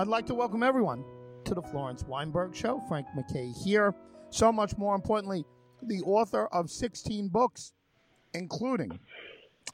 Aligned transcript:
I'd 0.00 0.08
like 0.08 0.24
to 0.28 0.34
welcome 0.34 0.62
everyone 0.62 1.04
to 1.44 1.52
the 1.52 1.60
Florence 1.60 2.04
Weinberg 2.04 2.56
Show. 2.56 2.82
Frank 2.88 3.06
McKay 3.14 3.54
here. 3.54 3.94
So 4.30 4.50
much 4.50 4.78
more 4.78 4.94
importantly, 4.94 5.44
the 5.82 6.00
author 6.04 6.46
of 6.46 6.70
16 6.70 7.28
books, 7.28 7.74
including 8.32 8.98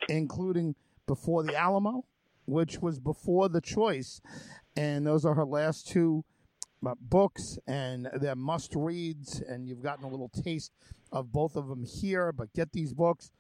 including 0.08 0.74
Before 1.06 1.44
the 1.44 1.54
Alamo, 1.54 2.04
which 2.46 2.80
was 2.80 2.98
before 2.98 3.48
the 3.48 3.60
choice, 3.60 4.20
and 4.76 5.06
those 5.06 5.24
are 5.24 5.34
her 5.34 5.44
last 5.44 5.86
two 5.86 6.24
uh, 6.84 6.96
books, 7.00 7.56
and 7.68 8.08
they're 8.14 8.34
must 8.34 8.74
reads. 8.74 9.40
And 9.48 9.68
you've 9.68 9.84
gotten 9.84 10.04
a 10.04 10.08
little 10.08 10.30
taste 10.30 10.72
of 11.12 11.30
both 11.30 11.54
of 11.54 11.68
them 11.68 11.84
here. 11.84 12.32
But 12.32 12.52
get 12.52 12.72
these 12.72 12.92
books, 12.92 13.30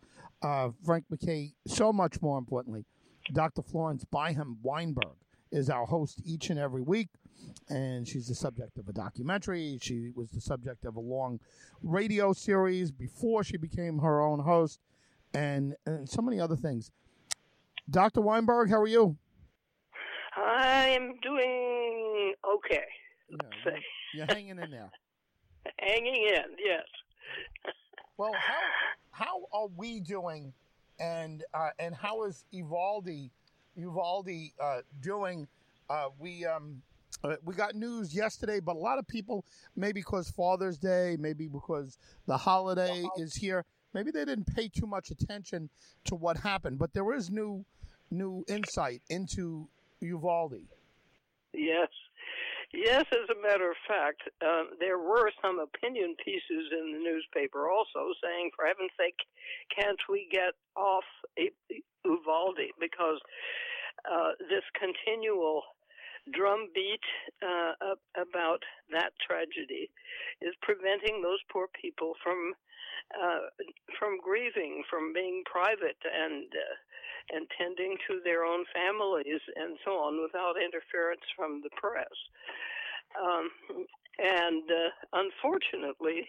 uh, 0.40 0.68
Frank 0.84 1.06
McKay. 1.12 1.52
So 1.66 1.92
much 1.92 2.22
more 2.22 2.38
importantly, 2.38 2.84
Dr. 3.32 3.62
Florence 3.62 4.04
Byham 4.04 4.58
Weinberg 4.62 5.16
is 5.56 5.70
our 5.70 5.86
host 5.86 6.20
each 6.24 6.50
and 6.50 6.58
every 6.58 6.82
week. 6.82 7.08
And 7.68 8.06
she's 8.06 8.28
the 8.28 8.34
subject 8.34 8.76
of 8.78 8.88
a 8.88 8.92
documentary. 8.92 9.78
She 9.80 10.12
was 10.14 10.30
the 10.30 10.40
subject 10.40 10.84
of 10.84 10.96
a 10.96 11.00
long 11.00 11.40
radio 11.82 12.32
series 12.32 12.92
before 12.92 13.42
she 13.42 13.56
became 13.56 13.98
her 13.98 14.20
own 14.20 14.40
host, 14.40 14.80
and, 15.34 15.74
and 15.86 16.08
so 16.08 16.22
many 16.22 16.38
other 16.38 16.56
things. 16.56 16.92
Dr. 17.90 18.20
Weinberg, 18.20 18.68
how 18.70 18.80
are 18.80 18.86
you? 18.86 19.16
I 20.36 20.88
am 20.88 21.14
doing 21.22 22.34
okay. 22.56 22.84
Yeah, 23.30 23.38
you're, 23.64 23.74
you're 24.14 24.26
hanging 24.26 24.58
in 24.58 24.70
there. 24.70 24.90
Hanging 25.80 26.14
in, 26.14 26.44
yes. 26.64 26.84
Well, 28.18 28.32
how 28.32 28.62
how 29.10 29.42
are 29.52 29.66
we 29.76 30.00
doing, 30.00 30.54
and 30.98 31.44
uh, 31.52 31.68
and 31.78 31.94
how 31.94 32.24
is 32.24 32.46
Uvalde 32.50 33.10
Uvalde 33.76 34.52
uh, 34.60 34.80
doing? 35.00 35.46
Uh, 35.88 36.08
we 36.18 36.44
um 36.44 36.82
uh, 37.24 37.36
we 37.44 37.54
got 37.54 37.74
news 37.74 38.14
yesterday, 38.14 38.60
but 38.60 38.76
a 38.76 38.78
lot 38.78 38.98
of 38.98 39.06
people, 39.06 39.44
maybe 39.74 40.00
because 40.00 40.30
Father's 40.30 40.78
Day, 40.78 41.16
maybe 41.18 41.48
because 41.48 41.98
the 42.26 42.36
holiday 42.36 43.04
is 43.16 43.34
here, 43.34 43.64
maybe 43.94 44.10
they 44.10 44.24
didn't 44.24 44.54
pay 44.54 44.68
too 44.68 44.86
much 44.86 45.10
attention 45.10 45.70
to 46.04 46.14
what 46.14 46.36
happened. 46.36 46.78
But 46.78 46.92
there 46.92 47.12
is 47.14 47.30
new 47.30 47.64
new 48.10 48.44
insight 48.48 49.02
into 49.08 49.68
Uvalde. 50.00 50.60
Yes. 51.52 51.88
Yes, 52.74 53.04
as 53.12 53.30
a 53.30 53.40
matter 53.40 53.70
of 53.70 53.76
fact, 53.88 54.22
um, 54.42 54.70
there 54.80 54.98
were 54.98 55.30
some 55.40 55.60
opinion 55.60 56.16
pieces 56.22 56.66
in 56.72 56.92
the 56.92 56.98
newspaper 56.98 57.70
also 57.70 58.12
saying, 58.22 58.50
for 58.54 58.66
heaven's 58.66 58.90
sake, 58.98 59.16
can't 59.74 60.00
we 60.10 60.28
get 60.30 60.52
off 60.76 61.04
Uvalde? 62.04 62.68
Because 62.78 63.20
uh, 64.10 64.32
this 64.48 64.64
continual 64.78 65.62
drumbeat 66.34 67.02
uh, 67.42 67.94
about 68.18 68.62
that 68.90 69.12
tragedy 69.22 69.90
is 70.42 70.54
preventing 70.62 71.22
those 71.22 71.38
poor 71.52 71.68
people 71.80 72.14
from 72.22 72.54
uh, 73.14 73.46
from 73.98 74.18
grieving, 74.18 74.82
from 74.90 75.12
being 75.12 75.42
private 75.46 76.00
and 76.02 76.50
uh, 76.50 76.76
and 77.30 77.46
tending 77.58 77.96
to 78.06 78.20
their 78.22 78.44
own 78.44 78.64
families 78.74 79.42
and 79.56 79.78
so 79.84 79.92
on 79.98 80.22
without 80.22 80.54
interference 80.58 81.26
from 81.34 81.60
the 81.62 81.70
press. 81.74 82.14
Um, 83.18 83.50
and 84.18 84.62
uh, 84.70 84.90
unfortunately, 85.12 86.26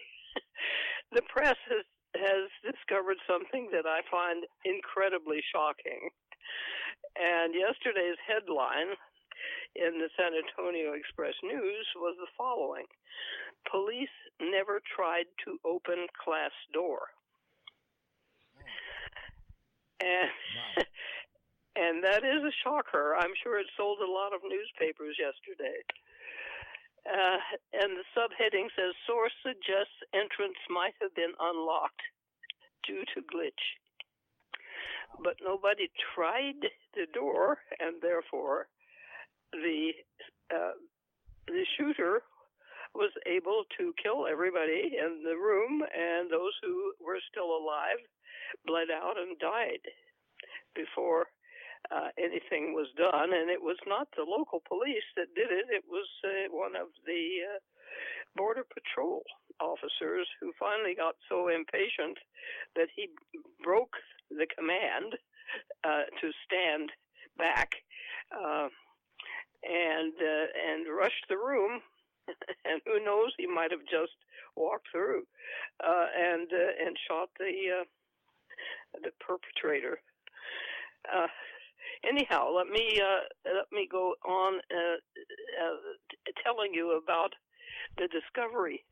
the 1.14 1.22
press 1.28 1.58
has 1.70 1.86
has 2.16 2.50
discovered 2.64 3.18
something 3.28 3.68
that 3.70 3.86
I 3.86 4.00
find 4.10 4.44
incredibly 4.64 5.42
shocking. 5.52 6.10
And 7.18 7.54
yesterday's 7.54 8.18
headline 8.22 8.94
in 9.74 9.98
the 9.98 10.08
San 10.14 10.32
Antonio 10.38 10.94
Express 10.94 11.34
News 11.42 11.86
was 11.96 12.14
the 12.18 12.30
following 12.38 12.86
Police 13.70 14.14
never 14.40 14.80
tried 14.86 15.26
to 15.44 15.58
open 15.66 16.06
class 16.14 16.54
door. 16.72 17.10
And 20.00 20.30
wow. 20.30 20.84
and 21.82 22.04
that 22.04 22.22
is 22.22 22.42
a 22.46 22.54
shocker. 22.62 23.18
I'm 23.18 23.34
sure 23.42 23.58
it 23.58 23.66
sold 23.76 23.98
a 23.98 24.10
lot 24.10 24.32
of 24.32 24.46
newspapers 24.46 25.18
yesterday. 25.18 25.82
Uh, 27.06 27.40
and 27.72 27.96
the 27.98 28.06
subheading 28.14 28.68
says 28.76 28.94
source 29.06 29.32
suggests 29.42 29.96
entrance 30.12 30.58
might 30.70 30.94
have 31.00 31.14
been 31.14 31.32
unlocked 31.40 32.02
due 32.86 33.02
to 33.14 33.26
glitch. 33.26 33.64
But 35.22 35.36
nobody 35.42 35.90
tried 36.14 36.60
the 36.94 37.06
door, 37.12 37.58
and 37.80 38.00
therefore 38.00 38.68
the 39.52 39.92
uh, 40.54 40.72
the 41.46 41.64
shooter 41.76 42.22
was 42.94 43.12
able 43.26 43.64
to 43.78 43.94
kill 44.02 44.26
everybody 44.26 44.96
in 44.96 45.22
the 45.22 45.36
room, 45.36 45.82
and 45.82 46.30
those 46.30 46.52
who 46.62 46.94
were 47.00 47.18
still 47.30 47.56
alive 47.56 48.00
bled 48.66 48.88
out 48.90 49.18
and 49.18 49.38
died 49.38 49.84
before 50.74 51.26
uh, 51.90 52.08
anything 52.18 52.72
was 52.74 52.88
done. 52.96 53.32
And 53.32 53.50
it 53.50 53.60
was 53.60 53.78
not 53.86 54.08
the 54.16 54.24
local 54.24 54.62
police 54.68 55.04
that 55.16 55.34
did 55.34 55.50
it; 55.50 55.66
it 55.70 55.84
was 55.88 56.08
uh, 56.24 56.48
one 56.50 56.76
of 56.76 56.88
the 57.06 57.54
uh, 57.54 57.58
border 58.36 58.64
patrol 58.64 59.22
officers 59.60 60.26
who 60.40 60.52
finally 60.58 60.94
got 60.94 61.14
so 61.28 61.48
impatient 61.48 62.18
that 62.76 62.88
he 62.94 63.08
broke 63.62 63.96
the 64.30 64.46
command 64.56 65.14
uh, 65.84 66.04
to 66.20 66.30
stand 66.44 66.90
back. 67.36 67.70
Uh, 68.32 68.68
and 69.64 70.12
uh, 70.20 70.46
and 70.70 70.86
rushed 70.86 71.26
the 71.28 71.36
room, 71.36 71.80
and 72.64 72.80
who 72.86 73.04
knows, 73.04 73.32
he 73.38 73.46
might 73.46 73.70
have 73.70 73.84
just 73.90 74.14
walked 74.56 74.88
through 74.92 75.22
uh, 75.84 76.06
and 76.16 76.48
uh, 76.52 76.86
and 76.86 76.96
shot 77.08 77.28
the 77.38 77.80
uh, 77.80 77.84
the 79.02 79.10
perpetrator. 79.20 80.00
Anyhow, 82.08 82.52
let 82.54 82.68
me 82.68 83.00
let 83.44 83.66
me 83.72 83.88
go 83.90 84.14
on 84.24 84.60
telling 86.44 86.72
you 86.72 87.00
about 87.02 87.32
the 87.96 88.08
discovery 88.08 88.84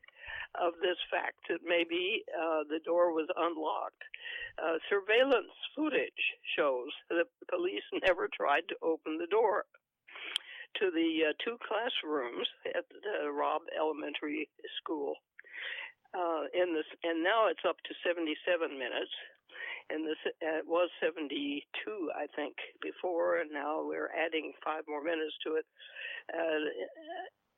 of 0.55 0.73
this 0.81 0.97
fact 1.11 1.37
that 1.49 1.59
maybe 1.65 2.23
uh, 2.31 2.63
the 2.69 2.79
door 2.85 3.11
was 3.11 3.27
unlocked. 3.35 4.03
Uh, 4.57 4.79
surveillance 4.89 5.53
footage 5.75 6.23
shows 6.57 6.89
that 7.09 7.27
the 7.39 7.45
police 7.49 7.85
never 8.05 8.27
tried 8.31 8.65
to 8.69 8.75
open 8.81 9.17
the 9.17 9.29
door 9.29 9.65
to 10.79 10.91
the 10.91 11.29
uh, 11.29 11.33
two 11.43 11.57
classrooms 11.65 12.47
at 12.75 12.85
the 12.89 13.31
Robb 13.31 13.61
Elementary 13.73 14.49
School. 14.81 15.15
Uh, 16.15 16.47
in 16.55 16.73
this, 16.73 16.87
and 17.03 17.21
now 17.21 17.47
it's 17.51 17.67
up 17.67 17.75
to 17.83 17.93
77 18.01 18.33
minutes. 18.71 19.11
And 19.89 20.07
this 20.07 20.19
uh, 20.25 20.59
it 20.59 20.67
was 20.67 20.89
72, 21.03 21.63
I 22.15 22.27
think, 22.35 22.55
before, 22.81 23.39
and 23.39 23.51
now 23.51 23.83
we're 23.83 24.11
adding 24.11 24.53
five 24.63 24.83
more 24.87 25.03
minutes 25.03 25.35
to 25.45 25.55
it. 25.55 25.65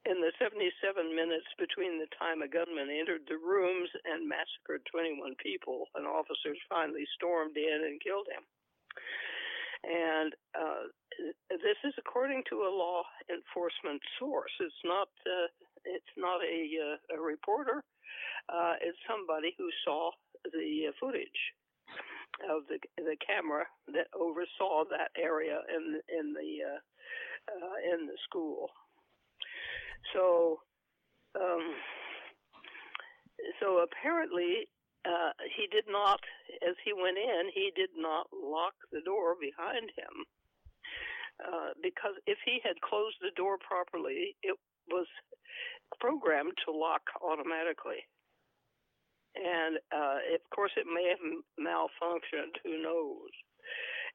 Uh, 0.06 0.12
in 0.12 0.22
the 0.22 0.32
77 0.40 1.16
minutes 1.16 1.48
between 1.58 2.00
the 2.00 2.08
time 2.18 2.42
a 2.42 2.48
gunman 2.48 2.90
entered 2.90 3.22
the 3.28 3.38
rooms 3.38 3.90
and 4.06 4.28
massacred 4.28 4.82
21 4.92 5.36
people, 5.44 5.86
and 5.96 6.08
officers 6.08 6.58
finally 6.70 7.06
stormed 7.16 7.58
in 7.58 7.86
and 7.86 8.02
killed 8.02 8.28
him. 8.32 8.44
And 9.84 10.36
uh, 10.56 10.84
this 11.50 11.80
is 11.84 11.94
according 11.98 12.44
to 12.50 12.68
a 12.68 12.72
law 12.72 13.04
enforcement 13.32 14.02
source. 14.20 14.52
It's 14.60 14.84
not. 14.84 15.08
Uh, 15.26 15.48
it's 15.86 16.16
not 16.18 16.44
a, 16.44 16.60
uh, 16.76 17.16
a 17.16 17.22
reporter. 17.22 17.84
Uh, 18.52 18.76
it's 18.82 18.98
somebody 19.08 19.56
who 19.58 19.70
saw 19.86 20.12
the 20.52 20.92
footage 21.00 21.42
of 22.52 22.68
the 22.68 22.80
the 22.98 23.16
camera 23.26 23.66
that 23.88 24.08
oversaw 24.12 24.84
that 24.92 25.12
area 25.16 25.60
in 25.72 26.02
in 26.12 26.34
the 26.34 26.52
uh, 26.68 26.80
uh, 27.56 27.96
in 27.96 28.08
the 28.08 28.18
school. 28.28 28.70
So, 30.14 30.60
um, 31.36 31.76
so 33.60 33.86
apparently 33.86 34.68
uh, 35.06 35.32
he 35.56 35.68
did 35.72 35.86
not, 35.88 36.20
as 36.68 36.76
he 36.84 36.94
went 36.94 37.18
in, 37.18 37.52
he 37.54 37.72
did 37.76 37.90
not 37.96 38.28
lock 38.34 38.74
the 38.92 39.02
door 39.06 39.36
behind 39.40 39.92
him. 39.96 40.26
Uh, 41.40 41.72
because 41.82 42.20
if 42.28 42.38
he 42.44 42.60
had 42.64 42.76
closed 42.84 43.16
the 43.22 43.32
door 43.40 43.56
properly, 43.64 44.36
it 44.44 44.58
was 44.92 45.08
programmed 46.00 46.58
to 46.66 46.76
lock 46.76 47.02
automatically. 47.24 48.04
And 49.40 49.80
uh, 49.94 50.20
of 50.36 50.44
course, 50.54 50.72
it 50.76 50.90
may 50.90 51.16
have 51.16 51.24
malfunctioned. 51.56 52.60
Who 52.66 52.84
knows? 52.84 53.32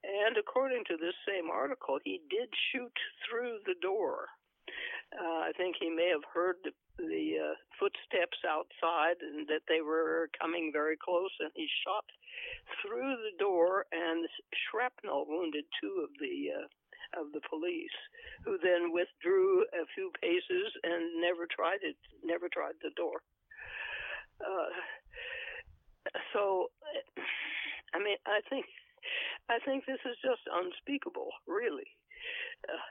And 0.04 0.36
according 0.36 0.84
to 0.88 1.00
this 1.00 1.16
same 1.24 1.48
article, 1.48 1.98
he 2.04 2.20
did 2.28 2.52
shoot 2.70 2.92
through 3.24 3.64
the 3.64 3.78
door. 3.80 4.28
Uh, 5.14 5.46
I 5.46 5.52
think 5.56 5.76
he 5.78 5.90
may 5.90 6.10
have 6.10 6.26
heard 6.32 6.56
the 6.64 6.72
the 6.94 7.42
uh, 7.42 7.54
footsteps 7.74 8.38
outside 8.46 9.18
and 9.18 9.48
that 9.50 9.66
they 9.66 9.82
were 9.82 10.30
coming 10.38 10.70
very 10.72 10.94
close 10.94 11.34
and 11.40 11.50
he 11.56 11.66
shot 11.82 12.06
through 12.78 13.18
the 13.18 13.34
door 13.36 13.84
and 13.90 14.22
shrapnel 14.70 15.26
wounded 15.26 15.64
two 15.82 16.06
of 16.06 16.10
the 16.22 16.54
uh, 16.54 16.66
of 17.18 17.30
the 17.32 17.42
police, 17.48 17.94
who 18.44 18.58
then 18.58 18.90
withdrew 18.92 19.62
a 19.74 19.86
few 19.94 20.10
paces 20.20 20.70
and 20.82 21.20
never 21.20 21.46
tried 21.46 21.82
it, 21.82 21.96
never 22.22 22.48
tried 22.50 22.74
the 22.82 22.90
door. 22.96 23.22
Uh, 24.42 24.70
so, 26.32 26.70
I 27.94 27.98
mean, 28.02 28.18
I 28.26 28.40
think, 28.50 28.66
I 29.48 29.58
think 29.64 29.86
this 29.86 30.02
is 30.04 30.18
just 30.22 30.42
unspeakable, 30.50 31.30
really. 31.46 31.86
Uh, 32.66 32.82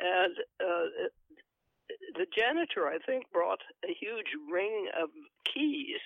and 0.00 0.34
uh, 0.60 1.08
the 2.14 2.26
janitor, 2.36 2.86
I 2.86 2.98
think, 3.04 3.24
brought 3.32 3.60
a 3.84 3.92
huge 3.92 4.32
ring 4.50 4.88
of 5.00 5.08
keys 5.52 6.00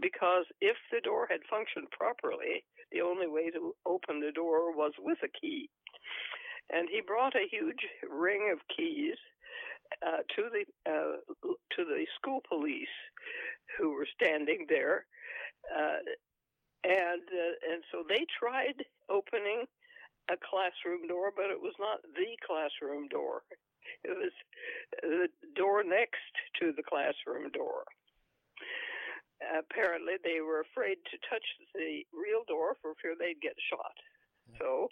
because 0.00 0.44
if 0.60 0.76
the 0.92 1.00
door 1.00 1.26
had 1.30 1.40
functioned 1.50 1.88
properly, 1.90 2.64
the 2.92 3.00
only 3.00 3.26
way 3.26 3.50
to 3.50 3.74
open 3.84 4.20
the 4.20 4.32
door 4.32 4.74
was 4.74 4.92
with 4.98 5.18
a 5.22 5.28
key. 5.40 5.68
And 6.72 6.88
he 6.90 7.00
brought 7.00 7.34
a 7.34 7.48
huge 7.50 7.86
ring 8.10 8.50
of 8.52 8.58
keys 8.76 9.16
uh, 10.04 10.22
to 10.34 10.42
the 10.50 10.64
uh, 10.90 11.16
to 11.76 11.84
the 11.84 12.06
school 12.16 12.40
police 12.48 12.96
who 13.78 13.92
were 13.92 14.06
standing 14.20 14.66
there, 14.68 15.06
uh, 15.70 16.02
and 16.82 17.22
uh, 17.22 17.72
and 17.72 17.82
so 17.92 18.02
they 18.08 18.26
tried 18.38 18.82
opening 19.08 19.64
a 20.28 20.36
classroom 20.36 21.06
door, 21.06 21.30
but 21.34 21.50
it 21.50 21.60
was 21.60 21.74
not 21.78 22.02
the 22.02 22.36
classroom 22.46 23.08
door. 23.08 23.42
It 24.04 24.16
was 24.16 24.34
the 25.02 25.28
door 25.54 25.82
next 25.84 26.34
to 26.60 26.72
the 26.72 26.82
classroom 26.82 27.50
door. 27.50 27.84
Apparently, 29.38 30.14
they 30.24 30.40
were 30.40 30.60
afraid 30.60 30.96
to 31.10 31.18
touch 31.28 31.44
the 31.74 32.02
real 32.12 32.42
door 32.48 32.76
for 32.80 32.94
fear 33.00 33.14
they'd 33.18 33.40
get 33.40 33.54
shot. 33.70 33.94
So, 34.58 34.88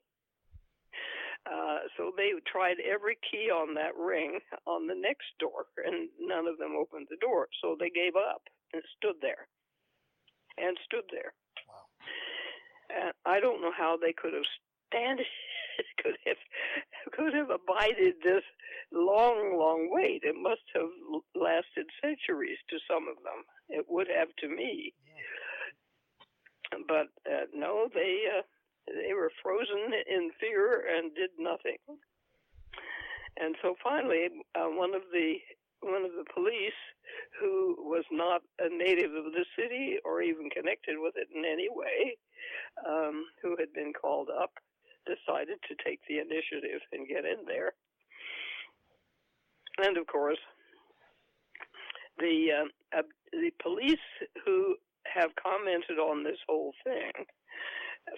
uh, 1.50 1.78
so 1.96 2.12
they 2.16 2.32
tried 2.46 2.76
every 2.80 3.16
key 3.30 3.50
on 3.50 3.74
that 3.74 3.96
ring 3.96 4.40
on 4.66 4.86
the 4.86 4.94
next 4.94 5.26
door, 5.40 5.66
and 5.84 6.08
none 6.20 6.46
of 6.46 6.58
them 6.58 6.76
opened 6.76 7.08
the 7.10 7.16
door. 7.16 7.48
So 7.62 7.76
they 7.78 7.90
gave 7.90 8.16
up 8.16 8.42
and 8.72 8.82
stood 8.96 9.16
there, 9.20 9.48
and 10.58 10.76
stood 10.84 11.04
there. 11.10 11.32
Wow. 11.68 11.86
And 12.90 13.12
I 13.24 13.40
don't 13.40 13.62
know 13.62 13.72
how 13.72 13.96
they 13.96 14.12
could 14.12 14.34
have 14.34 14.46
stand 14.94 15.20
could 16.02 16.16
have 16.26 16.36
could 17.12 17.34
have 17.34 17.50
abided 17.50 18.14
this 18.22 18.42
long, 18.92 19.58
long 19.58 19.88
wait. 19.90 20.22
It 20.22 20.36
must 20.40 20.62
have 20.74 20.90
lasted 21.34 21.86
centuries 22.02 22.58
to 22.70 22.78
some 22.88 23.08
of 23.08 23.16
them. 23.22 23.44
It 23.68 23.86
would 23.88 24.08
have 24.08 24.28
to 24.38 24.48
me. 24.48 24.94
Yeah. 25.06 26.78
But 26.88 27.08
uh, 27.30 27.46
no, 27.54 27.88
they 27.92 28.24
uh, 28.38 28.42
they 28.86 29.14
were 29.14 29.30
frozen 29.42 29.92
in 30.08 30.30
fear 30.40 30.84
and 30.96 31.14
did 31.14 31.30
nothing. 31.38 31.78
And 33.36 33.56
so 33.62 33.74
finally, 33.82 34.28
uh, 34.54 34.70
one 34.70 34.94
of 34.94 35.02
the 35.12 35.34
one 35.80 36.04
of 36.04 36.12
the 36.16 36.24
police, 36.32 36.80
who 37.40 37.76
was 37.78 38.04
not 38.10 38.42
a 38.58 38.68
native 38.70 39.12
of 39.12 39.32
the 39.32 39.44
city 39.58 39.98
or 40.04 40.22
even 40.22 40.48
connected 40.50 40.96
with 40.96 41.14
it 41.16 41.28
in 41.34 41.44
any 41.44 41.68
way, 41.68 42.16
um, 42.88 43.26
who 43.42 43.56
had 43.58 43.72
been 43.74 43.92
called 43.92 44.30
up, 44.30 44.52
decided 45.06 45.58
to 45.68 45.74
take 45.84 46.00
the 46.08 46.18
initiative 46.18 46.80
and 46.92 47.08
get 47.08 47.24
in 47.24 47.44
there. 47.46 47.72
And 49.78 49.96
of 49.96 50.06
course, 50.06 50.38
the 52.18 52.68
uh, 52.92 53.02
the 53.32 53.50
police 53.62 54.06
who 54.44 54.76
have 55.12 55.30
commented 55.40 55.98
on 55.98 56.22
this 56.22 56.38
whole 56.48 56.72
thing 56.84 57.10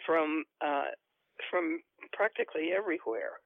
from 0.05 0.45
uh, 0.65 0.93
from 1.51 1.81
practically 2.13 2.71
everywhere 2.77 3.41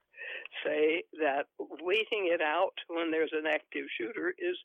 say 0.63 1.03
that 1.19 1.45
waiting 1.59 2.29
it 2.31 2.41
out 2.41 2.73
when 2.87 3.11
there's 3.11 3.33
an 3.33 3.47
active 3.47 3.85
shooter 3.97 4.33
is 4.37 4.57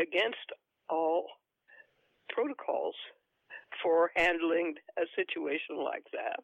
against 0.00 0.48
all 0.88 1.26
protocols 2.30 2.94
for 3.82 4.10
handling 4.16 4.74
a 4.98 5.04
situation 5.16 5.76
like 5.82 6.04
that 6.12 6.40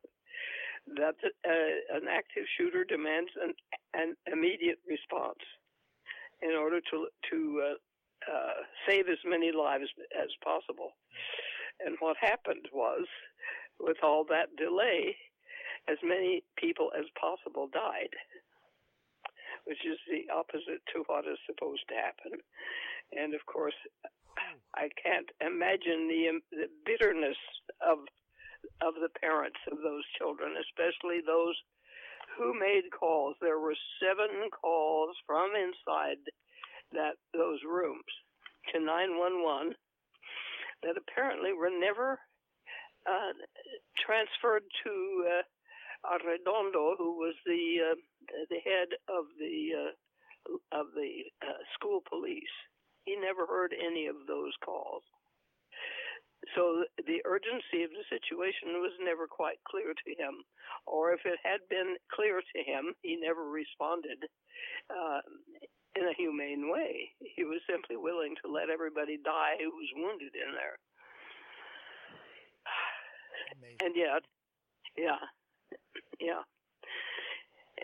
that 0.96 1.16
uh, 1.24 1.96
an 1.96 2.08
active 2.10 2.44
shooter 2.56 2.84
demands 2.84 3.30
an, 3.42 3.52
an 3.94 4.14
immediate 4.32 4.78
response 4.88 5.42
in 6.42 6.52
order 6.52 6.80
to 6.90 7.08
to 7.30 7.62
uh, 7.64 8.32
uh, 8.32 8.54
save 8.88 9.08
as 9.08 9.18
many 9.24 9.52
lives 9.52 9.90
as 10.16 10.28
possible. 10.42 10.92
And 11.84 11.96
what 12.00 12.16
happened 12.20 12.66
was, 12.72 13.06
with 13.78 13.98
all 14.02 14.24
that 14.28 14.56
delay, 14.56 15.16
as 15.88 15.98
many 16.02 16.42
people 16.56 16.90
as 16.98 17.06
possible 17.18 17.68
died, 17.72 18.12
which 19.64 19.78
is 19.86 19.98
the 20.10 20.26
opposite 20.32 20.82
to 20.92 21.04
what 21.06 21.24
is 21.26 21.38
supposed 21.46 21.82
to 21.88 21.94
happen. 21.94 22.40
And 23.12 23.34
of 23.34 23.46
course, 23.46 23.78
I 24.74 24.88
can't 25.02 25.30
imagine 25.40 26.08
the, 26.08 26.40
the 26.50 26.68
bitterness 26.84 27.38
of 27.80 27.98
of 28.80 28.94
the 28.94 29.12
parents 29.20 29.58
of 29.70 29.78
those 29.78 30.04
children, 30.18 30.54
especially 30.58 31.20
those 31.24 31.56
who 32.36 32.54
made 32.54 32.90
calls. 32.92 33.36
There 33.40 33.58
were 33.58 33.76
seven 33.98 34.50
calls 34.50 35.16
from 35.26 35.50
inside 35.56 36.22
that 36.92 37.16
those 37.34 37.58
rooms 37.66 38.08
to 38.72 38.80
911 38.80 39.74
that 40.82 40.96
apparently 40.96 41.52
were 41.52 41.72
never 41.72 42.18
uh, 43.06 43.32
transferred 44.04 44.62
to 44.84 44.92
uh, 45.26 45.42
Arredondo, 46.06 46.94
who 46.96 47.18
was 47.18 47.34
the 47.46 47.92
uh, 47.92 47.96
the 48.50 48.60
head 48.62 48.88
of 49.08 49.24
the 49.38 49.74
uh, 49.74 50.80
of 50.80 50.86
the 50.94 51.24
uh, 51.42 51.58
school 51.74 52.00
police. 52.08 52.54
He 53.04 53.16
never 53.16 53.46
heard 53.46 53.74
any 53.74 54.06
of 54.06 54.16
those 54.26 54.52
calls. 54.64 55.02
So 56.56 56.84
the 57.06 57.20
urgency 57.26 57.84
of 57.84 57.90
the 57.90 58.06
situation 58.08 58.80
was 58.80 58.92
never 59.00 59.26
quite 59.26 59.58
clear 59.68 59.92
to 59.92 60.10
him, 60.16 60.44
or 60.86 61.12
if 61.12 61.20
it 61.24 61.38
had 61.44 61.60
been 61.68 61.96
clear 62.12 62.40
to 62.40 62.60
him, 62.62 62.94
he 63.02 63.16
never 63.16 63.48
responded 63.50 64.24
uh, 64.88 65.20
in 65.96 66.08
a 66.08 66.14
humane 66.16 66.70
way. 66.70 67.10
He 67.20 67.44
was 67.44 67.60
simply 67.68 67.96
willing 67.96 68.34
to 68.42 68.50
let 68.50 68.70
everybody 68.70 69.18
die 69.22 69.56
who 69.58 69.70
was 69.70 69.90
wounded 69.96 70.32
in 70.34 70.54
there. 70.54 70.78
Amazing. 73.58 73.78
And 73.82 73.92
yet, 73.96 74.22
yeah, 74.96 75.22
yeah, 76.20 76.42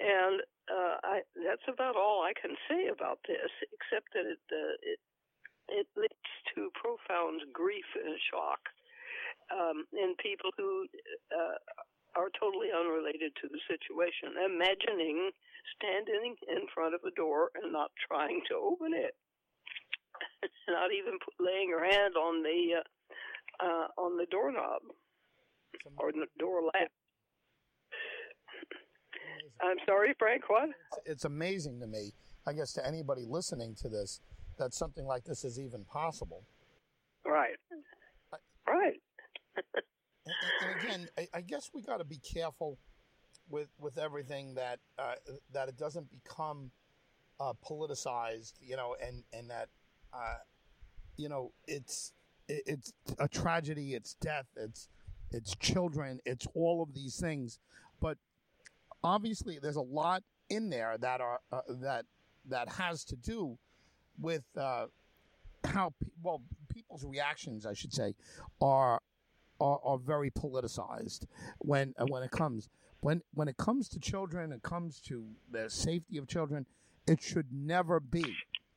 and 0.00 0.42
uh, 0.66 0.97
I, 1.04 1.16
that's 1.38 1.66
about 1.68 1.97
all 1.97 2.23
I 2.23 2.33
can 2.35 2.56
say 2.68 2.88
about 2.88 3.18
this, 3.28 3.50
except 3.73 4.12
that 4.14 4.26
it, 4.26 4.42
uh, 4.50 4.75
it 4.83 4.99
it 5.68 5.87
leads 5.97 6.33
to 6.54 6.71
profound 6.75 7.40
grief 7.52 7.88
and 7.97 8.16
shock 8.30 8.61
um, 9.52 9.85
in 9.92 10.14
people 10.21 10.50
who 10.56 10.87
uh, 11.33 11.59
are 12.16 12.30
totally 12.38 12.68
unrelated 12.71 13.35
to 13.42 13.49
the 13.49 13.61
situation, 13.66 14.38
imagining 14.38 15.30
standing 15.76 16.37
in 16.49 16.66
front 16.73 16.94
of 16.94 17.00
a 17.06 17.12
door 17.16 17.50
and 17.54 17.73
not 17.73 17.90
trying 18.06 18.40
to 18.49 18.54
open 18.54 18.92
it, 18.94 19.16
not 20.68 20.92
even 20.92 21.18
laying 21.40 21.68
your 21.68 21.85
hand 21.85 22.14
on 22.16 22.42
the 22.42 22.80
uh, 22.80 22.87
uh, 23.61 23.87
on 23.97 24.16
the 24.16 24.26
doorknob 24.30 24.83
or 25.99 26.12
the 26.12 26.26
door 26.38 26.62
latch. 26.62 26.90
I'm 29.62 29.78
sorry, 29.87 30.14
Frank. 30.18 30.49
What? 30.49 30.68
It's, 30.68 30.99
it's 31.06 31.25
amazing 31.25 31.80
to 31.80 31.87
me. 31.87 32.12
I 32.47 32.52
guess 32.52 32.73
to 32.75 32.87
anybody 32.87 33.25
listening 33.26 33.75
to 33.76 33.88
this 33.88 34.21
that 34.58 34.75
something 34.75 35.06
like 35.06 35.25
this 35.25 35.44
is 35.44 35.58
even 35.58 35.84
possible. 35.84 36.44
Right. 37.25 37.56
right. 38.66 39.00
and, 40.26 40.34
and, 40.62 40.80
again, 40.80 41.08
I, 41.18 41.38
I 41.38 41.40
guess 41.40 41.70
we 41.75 41.82
got 41.82 41.99
to 41.99 42.04
be 42.04 42.18
careful 42.18 42.78
with 43.49 43.68
with 43.78 43.99
everything 43.99 44.54
that 44.54 44.78
uh, 44.99 45.14
that 45.52 45.68
it 45.68 45.76
doesn't 45.76 46.11
become 46.11 46.70
uh, 47.40 47.52
politicized, 47.64 48.54
you 48.61 48.76
know, 48.76 48.96
and 49.04 49.23
and 49.32 49.50
that 49.50 49.68
uh, 50.12 50.37
you 51.16 51.28
know 51.28 51.52
it's 51.66 52.12
it, 52.49 52.62
it's 52.66 52.92
a 53.18 53.28
tragedy, 53.28 53.94
it's 53.94 54.14
death, 54.14 54.46
it's 54.56 54.88
it's 55.30 55.54
children, 55.56 56.20
it's 56.25 56.46
all 56.54 56.82
of 56.82 56.94
these 56.94 57.16
things, 57.16 57.58
but 58.00 58.18
obviously 59.02 59.58
there's 59.61 59.76
a 59.76 59.82
lot 59.82 60.23
in 60.49 60.70
there 60.70 60.96
that 60.99 61.20
are 61.20 61.40
uh, 61.52 61.61
that 61.68 62.06
that 62.49 62.68
has 62.68 63.04
to 63.04 63.16
do 63.16 63.58
with 64.21 64.44
uh, 64.56 64.87
how 65.64 65.92
pe- 66.02 66.11
well 66.23 66.42
people's 66.68 67.04
reactions, 67.04 67.66
I 67.66 67.75
should 67.75 67.92
say, 67.92 68.14
are 68.61 69.00
are, 69.61 69.80
are 69.85 69.99
very 69.99 70.30
politicized 70.30 71.26
when 71.59 71.94
uh, 71.99 72.06
when 72.06 72.23
it 72.23 72.30
comes 72.30 72.68
when 73.00 73.23
when 73.33 73.49
it 73.49 73.56
comes 73.56 73.88
to 73.90 73.99
children, 73.99 74.52
it 74.52 74.62
comes 74.62 75.00
to 75.02 75.25
the 75.50 75.68
safety 75.71 76.18
of 76.18 76.26
children. 76.26 76.66
It 77.06 77.21
should 77.23 77.52
never 77.52 78.00
be. 78.00 78.25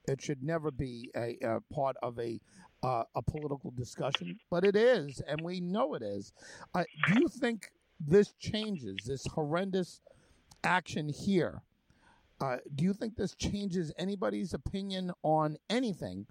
It 0.08 0.22
should 0.22 0.44
never 0.44 0.72
be 0.72 1.10
a, 1.16 1.38
a 1.42 1.62
part 1.74 1.96
of 2.02 2.20
a 2.20 2.40
uh, 2.84 3.04
a 3.16 3.22
political 3.22 3.72
discussion, 3.72 4.40
but 4.52 4.64
it 4.64 4.76
is, 4.76 5.22
and 5.28 5.42
we 5.42 5.60
know 5.60 5.96
it 5.96 6.04
is. 6.04 6.32
Uh, 6.76 6.84
do 7.08 7.22
you 7.22 7.28
think 7.28 7.72
this 8.00 8.34
changes 8.40 8.98
this 9.08 9.26
horrendous 9.26 10.02
action 10.64 11.10
here. 11.10 11.62
Uh, 12.40 12.58
do 12.76 12.84
you 12.84 12.94
think 12.94 13.16
this 13.16 13.34
changes 13.36 13.92
anybody's 13.98 14.54
opinion 14.54 15.12
on 15.24 15.58
anything 15.70 16.26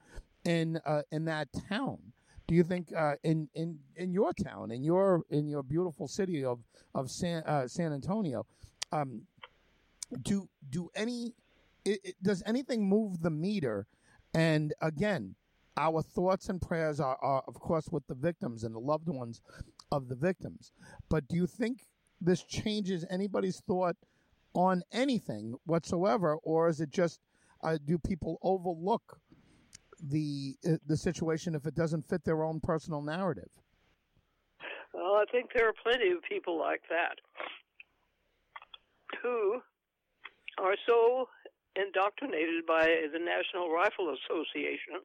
in 0.44 0.80
uh, 0.86 1.02
in 1.10 1.24
that 1.24 1.48
town? 1.68 1.98
Do 2.46 2.54
you 2.54 2.62
think 2.62 2.92
uh, 2.96 3.16
in 3.24 3.48
in 3.54 3.78
in 3.96 4.12
your 4.12 4.32
town, 4.32 4.70
in 4.70 4.84
your 4.84 5.24
in 5.30 5.48
your 5.48 5.62
beautiful 5.62 6.06
city 6.06 6.44
of 6.44 6.60
of 6.94 7.10
San 7.10 7.42
uh, 7.42 7.66
San 7.66 7.92
Antonio, 7.92 8.46
um, 8.92 9.22
do 10.22 10.48
do 10.70 10.90
any 10.94 11.34
it, 11.84 12.00
it, 12.04 12.14
does 12.22 12.42
anything 12.46 12.88
move 12.88 13.22
the 13.22 13.30
meter? 13.30 13.86
And 14.32 14.74
again, 14.80 15.34
our 15.76 16.02
thoughts 16.02 16.48
and 16.48 16.60
prayers 16.60 17.00
are, 17.00 17.16
are, 17.20 17.42
of 17.46 17.54
course, 17.54 17.88
with 17.90 18.06
the 18.06 18.14
victims 18.14 18.64
and 18.64 18.74
the 18.74 18.80
loved 18.80 19.08
ones 19.08 19.40
of 19.90 20.08
the 20.08 20.14
victims. 20.14 20.72
But 21.08 21.26
do 21.28 21.36
you 21.36 21.46
think 21.46 21.86
this 22.20 22.42
changes 22.42 23.04
anybody's 23.10 23.60
thought 23.60 23.96
on 24.54 24.82
anything 24.92 25.54
whatsoever, 25.64 26.36
or 26.42 26.68
is 26.68 26.80
it 26.80 26.90
just 26.90 27.20
uh, 27.62 27.78
do 27.84 27.98
people 27.98 28.38
overlook 28.42 29.20
the 30.00 30.56
uh, 30.66 30.76
the 30.86 30.96
situation 30.96 31.54
if 31.54 31.66
it 31.66 31.74
doesn't 31.74 32.08
fit 32.08 32.24
their 32.24 32.42
own 32.42 32.60
personal 32.60 33.02
narrative? 33.02 33.50
Well, 34.92 35.14
I 35.14 35.24
think 35.30 35.50
there 35.54 35.68
are 35.68 35.74
plenty 35.82 36.10
of 36.10 36.22
people 36.28 36.58
like 36.58 36.82
that 36.90 37.18
who 39.22 39.60
are 40.58 40.76
so 40.86 41.28
indoctrinated 41.76 42.66
by 42.66 42.86
the 43.12 43.18
National 43.18 43.70
Rifle 43.70 44.14
Association, 44.14 45.04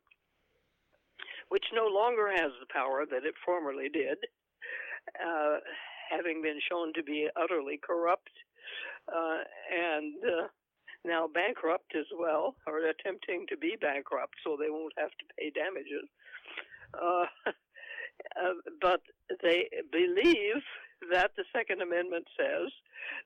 which 1.50 1.66
no 1.74 1.88
longer 1.88 2.32
has 2.32 2.52
the 2.60 2.72
power 2.72 3.06
that 3.10 3.26
it 3.26 3.36
formerly 3.46 3.90
did, 3.90 4.18
uh, 5.20 5.58
having 6.10 6.42
been 6.42 6.60
shown 6.70 6.94
to 6.94 7.04
be 7.04 7.28
utterly 7.36 7.80
corrupt 7.82 8.32
uh, 9.08 9.44
and 9.72 10.14
uh, 10.24 10.48
now 11.06 11.28
bankrupt 11.28 11.96
as 11.96 12.06
well, 12.18 12.56
or 12.68 12.80
attempting 12.86 13.46
to 13.50 13.58
be 13.58 13.76
bankrupt 13.80 14.36
so 14.44 14.58
they 14.58 14.70
won't 14.70 14.94
have 14.98 15.12
to 15.12 15.26
pay 15.38 15.50
damages. 15.50 16.08
Uh, 16.94 17.26
uh, 18.42 18.54
but 18.82 19.02
they 19.42 19.70
believe 19.92 20.62
that 21.12 21.32
the 21.36 21.46
Second 21.56 21.82
Amendment 21.82 22.28
says 22.38 22.70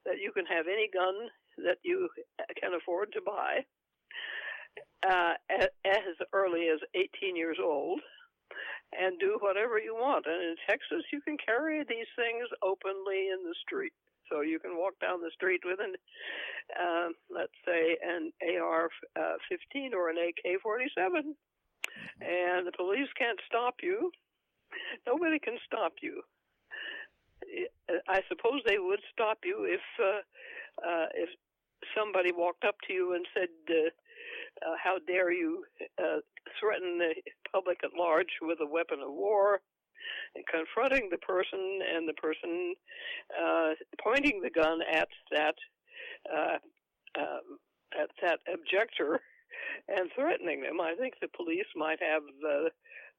that 0.06 0.20
you 0.22 0.32
can 0.32 0.46
have 0.46 0.68
any 0.68 0.90
gun 0.94 1.30
that 1.58 1.78
you 1.84 2.10
can 2.62 2.74
afford 2.74 3.12
to 3.14 3.22
buy 3.22 3.64
uh, 5.08 5.34
as 5.86 6.16
early 6.34 6.68
as 6.70 6.80
18 6.96 7.36
years 7.36 7.58
old 7.62 8.00
and 8.98 9.20
do 9.20 9.38
whatever 9.42 9.80
you 9.80 9.96
want. 9.96 10.26
And 10.26 10.42
in 10.42 10.56
Texas, 10.68 11.04
you 11.12 11.22
can 11.22 11.38
carry 11.38 11.84
these 11.84 12.10
things 12.16 12.48
openly 12.64 13.30
in 13.32 13.44
the 13.44 13.56
street. 13.66 13.94
So 14.30 14.42
you 14.42 14.60
can 14.60 14.78
walk 14.78 14.94
down 15.00 15.22
the 15.22 15.32
street 15.34 15.62
with 15.64 15.80
an, 15.80 15.96
uh, 16.80 17.10
let's 17.30 17.54
say, 17.66 17.98
an 18.04 18.32
AR-15 18.42 19.94
uh, 19.94 19.96
or 19.96 20.10
an 20.10 20.18
AK-47, 20.18 21.36
and 22.22 22.68
the 22.68 22.72
police 22.76 23.10
can't 23.18 23.40
stop 23.48 23.76
you. 23.84 24.12
Nobody 25.08 25.40
can 25.40 25.58
stop 25.66 25.94
you. 26.02 26.22
I 28.08 28.22
suppose 28.28 28.62
they 28.66 28.80
would 28.80 29.02
stop 29.12 29.40
you 29.44 29.66
if 29.66 29.82
uh, 30.02 30.88
uh, 30.88 31.08
if 31.14 31.30
somebody 31.96 32.32
walked 32.32 32.64
up 32.64 32.76
to 32.88 32.94
you 32.94 33.14
and 33.14 33.26
said, 33.34 33.50
uh, 33.70 34.68
uh, 34.68 34.76
"How 34.82 34.98
dare 35.00 35.32
you 35.32 35.66
uh, 36.00 36.20
threaten 36.60 36.98
the 36.98 37.14
public 37.52 37.80
at 37.84 37.92
large 37.98 38.40
with 38.42 38.60
a 38.62 38.66
weapon 38.66 39.00
of 39.02 39.12
war?" 39.12 39.62
Confronting 40.52 41.10
the 41.10 41.18
person 41.18 41.80
and 41.96 42.08
the 42.08 42.14
person 42.14 42.76
uh, 43.32 43.70
pointing 44.04 44.42
the 44.42 44.50
gun 44.50 44.80
at 44.92 45.08
that 45.32 45.56
uh, 46.32 46.58
um, 47.18 47.60
at 48.00 48.10
that 48.22 48.40
objector 48.54 49.22
and 49.88 50.10
threatening 50.16 50.62
them, 50.62 50.82
I 50.82 50.96
think 50.96 51.14
the 51.22 51.30
police 51.36 51.68
might 51.76 52.02
have 52.02 52.24
the 52.42 52.70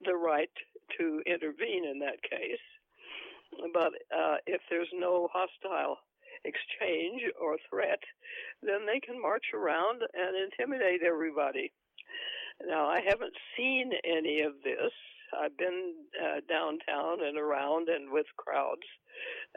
the 0.04 0.14
right 0.14 0.50
to 0.98 1.22
intervene 1.26 1.84
in 1.88 1.98
that 2.00 2.22
case. 2.22 2.66
But 3.72 3.92
uh, 4.14 4.36
if 4.46 4.60
there's 4.68 4.92
no 4.92 5.28
hostile 5.32 5.98
exchange 6.44 7.22
or 7.40 7.56
threat, 7.70 8.00
then 8.62 8.86
they 8.86 9.00
can 9.00 9.20
march 9.20 9.46
around 9.54 10.02
and 10.02 10.36
intimidate 10.36 11.02
everybody. 11.02 11.72
Now, 12.64 12.86
I 12.86 13.00
haven't 13.06 13.34
seen 13.56 13.92
any 14.04 14.40
of 14.40 14.52
this. 14.64 14.92
I've 15.34 15.56
been 15.56 15.94
uh, 16.20 16.40
downtown 16.48 17.24
and 17.24 17.38
around 17.38 17.88
and 17.88 18.10
with 18.10 18.26
crowds, 18.36 18.86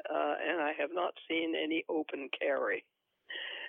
uh, 0.10 0.36
and 0.42 0.62
I 0.62 0.74
have 0.80 0.90
not 0.94 1.14
seen 1.28 1.54
any 1.56 1.84
open 1.90 2.30
carry. 2.38 2.86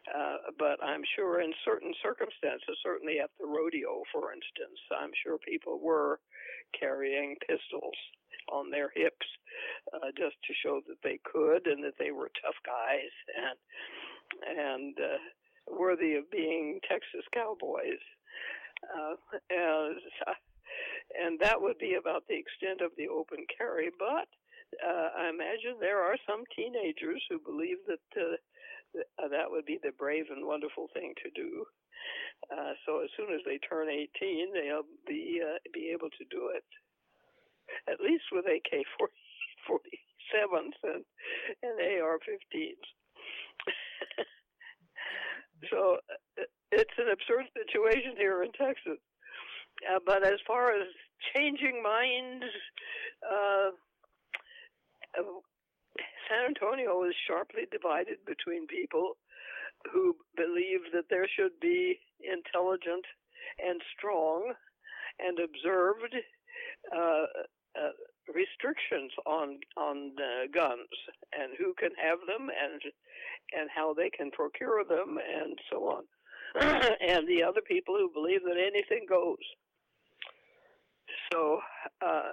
Uh, 0.08 0.50
but 0.58 0.82
I'm 0.82 1.02
sure 1.14 1.42
in 1.42 1.52
certain 1.64 1.92
circumstances, 2.02 2.78
certainly 2.82 3.20
at 3.20 3.30
the 3.38 3.46
rodeo, 3.46 4.02
for 4.12 4.32
instance, 4.32 4.80
I'm 4.96 5.12
sure 5.22 5.36
people 5.36 5.78
were 5.78 6.20
carrying 6.78 7.36
pistols 7.46 7.96
on 8.50 8.70
their 8.70 8.90
hips 8.94 9.26
uh, 9.92 10.08
just 10.16 10.36
to 10.46 10.54
show 10.64 10.80
that 10.88 10.96
they 11.04 11.20
could 11.24 11.66
and 11.66 11.84
that 11.84 11.98
they 11.98 12.10
were 12.10 12.30
tough 12.42 12.56
guys 12.64 13.12
and 13.36 13.58
and 14.40 14.96
uh, 14.98 15.18
worthy 15.76 16.14
of 16.14 16.30
being 16.30 16.80
Texas 16.88 17.26
cowboys. 17.34 18.00
Uh, 18.88 19.14
and, 19.50 19.96
and 21.14 21.38
that 21.40 21.60
would 21.60 21.78
be 21.78 21.94
about 21.94 22.24
the 22.28 22.38
extent 22.38 22.80
of 22.80 22.92
the 22.96 23.08
open 23.08 23.46
carry. 23.56 23.90
But 23.98 24.28
uh, 24.78 25.08
I 25.18 25.28
imagine 25.28 25.78
there 25.78 26.02
are 26.02 26.16
some 26.26 26.44
teenagers 26.54 27.22
who 27.28 27.40
believe 27.40 27.78
that 27.86 28.06
uh, 28.14 29.28
that 29.28 29.50
would 29.50 29.66
be 29.66 29.78
the 29.82 29.92
brave 29.98 30.26
and 30.30 30.46
wonderful 30.46 30.88
thing 30.94 31.14
to 31.22 31.30
do. 31.34 31.64
Uh, 32.50 32.72
so 32.86 33.02
as 33.02 33.10
soon 33.16 33.34
as 33.34 33.40
they 33.44 33.58
turn 33.58 33.88
18, 33.90 34.54
they'll 34.54 34.88
be 35.06 35.40
uh, 35.42 35.58
be 35.74 35.90
able 35.92 36.10
to 36.10 36.24
do 36.30 36.50
it 36.54 36.64
at 37.88 38.00
least 38.00 38.24
with 38.32 38.44
AK 38.46 38.84
47s 39.68 40.76
and, 40.82 41.04
and 41.62 42.02
AR 42.02 42.18
15s. 42.18 42.86
so 45.70 45.98
uh, 46.38 46.44
it's 46.72 46.98
an 46.98 47.08
absurd 47.12 47.46
situation 47.54 48.14
here 48.16 48.42
in 48.42 48.52
Texas. 48.52 48.98
Uh, 49.88 49.98
but 50.04 50.26
as 50.26 50.38
far 50.46 50.72
as 50.72 50.86
changing 51.34 51.82
minds, 51.82 52.44
uh, 53.24 53.70
San 56.28 56.46
Antonio 56.46 57.02
is 57.04 57.14
sharply 57.26 57.66
divided 57.70 58.18
between 58.26 58.66
people 58.66 59.16
who 59.92 60.16
believe 60.36 60.92
that 60.92 61.08
there 61.08 61.26
should 61.26 61.58
be 61.60 61.98
intelligent 62.20 63.04
and 63.58 63.80
strong 63.96 64.52
and 65.18 65.38
observed 65.38 66.14
uh, 66.94 67.26
uh, 67.76 67.92
restrictions 68.34 69.12
on 69.26 69.58
on 69.76 70.12
uh, 70.18 70.46
guns 70.52 70.88
and 71.32 71.52
who 71.58 71.74
can 71.74 71.90
have 72.00 72.18
them 72.26 72.50
and 72.50 72.80
and 73.52 73.68
how 73.74 73.94
they 73.94 74.10
can 74.10 74.30
procure 74.30 74.84
them 74.84 75.18
and 75.18 75.58
so 75.70 75.88
on, 75.88 76.04
and 77.00 77.26
the 77.26 77.42
other 77.42 77.60
people 77.60 77.96
who 77.96 78.10
believe 78.12 78.42
that 78.44 78.56
anything 78.58 79.06
goes. 79.08 79.38
So, 81.32 81.60
uh, 82.04 82.30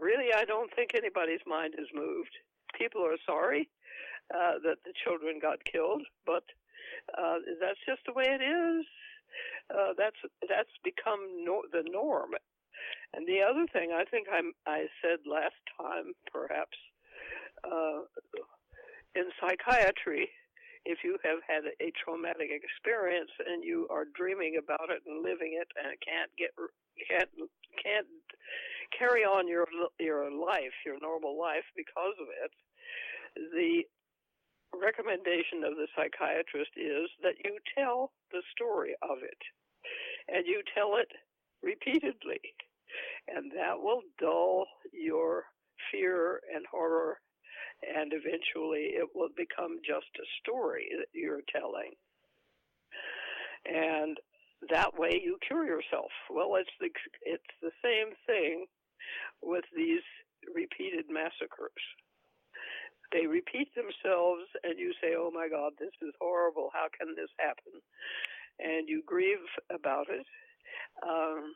really, 0.00 0.32
I 0.34 0.44
don't 0.44 0.70
think 0.74 0.94
anybody's 0.94 1.44
mind 1.46 1.74
is 1.78 1.88
moved. 1.94 2.32
People 2.78 3.04
are 3.04 3.18
sorry 3.26 3.68
uh, 4.34 4.58
that 4.64 4.78
the 4.84 4.92
children 5.04 5.38
got 5.40 5.64
killed, 5.64 6.02
but 6.26 6.44
uh, 7.18 7.38
that's 7.60 7.80
just 7.86 8.00
the 8.06 8.12
way 8.12 8.24
it 8.28 8.42
is. 8.42 8.86
Uh, 9.70 9.92
that's 9.96 10.16
that's 10.48 10.76
become 10.84 11.20
no- 11.44 11.64
the 11.72 11.82
norm 11.90 12.32
and 13.14 13.26
the 13.26 13.42
other 13.42 13.66
thing 13.72 13.92
I 13.92 14.04
think 14.04 14.26
I'm, 14.32 14.52
I 14.66 14.86
said 15.02 15.20
last 15.26 15.60
time, 15.76 16.12
perhaps, 16.32 16.76
uh, 17.64 18.08
in 19.14 19.28
psychiatry, 19.40 20.30
if 20.84 20.98
you 21.04 21.16
have 21.22 21.38
had 21.46 21.62
a 21.80 21.92
traumatic 22.02 22.50
experience 22.50 23.30
and 23.46 23.62
you 23.62 23.86
are 23.90 24.04
dreaming 24.14 24.58
about 24.58 24.90
it 24.90 25.02
and 25.06 25.22
living 25.22 25.58
it 25.58 25.68
and 25.78 25.94
can't 26.02 26.30
get 26.36 26.50
can't 27.08 27.30
can't 27.82 28.06
carry 28.96 29.22
on 29.22 29.48
your 29.48 29.66
your 29.98 30.30
life, 30.30 30.74
your 30.84 30.98
normal 31.00 31.38
life 31.38 31.64
because 31.76 32.14
of 32.20 32.28
it, 32.44 32.52
the 33.54 33.82
recommendation 34.74 35.64
of 35.64 35.76
the 35.76 35.86
psychiatrist 35.94 36.72
is 36.76 37.08
that 37.22 37.36
you 37.44 37.58
tell 37.76 38.12
the 38.30 38.42
story 38.54 38.94
of 39.02 39.18
it. 39.22 39.38
And 40.28 40.46
you 40.46 40.62
tell 40.74 40.96
it 40.96 41.10
repeatedly. 41.62 42.40
And 43.28 43.50
that 43.52 43.80
will 43.80 44.02
dull 44.20 44.66
your 44.92 45.44
fear 45.90 46.40
and 46.54 46.64
horror, 46.70 47.18
and 47.82 48.12
eventually 48.14 48.94
it 48.94 49.08
will 49.14 49.30
become 49.36 49.78
just 49.86 50.10
a 50.18 50.26
story 50.42 50.88
that 50.98 51.08
you're 51.12 51.42
telling. 51.52 51.92
And 53.66 54.16
that 54.70 54.94
way 54.98 55.20
you 55.22 55.38
cure 55.46 55.66
yourself. 55.66 56.10
Well, 56.30 56.56
it's 56.56 56.70
the, 56.80 56.90
it's 57.22 57.52
the 57.62 57.72
same 57.82 58.14
thing 58.26 58.66
with 59.42 59.64
these 59.76 60.04
repeated 60.54 61.06
massacres. 61.10 61.82
they 63.12 63.26
repeat 63.26 63.68
themselves, 63.74 64.44
and 64.64 64.78
you 64.78 64.92
say, 65.02 65.14
"Oh 65.16 65.30
my 65.32 65.48
God, 65.48 65.72
this 65.78 65.94
is 66.02 66.14
horrible! 66.20 66.70
How 66.72 66.88
can 66.98 67.14
this 67.14 67.30
happen?" 67.38 67.80
And 68.58 68.88
you 68.88 69.02
grieve 69.06 69.44
about 69.70 70.08
it 70.08 70.26
um, 71.06 71.54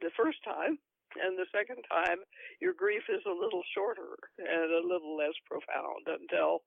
the 0.00 0.10
first 0.16 0.38
time, 0.44 0.78
and 1.20 1.36
the 1.36 1.46
second 1.52 1.82
time, 1.90 2.24
your 2.60 2.72
grief 2.72 3.02
is 3.08 3.22
a 3.26 3.34
little 3.34 3.62
shorter 3.74 4.16
and 4.38 4.72
a 4.72 4.86
little 4.86 5.16
less 5.16 5.36
profound 5.44 6.06
until 6.08 6.62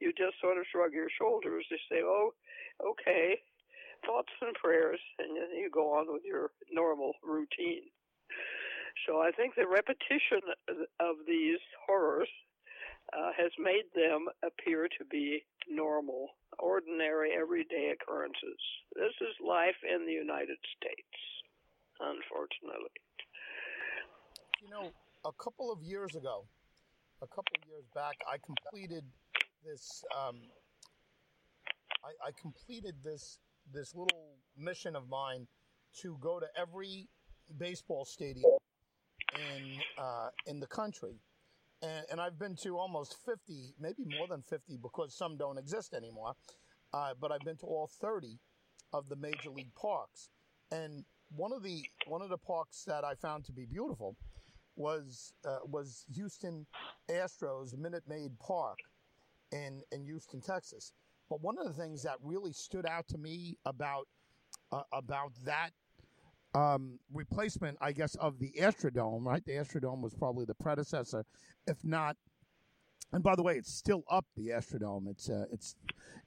you 0.00 0.12
just 0.16 0.40
sort 0.40 0.58
of 0.58 0.64
shrug 0.70 0.92
your 0.92 1.10
shoulders 1.10 1.66
and 1.70 1.80
say, 1.90 2.02
"Oh, 2.02 2.34
okay." 2.80 3.42
Thoughts 4.06 4.32
and 4.40 4.54
prayers, 4.54 5.00
and 5.18 5.36
you 5.52 5.68
go 5.68 5.92
on 5.92 6.10
with 6.10 6.24
your 6.24 6.52
normal 6.72 7.12
routine. 7.22 7.90
So 9.06 9.20
I 9.20 9.30
think 9.30 9.54
the 9.54 9.68
repetition 9.68 10.40
of 10.98 11.16
these 11.26 11.60
horrors 11.86 12.28
uh, 13.12 13.32
has 13.36 13.50
made 13.58 13.84
them 13.94 14.28
appear 14.44 14.88
to 14.98 15.04
be 15.10 15.44
normal, 15.68 16.30
ordinary, 16.58 17.32
everyday 17.32 17.92
occurrences. 17.94 18.60
This 18.94 19.14
is 19.20 19.34
life 19.46 19.76
in 19.82 20.06
the 20.06 20.12
United 20.12 20.58
States, 20.76 21.18
unfortunately. 22.00 22.94
You 24.62 24.68
know, 24.68 24.90
a 25.24 25.32
couple 25.42 25.72
of 25.72 25.82
years 25.82 26.14
ago, 26.14 26.44
a 27.22 27.26
couple 27.26 27.56
of 27.62 27.66
years 27.66 27.84
back, 27.94 28.16
I 28.30 28.36
completed 28.44 29.04
this. 29.64 30.04
Um, 30.14 30.36
I, 32.04 32.28
I 32.28 32.30
completed 32.38 32.96
this 33.02 33.38
this 33.72 33.94
little 33.94 34.36
mission 34.58 34.96
of 34.96 35.08
mine 35.08 35.46
to 36.02 36.18
go 36.20 36.38
to 36.40 36.46
every 36.58 37.08
baseball 37.58 38.04
stadium 38.04 38.52
in 39.34 39.78
uh, 39.98 40.28
in 40.46 40.60
the 40.60 40.66
country, 40.66 41.20
and, 41.80 42.04
and, 42.10 42.20
I've 42.20 42.38
been 42.38 42.56
to 42.56 42.76
almost 42.76 43.16
fifty, 43.24 43.72
maybe 43.80 44.04
more 44.18 44.28
than 44.28 44.42
fifty, 44.42 44.76
because 44.76 45.16
some 45.16 45.38
don't 45.38 45.56
exist 45.56 45.94
anymore. 45.94 46.34
Uh, 46.92 47.14
but 47.18 47.32
I've 47.32 47.44
been 47.46 47.56
to 47.58 47.66
all 47.66 47.88
thirty 48.00 48.38
of 48.92 49.08
the 49.08 49.16
major 49.16 49.48
league 49.48 49.74
parks, 49.74 50.28
and 50.70 51.04
one 51.34 51.52
of 51.54 51.62
the 51.62 51.82
one 52.06 52.20
of 52.20 52.28
the 52.28 52.36
parks 52.38 52.84
that 52.84 53.04
I 53.04 53.14
found 53.14 53.46
to 53.46 53.52
be 53.52 53.64
beautiful 53.64 54.16
was 54.80 55.32
uh, 55.46 55.58
was 55.64 56.04
Houston 56.14 56.66
Astros 57.08 57.76
Minute 57.76 58.04
Maid 58.08 58.32
Park 58.38 58.78
in 59.52 59.82
in 59.92 60.04
Houston, 60.04 60.40
Texas. 60.40 60.92
But 61.28 61.42
one 61.42 61.58
of 61.58 61.66
the 61.66 61.72
things 61.72 62.02
that 62.02 62.16
really 62.22 62.52
stood 62.52 62.86
out 62.86 63.06
to 63.08 63.18
me 63.18 63.56
about 63.64 64.08
uh, 64.72 64.82
about 64.92 65.32
that 65.44 65.70
um, 66.54 66.98
replacement, 67.12 67.78
I 67.80 67.92
guess, 67.92 68.16
of 68.16 68.38
the 68.38 68.52
Astrodome, 68.58 69.24
right? 69.24 69.44
The 69.44 69.52
Astrodome 69.52 70.00
was 70.00 70.14
probably 70.14 70.44
the 70.44 70.54
predecessor, 70.54 71.24
if 71.66 71.76
not. 71.84 72.16
And 73.12 73.22
by 73.22 73.34
the 73.34 73.42
way, 73.42 73.56
it's 73.56 73.72
still 73.72 74.04
up 74.10 74.24
the 74.36 74.48
Astrodome. 74.48 75.08
It's 75.10 75.28
uh, 75.28 75.44
it's 75.52 75.74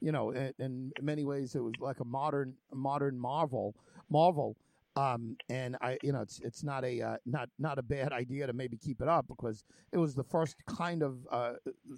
you 0.02 0.12
know 0.12 0.32
in, 0.32 0.54
in, 0.60 0.92
many 1.02 1.24
ways 1.24 1.56
it 1.56 1.64
was 1.64 1.74
like 1.80 2.00
a 2.02 2.06
modern 2.06 2.56
modern 2.74 3.18
Marvel 3.18 3.76
Marvel. 4.10 4.58
Um, 4.96 5.38
and 5.50 5.76
I, 5.82 5.98
you 6.04 6.12
know, 6.12 6.22
it's 6.22 6.40
it's 6.42 6.64
not 6.64 6.86
a 6.86 7.02
uh, 7.02 7.18
not 7.26 7.50
not 7.58 7.80
a 7.80 7.82
bad 7.82 8.12
idea 8.12 8.46
to 8.46 8.54
maybe 8.54 8.78
keep 8.78 9.02
it 9.02 9.08
up 9.08 9.26
because 9.28 9.64
it 9.92 9.98
was 9.98 10.14
the 10.14 10.24
first 10.24 10.56
kind 10.68 11.02
of 11.02 11.18
uh, 11.32 11.54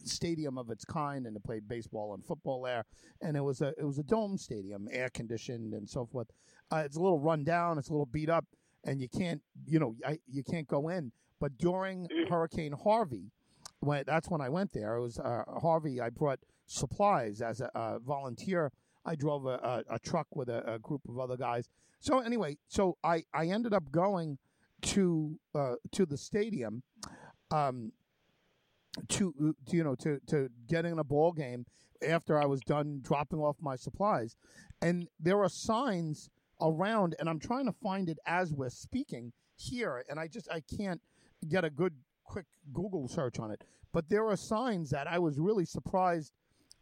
stadium 0.06 0.58
of 0.58 0.70
its 0.70 0.86
kind, 0.86 1.25
and 1.25 1.36
it 1.36 1.44
played 1.44 1.68
baseball 1.68 2.14
and 2.14 2.24
football 2.25 2.62
there, 2.62 2.86
and 3.22 3.36
it 3.36 3.42
was 3.42 3.60
a 3.62 3.74
it 3.78 3.84
was 3.84 3.98
a 3.98 4.04
dome 4.04 4.38
stadium, 4.38 4.88
air 4.92 5.10
conditioned 5.10 5.74
and 5.74 5.90
so 5.90 6.06
forth. 6.06 6.28
Uh, 6.72 6.84
it's 6.86 6.96
a 6.96 7.02
little 7.02 7.20
run 7.20 7.44
down, 7.44 7.78
it's 7.78 7.90
a 7.90 7.92
little 7.92 8.06
beat 8.06 8.30
up, 8.30 8.46
and 8.86 9.02
you 9.02 9.10
can't 9.10 9.42
you 9.66 9.80
know 9.80 9.96
I, 10.06 10.20
you 10.32 10.44
can't 10.44 10.68
go 10.68 10.88
in. 10.88 11.12
But 11.42 11.58
during 11.58 12.08
Hurricane 12.30 12.72
Harvey, 12.72 13.34
when 13.82 14.04
that's 14.08 14.30
when 14.30 14.40
I 14.40 14.48
went 14.48 14.72
there, 14.72 14.96
it 14.96 15.02
was 15.02 15.20
uh, 15.20 15.44
Harvey. 15.62 16.00
I 16.00 16.10
brought 16.10 16.40
supplies 16.66 17.42
as 17.42 17.62
a 17.62 18.00
volunteer. 18.00 18.72
I 19.05 19.15
drove 19.15 19.46
a, 19.46 19.83
a, 19.89 19.96
a 19.96 20.00
truck 20.00 20.27
with 20.35 20.50
a, 20.50 20.74
a 20.74 20.79
group 20.79 21.01
of 21.07 21.20
other 21.20 21.37
guys 21.37 21.70
so 22.05 22.20
anyway, 22.20 22.57
so 22.68 22.98
I, 23.03 23.24
I 23.33 23.48
ended 23.48 23.74
up 23.74 23.91
going 23.91 24.37
to 24.83 25.39
uh, 25.55 25.75
to 25.94 26.05
the 26.05 26.18
stadium 26.18 26.83
um, 27.50 27.94
to, 29.09 29.33
to 29.33 29.55
you 29.75 29.83
know 29.83 29.96
to 29.96 30.20
to 30.27 30.50
get 30.68 30.85
in 30.85 31.00
a 31.00 31.03
ball 31.03 31.31
game 31.31 31.65
after 32.07 32.39
I 32.39 32.46
was 32.46 32.61
done 32.61 33.00
dropping 33.01 33.39
off 33.39 33.55
my 33.59 33.75
supplies, 33.75 34.35
and 34.83 35.07
there 35.20 35.41
are 35.41 35.50
signs 35.50 36.29
around, 36.61 37.15
and 37.20 37.27
I'm 37.27 37.39
trying 37.39 37.65
to 37.65 37.74
find 37.83 38.07
it 38.07 38.20
as 38.27 38.53
we're 38.53 38.70
speaking 38.70 39.33
here, 39.55 40.03
and 40.07 40.20
I 40.20 40.27
just 40.27 40.48
I 40.51 40.61
can't 40.77 41.01
get 41.48 41.65
a 41.65 41.72
good 41.72 41.96
quick 42.24 42.46
Google 42.72 43.07
search 43.07 43.39
on 43.39 43.50
it. 43.50 43.63
But 43.91 44.09
there 44.09 44.27
are 44.27 44.35
signs 44.35 44.91
that 44.91 45.07
I 45.07 45.18
was 45.18 45.39
really 45.39 45.65
surprised 45.65 46.33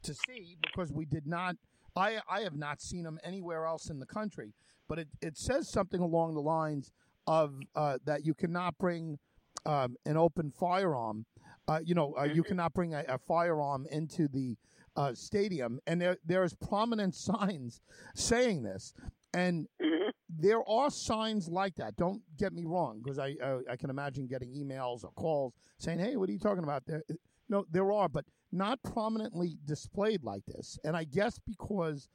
to 0.01 0.13
see 0.13 0.57
because 0.61 0.91
we 0.91 1.05
did 1.05 1.25
not. 1.25 1.55
I 1.95 2.19
I 2.29 2.41
have 2.41 2.55
not 2.55 2.81
seen 2.81 3.03
them 3.03 3.19
anywhere 3.23 3.65
else 3.65 3.89
in 3.89 3.99
the 3.99 4.05
country 4.05 4.53
but 4.87 4.99
it, 4.99 5.07
it 5.21 5.37
says 5.37 5.69
something 5.69 6.01
along 6.01 6.35
the 6.35 6.41
lines 6.41 6.91
of 7.27 7.55
uh, 7.75 7.97
that 8.05 8.25
you 8.25 8.33
cannot 8.33 8.77
bring 8.77 9.17
um, 9.65 9.95
an 10.05 10.17
open 10.17 10.51
firearm. 10.51 11.25
Uh, 11.67 11.79
you 11.83 11.95
know, 11.95 12.13
uh, 12.17 12.23
you 12.23 12.41
mm-hmm. 12.41 12.49
cannot 12.49 12.73
bring 12.73 12.93
a, 12.93 13.03
a 13.07 13.17
firearm 13.17 13.87
into 13.89 14.27
the 14.27 14.57
uh, 14.95 15.13
stadium, 15.13 15.79
and 15.87 16.01
there 16.01 16.17
there's 16.25 16.53
prominent 16.53 17.15
signs 17.29 17.81
saying 18.15 18.63
this, 18.63 18.93
and 19.33 19.67
mm-hmm. 19.81 20.09
there 20.29 20.67
are 20.69 20.89
signs 20.89 21.47
like 21.47 21.75
that. 21.75 21.95
Don't 21.95 22.21
get 22.37 22.53
me 22.53 22.65
wrong, 22.65 23.01
because 23.03 23.17
I 23.17 23.35
I 23.69 23.75
can 23.77 23.89
imagine 23.89 24.27
getting 24.27 24.49
emails 24.49 25.03
or 25.03 25.11
calls 25.15 25.53
saying, 25.77 25.99
"Hey, 25.99 26.17
what 26.17 26.29
are 26.29 26.33
you 26.33 26.39
talking 26.39 26.63
about?" 26.63 26.85
There, 26.85 27.01
no, 27.49 27.65
there 27.71 27.91
are, 27.91 28.09
but 28.09 28.25
not 28.53 28.81
prominently 28.83 29.57
displayed 29.65 30.23
like 30.23 30.45
this. 30.45 30.77
And 30.83 30.95
I 30.95 31.03
guess 31.03 31.39
because 31.45 32.07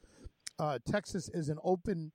uh, 0.58 0.78
Texas 0.86 1.28
is 1.34 1.48
an 1.48 1.58
open 1.64 2.12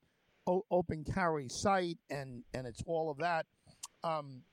o- 0.48 0.66
open 0.72 1.04
carry 1.04 1.50
site 1.50 1.98
and 2.10 2.44
and 2.54 2.66
it's 2.66 2.82
all 2.86 3.12
of 3.12 3.18
that. 3.18 3.46
Um, 4.04 4.44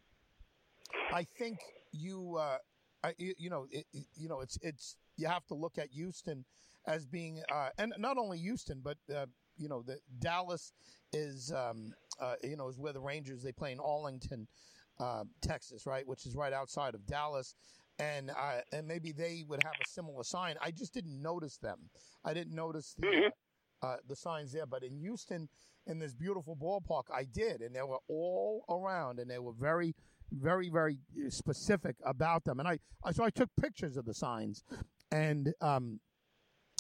I 1.13 1.25
think 1.25 1.59
you, 1.93 2.37
uh, 2.37 2.59
I, 3.03 3.15
you 3.19 3.51
know, 3.51 3.67
it, 3.71 3.87
you 4.17 4.29
know, 4.29 4.41
it's 4.41 4.59
it's 4.63 4.97
you 5.17 5.27
have 5.27 5.47
to 5.47 5.55
look 5.55 5.79
at 5.79 5.89
Houston 5.91 6.45
as 6.87 7.07
being, 7.07 7.43
uh, 7.53 7.69
and 7.79 7.93
not 7.99 8.17
only 8.19 8.39
Houston, 8.39 8.81
but 8.83 8.97
uh, 9.15 9.27
you 9.57 9.69
know, 9.69 9.83
the 9.83 9.99
Dallas 10.19 10.73
is, 11.13 11.53
um, 11.53 11.93
uh, 12.21 12.35
you 12.43 12.57
know, 12.57 12.69
is 12.69 12.79
where 12.79 12.93
the 12.93 13.01
Rangers 13.01 13.43
they 13.43 13.53
play 13.53 13.73
in 13.73 13.81
Arlington, 13.81 14.47
uh, 14.99 15.25
Texas, 15.43 15.87
right, 15.87 16.07
which 16.07 16.27
is 16.27 16.35
right 16.35 16.53
outside 16.53 16.95
of 16.95 17.07
Dallas. 17.07 17.55
And 18.01 18.31
uh, 18.31 18.61
and 18.73 18.89
maybe 18.89 19.13
they 19.13 19.45
would 19.47 19.63
have 19.63 19.75
a 19.75 19.89
similar 19.89 20.25
sign. 20.25 20.57
I 20.63 20.71
just 20.71 20.95
didn't 20.95 21.21
notice 21.21 21.59
them. 21.59 21.79
I 22.25 22.33
didn't 22.33 22.55
notice 22.55 22.95
the 22.99 23.07
mm-hmm. 23.07 23.29
uh, 23.83 23.97
the 24.09 24.17
signs 24.17 24.53
there. 24.53 24.67
But 24.67 24.83
in 24.83 24.97
Houston, 24.97 25.49
in 25.87 25.99
this 25.99 26.15
beautiful 26.15 26.57
ballpark. 26.57 27.05
I 27.15 27.25
did, 27.25 27.61
and 27.61 27.75
they 27.75 27.83
were 27.83 27.99
all 28.09 28.65
around, 28.69 29.19
and 29.19 29.31
they 29.31 29.39
were 29.39 29.53
very, 29.53 29.95
very, 30.33 30.69
very 30.69 30.99
specific 31.29 31.97
about 32.05 32.45
them. 32.45 32.61
And 32.61 32.69
I, 32.69 32.79
I 33.05 33.13
so 33.13 33.25
I 33.25 33.31
took 33.31 33.51
pictures 33.61 33.97
of 33.97 34.05
the 34.05 34.15
signs, 34.15 34.65
and 35.11 35.53
um, 35.61 36.01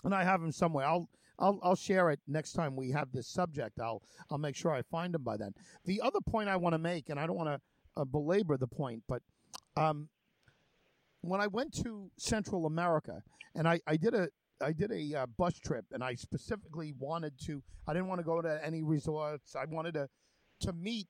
and 0.05 0.15
I 0.15 0.25
have 0.25 0.41
them 0.41 0.53
somewhere. 0.53 0.87
I'll. 0.87 1.09
I'll, 1.43 1.59
I'll 1.63 1.75
share 1.75 2.11
it 2.11 2.21
next 2.29 2.53
time 2.53 2.77
we 2.77 2.91
have 2.91 3.13
this 3.13 3.27
subject. 3.27 3.81
I'll 3.81 4.03
I'll 4.31 4.37
make 4.37 4.55
sure 4.55 4.75
I 4.75 4.83
find 4.83 5.15
them 5.15 5.23
by 5.23 5.39
then. 5.39 5.55
The 5.87 6.03
other 6.03 6.21
point 6.21 6.51
I 6.51 6.57
want 6.57 6.75
to 6.75 6.79
make, 6.79 7.09
and 7.09 7.19
I 7.19 7.27
don't 7.27 7.35
want 7.37 7.49
to 7.49 7.61
uh, 7.99 8.05
belabor 8.05 8.59
the 8.59 8.67
point, 8.67 9.03
but 9.09 9.23
um, 9.79 10.11
when 11.23 11.41
I 11.41 11.47
went 11.47 11.75
to 11.83 12.11
Central 12.17 12.67
America, 12.67 13.23
and 13.55 13.69
I, 13.69 13.81
I 13.87 13.97
did 13.97 14.15
a 14.15 14.29
I 14.63 14.73
did 14.73 14.93
a 14.93 15.21
uh, 15.21 15.27
bus 15.39 15.59
trip, 15.59 15.87
and 15.93 16.05
I 16.05 16.15
specifically 16.15 16.93
wanted 16.99 17.33
to. 17.47 17.63
I 17.87 17.93
didn't 17.93 18.09
want 18.09 18.21
to 18.21 18.25
go 18.25 18.43
to 18.43 18.61
any 18.65 18.83
resorts. 18.83 19.57
I 19.57 19.65
wanted 19.65 19.95
to 19.95 20.09
to 20.61 20.73
meet 20.73 21.09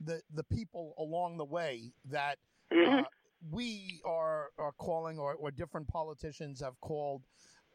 the 0.00 0.20
the 0.34 0.44
people 0.44 0.94
along 0.98 1.38
the 1.38 1.44
way 1.44 1.92
that 2.10 2.38
mm-hmm. 2.72 3.00
uh, 3.00 3.02
we 3.50 4.00
are 4.04 4.50
are 4.58 4.72
calling, 4.78 5.18
or, 5.18 5.34
or 5.34 5.50
different 5.50 5.88
politicians 5.88 6.60
have 6.60 6.78
called. 6.80 7.22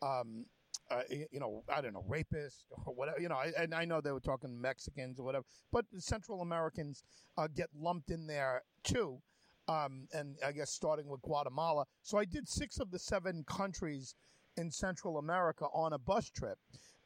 Um, 0.02 0.46
uh, 0.90 1.02
you 1.10 1.40
know, 1.40 1.64
I 1.68 1.82
don't 1.82 1.94
know, 1.94 2.06
rapists 2.08 2.64
or 2.86 2.94
whatever. 2.94 3.20
You 3.20 3.28
know, 3.28 3.36
I, 3.36 3.52
and 3.58 3.74
I 3.74 3.84
know 3.84 4.00
they 4.00 4.14
were 4.14 4.22
talking 4.22 4.62
Mexicans 4.62 5.20
or 5.20 5.24
whatever, 5.24 5.44
but 5.70 5.86
Central 5.98 6.42
Americans 6.42 7.04
uh, 7.38 7.48
get 7.54 7.68
lumped 7.78 8.10
in 8.10 8.26
there 8.26 8.62
too. 8.84 9.20
Um, 9.70 10.08
and 10.14 10.38
I 10.46 10.54
guess 10.54 10.72
starting 10.72 11.08
with 11.08 11.22
Guatemala. 11.22 11.86
So 12.02 12.18
I 12.18 12.26
did 12.26 12.48
six 12.48 12.80
of 12.80 12.90
the 12.90 13.00
seven 13.00 13.44
countries 13.48 14.16
in 14.56 14.72
Central 14.72 15.18
America 15.18 15.66
on 15.74 15.94
a 15.94 15.98
bus 15.98 16.30
trip, 16.30 16.58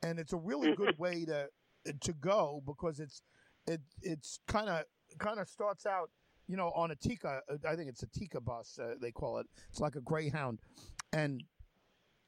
and 0.03 0.19
it's 0.19 0.33
a 0.33 0.37
really 0.37 0.75
good 0.75 0.97
way 0.97 1.25
to 1.25 1.47
to 1.99 2.13
go 2.13 2.61
because 2.65 2.99
it's 2.99 3.21
it 3.67 3.81
it's 4.01 4.39
kind 4.47 4.69
of 4.69 4.83
kind 5.17 5.39
of 5.39 5.49
starts 5.49 5.85
out 5.85 6.09
you 6.47 6.55
know 6.55 6.71
on 6.75 6.91
a 6.91 6.95
Tica 6.95 7.39
I 7.67 7.75
think 7.75 7.89
it's 7.89 8.03
a 8.03 8.07
Tica 8.07 8.39
bus 8.39 8.79
uh, 8.81 8.93
they 9.01 9.11
call 9.11 9.39
it 9.39 9.47
it's 9.69 9.79
like 9.79 9.95
a 9.95 10.01
Greyhound, 10.01 10.59
and 11.11 11.43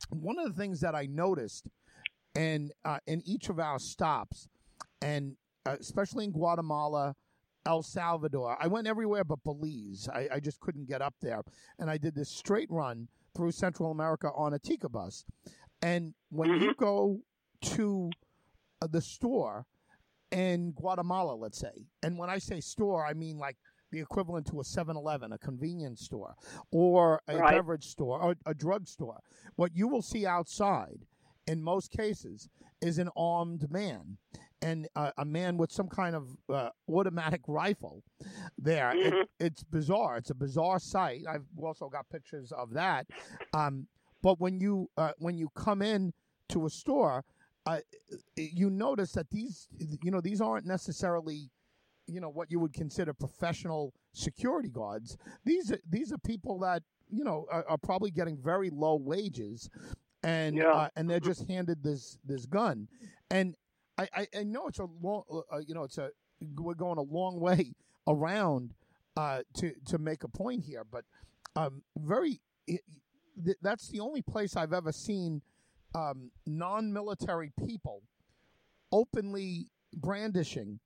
one 0.09 0.37
of 0.39 0.45
the 0.45 0.59
things 0.59 0.81
that 0.81 0.95
I 0.95 1.05
noticed 1.05 1.67
and 2.35 2.71
uh, 2.83 2.97
in 3.05 3.21
each 3.25 3.49
of 3.49 3.59
our 3.59 3.79
stops 3.79 4.47
and 5.01 5.35
uh, 5.65 5.75
especially 5.79 6.25
in 6.25 6.31
Guatemala. 6.31 7.15
El 7.65 7.81
Salvador. 7.83 8.57
I 8.59 8.67
went 8.67 8.87
everywhere 8.87 9.23
but 9.23 9.43
Belize. 9.43 10.09
I, 10.13 10.27
I 10.33 10.39
just 10.39 10.59
couldn't 10.59 10.87
get 10.87 11.01
up 11.01 11.15
there. 11.21 11.41
And 11.79 11.89
I 11.89 11.97
did 11.97 12.15
this 12.15 12.29
straight 12.29 12.69
run 12.69 13.07
through 13.35 13.51
Central 13.51 13.91
America 13.91 14.29
on 14.35 14.53
a 14.53 14.59
Tica 14.59 14.89
bus. 14.91 15.25
And 15.81 16.13
when 16.29 16.49
Mhm. 16.49 16.61
you 16.61 16.73
go 16.75 17.19
to 17.61 18.09
uh, 18.81 18.87
the 18.87 19.01
store 19.01 19.65
in 20.31 20.71
Guatemala, 20.73 21.35
let's 21.35 21.57
say, 21.57 21.87
and 22.01 22.17
when 22.17 22.29
I 22.29 22.37
say 22.39 22.59
store, 22.59 23.05
I 23.05 23.13
mean 23.13 23.37
like 23.37 23.57
the 23.91 23.99
equivalent 24.01 24.47
to 24.47 24.59
a 24.59 24.63
7 24.63 24.97
Eleven, 24.97 25.31
a 25.31 25.37
convenience 25.37 26.01
store, 26.01 26.35
or 26.71 27.21
a 27.27 27.37
Right. 27.37 27.51
beverage 27.51 27.85
store, 27.85 28.19
or 28.21 28.35
a 28.45 28.53
drug 28.53 28.87
store, 28.87 29.21
what 29.55 29.75
you 29.75 29.87
will 29.87 30.01
see 30.01 30.25
outside 30.25 31.05
in 31.47 31.61
most 31.61 31.91
cases 31.91 32.49
is 32.81 32.97
an 32.97 33.09
armed 33.15 33.69
man 33.71 34.17
and 34.63 34.87
uh, 34.95 35.11
a 35.17 35.25
man 35.25 35.57
with 35.57 35.71
some 35.71 35.87
kind 35.87 36.15
of 36.15 36.29
uh, 36.49 36.69
automatic 36.89 37.41
rifle 37.47 38.03
there. 38.57 38.91
It- 38.95 39.13
Mhm. 39.13 39.25
it's 39.39 39.63
bizarre. 39.63 40.17
It's 40.17 40.29
a 40.29 40.35
bizarre 40.35 40.79
sight. 40.79 41.21
I've 41.29 41.45
also 41.57 41.89
got 41.89 42.09
pictures 42.09 42.51
of 42.51 42.71
that. 42.73 43.07
Um, 43.53 43.87
but 44.21 44.39
when 44.39 44.59
you 44.59 44.89
uh, 44.97 45.11
when 45.17 45.37
you 45.37 45.49
come 45.55 45.81
in 45.81 46.13
to 46.49 46.65
a 46.65 46.69
store, 46.69 47.25
uh, 47.65 47.79
you 48.37 48.69
notice 48.69 49.11
that 49.13 49.29
these 49.29 49.67
you 50.01 50.11
know 50.11 50.21
these 50.21 50.41
aren't 50.41 50.65
necessarily 50.65 51.49
you 52.07 52.19
know 52.21 52.29
what 52.29 52.51
you 52.51 52.59
would 52.59 52.73
consider 52.73 53.13
professional 53.13 53.93
security 54.13 54.69
guards. 54.69 55.17
These 55.45 55.71
are 55.71 55.79
these 55.89 56.11
are 56.13 56.17
people 56.19 56.59
that 56.59 56.83
you 57.09 57.23
know 57.23 57.45
are, 57.51 57.65
are 57.67 57.77
probably 57.77 58.11
getting 58.11 58.37
very 58.37 58.69
low 58.69 58.95
wages, 58.95 59.69
and 60.23 60.55
Yeah. 60.55 60.71
uh, 60.71 60.89
and 60.95 61.09
they're 61.09 61.19
just 61.19 61.47
handed 61.49 61.83
this 61.83 62.17
this 62.23 62.45
gun, 62.45 62.87
and 63.29 63.55
I, 63.97 64.07
I, 64.15 64.27
I 64.39 64.43
know 64.43 64.67
it's 64.67 64.79
a 64.79 64.87
long 65.01 65.23
uh, 65.51 65.57
you 65.59 65.73
know 65.75 65.83
it's 65.83 65.97
a 65.97 66.09
we're 66.57 66.73
going 66.73 66.97
a 66.97 67.01
long 67.03 67.39
way 67.39 67.73
around 68.07 68.73
uh, 69.17 69.41
to 69.55 69.73
to 69.87 69.97
make 69.97 70.23
a 70.23 70.27
point 70.27 70.63
here, 70.63 70.83
but 70.89 71.05
um, 71.55 71.83
very 71.97 72.41
it, 72.67 72.81
th- 73.43 73.57
that's 73.61 73.87
the 73.89 73.99
only 73.99 74.21
place 74.21 74.55
I've 74.55 74.73
ever 74.73 74.91
seen 74.91 75.41
um, 75.95 76.31
non-military 76.47 77.51
people 77.67 78.01
openly 78.91 79.67
brandishing 79.93 80.79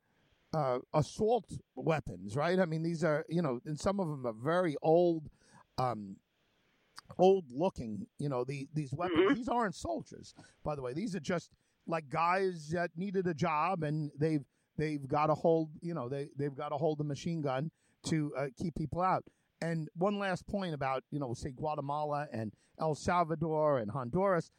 uh, 0.53 0.79
assault 0.93 1.49
weapons. 1.75 2.35
Right? 2.35 2.59
I 2.59 2.65
mean, 2.65 2.83
these 2.83 3.03
are 3.03 3.25
you 3.29 3.41
know, 3.41 3.61
and 3.65 3.79
some 3.79 3.99
of 3.99 4.07
them 4.09 4.25
are 4.25 4.33
very 4.33 4.75
old. 4.81 5.29
Um, 5.77 6.17
old 7.19 7.45
looking 7.49 8.05
you 8.19 8.27
know 8.27 8.43
the, 8.43 8.67
these 8.73 8.91
weapons 8.91 9.31
Mhm. 9.31 9.35
these 9.35 9.47
aren't 9.47 9.75
soldiers 9.75 10.33
by 10.61 10.75
the 10.75 10.81
way 10.81 10.91
these 10.91 11.15
are 11.15 11.21
just 11.21 11.51
like 11.87 12.09
guys 12.09 12.69
that 12.73 12.91
needed 12.95 13.27
a 13.27 13.33
job 13.33 13.83
and 13.83 14.11
they've 14.19 14.43
they've 14.77 15.07
got 15.07 15.27
to 15.27 15.33
hold 15.33 15.69
you 15.81 15.93
know 15.93 16.09
they 16.09 16.29
they've 16.37 16.55
got 16.55 16.69
to 16.69 16.77
hold 16.77 16.97
the 16.97 17.03
machine 17.03 17.41
gun 17.41 17.71
to 18.05 18.31
uh, 18.37 18.45
keep 18.57 18.75
people 18.75 19.01
out. 19.01 19.23
And 19.59 19.89
one 19.95 20.19
last 20.19 20.45
point 20.47 20.73
about 20.73 21.03
you 21.11 21.19
know 21.19 21.33
say 21.33 21.51
guatemala 21.51 22.27
and 22.31 22.51
el 22.79 22.95
salvador 22.95 23.79
and 23.79 23.91
honduras. 23.91 24.51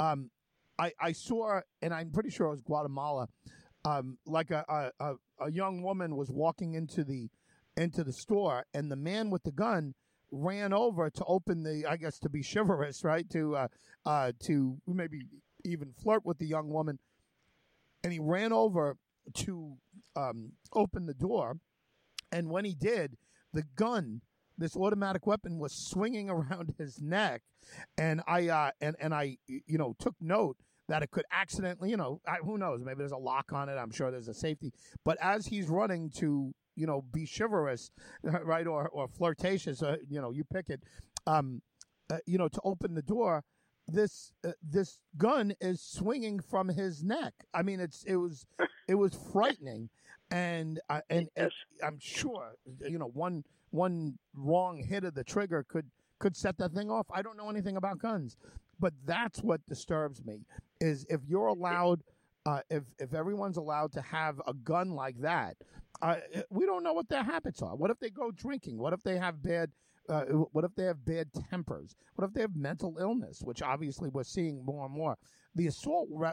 Um, 0.00 0.30
I, 0.78 0.92
I 1.00 1.12
saw 1.12 1.60
and 1.80 1.94
i'm 1.94 2.10
pretty 2.10 2.28
sure 2.28 2.48
it 2.48 2.50
was 2.50 2.60
guatemala 2.60 3.28
um, 3.86 4.18
like 4.26 4.50
a, 4.50 4.90
a, 5.00 5.14
a, 5.40 5.50
young 5.50 5.82
woman 5.82 6.16
was 6.16 6.28
walking 6.30 6.74
into 6.74 7.04
the 7.04 7.30
into 7.76 8.02
the 8.02 8.12
store 8.12 8.66
and 8.74 8.90
the 8.90 8.96
man 8.96 9.30
with 9.30 9.44
the 9.44 9.52
gun 9.52 9.94
ran 10.32 10.72
over 10.72 11.08
to 11.08 11.24
open 11.26 11.62
the 11.62 11.86
i 11.88 11.96
guess 11.96 12.18
to 12.18 12.28
be 12.28 12.42
chivalrous 12.42 13.04
right? 13.04 13.28
To 13.30 13.56
uh, 13.56 13.68
uh, 14.04 14.32
to 14.46 14.78
maybe 14.86 15.22
even 15.66 15.92
flirt 15.92 16.24
with 16.24 16.38
the 16.38 16.46
young 16.46 16.68
woman. 16.68 16.98
And 18.02 18.12
he 18.12 18.18
ran 18.18 18.52
over 18.52 18.96
to 19.34 19.76
um, 20.14 20.52
open 20.72 21.06
the 21.06 21.14
door. 21.14 21.58
And 22.30 22.50
when 22.50 22.64
he 22.64 22.74
did 22.74 23.16
the 23.52 23.64
gun 23.74 24.20
this 24.58 24.76
automatic 24.76 25.26
weapon 25.26 25.58
was 25.58 25.72
swinging 25.72 26.30
around 26.30 26.74
his 26.78 27.00
neck. 27.00 27.42
And 27.98 28.22
i 28.26 28.48
uh, 28.48 28.70
and 28.80 28.96
and 29.00 29.14
i 29.14 29.36
you 29.48 29.78
know 29.78 29.94
took 29.98 30.14
note 30.20 30.56
that 30.88 31.02
it 31.02 31.10
could 31.10 31.24
accidentally 31.32 31.90
you 31.90 31.96
know 31.96 32.20
I, 32.26 32.36
who 32.36 32.58
knows? 32.58 32.82
Maybe 32.84 32.98
there's 32.98 33.12
a 33.12 33.16
lock 33.16 33.52
on 33.52 33.68
it. 33.68 33.74
I'm 33.74 33.90
sure 33.90 34.10
there's 34.10 34.28
a 34.28 34.34
safety. 34.34 34.72
But 35.04 35.18
as 35.20 35.46
he's 35.46 35.68
running 35.68 36.10
to 36.18 36.52
you 36.76 36.86
know 36.86 37.02
be 37.12 37.26
chivalrous 37.26 37.90
right 38.22 38.66
or 38.66 38.88
or 38.88 39.08
flirtatious 39.08 39.82
uh, 39.82 39.96
you 40.08 40.20
know 40.20 40.30
you 40.30 40.44
pick 40.44 40.68
it 40.68 40.82
um 41.26 41.62
uh, 42.10 42.18
you 42.26 42.38
know 42.38 42.48
to 42.48 42.60
open 42.64 42.94
the 42.94 43.02
door 43.02 43.42
this 43.88 44.32
uh, 44.44 44.52
this 44.62 44.98
gun 45.16 45.54
is 45.60 45.80
swinging 45.80 46.40
from 46.40 46.68
his 46.68 47.02
neck. 47.02 47.34
I 47.54 47.62
mean 47.62 47.80
it's 47.80 48.02
it 48.04 48.16
was 48.16 48.46
it 48.88 48.94
was 48.94 49.14
frightening. 49.32 49.88
And 50.30 50.80
uh, 50.90 51.02
and, 51.08 51.28
and 51.36 51.50
Yes. 51.50 51.52
i'm 51.84 51.98
sure 52.00 52.54
you 52.80 52.98
know 52.98 53.10
one 53.14 53.44
one 53.70 54.18
wrong 54.34 54.82
hit 54.82 55.04
of 55.04 55.14
the 55.14 55.22
trigger 55.22 55.64
could 55.68 55.86
could 56.18 56.36
set 56.36 56.58
that 56.58 56.72
thing 56.72 56.90
off. 56.90 57.06
I 57.12 57.22
don't 57.22 57.36
know 57.36 57.50
anything 57.50 57.76
about 57.76 57.98
guns 57.98 58.36
but 58.78 58.92
that's 59.04 59.40
what 59.42 59.64
disturbs 59.66 60.24
me 60.24 60.40
is 60.80 61.06
if 61.08 61.20
you're 61.26 61.46
allowed 61.46 62.02
uh, 62.44 62.60
if 62.70 62.82
if 62.98 63.14
everyone's 63.14 63.56
allowed 63.56 63.92
to 63.92 64.02
have 64.02 64.40
a 64.46 64.52
gun 64.52 64.90
like 64.90 65.18
that 65.20 65.56
uh, 66.02 66.16
we 66.50 66.66
don't 66.66 66.82
know 66.82 66.92
what 66.92 67.08
their 67.08 67.22
habits 67.22 67.62
are. 67.62 67.74
What 67.74 67.90
if 67.90 67.98
they 68.00 68.10
go 68.10 68.30
drinking? 68.30 68.76
What 68.76 68.92
if 68.92 69.02
they 69.02 69.16
have 69.16 69.42
bad 69.42 69.70
uh, 70.08 70.22
what 70.52 70.64
if 70.64 70.74
they 70.74 70.84
have 70.84 71.04
bad 71.04 71.28
tempers? 71.50 71.94
What 72.14 72.26
if 72.26 72.34
they 72.34 72.40
have 72.42 72.56
mental 72.56 72.96
illness, 72.98 73.42
which 73.42 73.62
obviously 73.62 74.08
we're 74.08 74.24
seeing 74.24 74.64
more 74.64 74.84
and 74.86 74.94
more? 74.94 75.16
The 75.54 75.66
assault 75.68 76.08
re- 76.10 76.32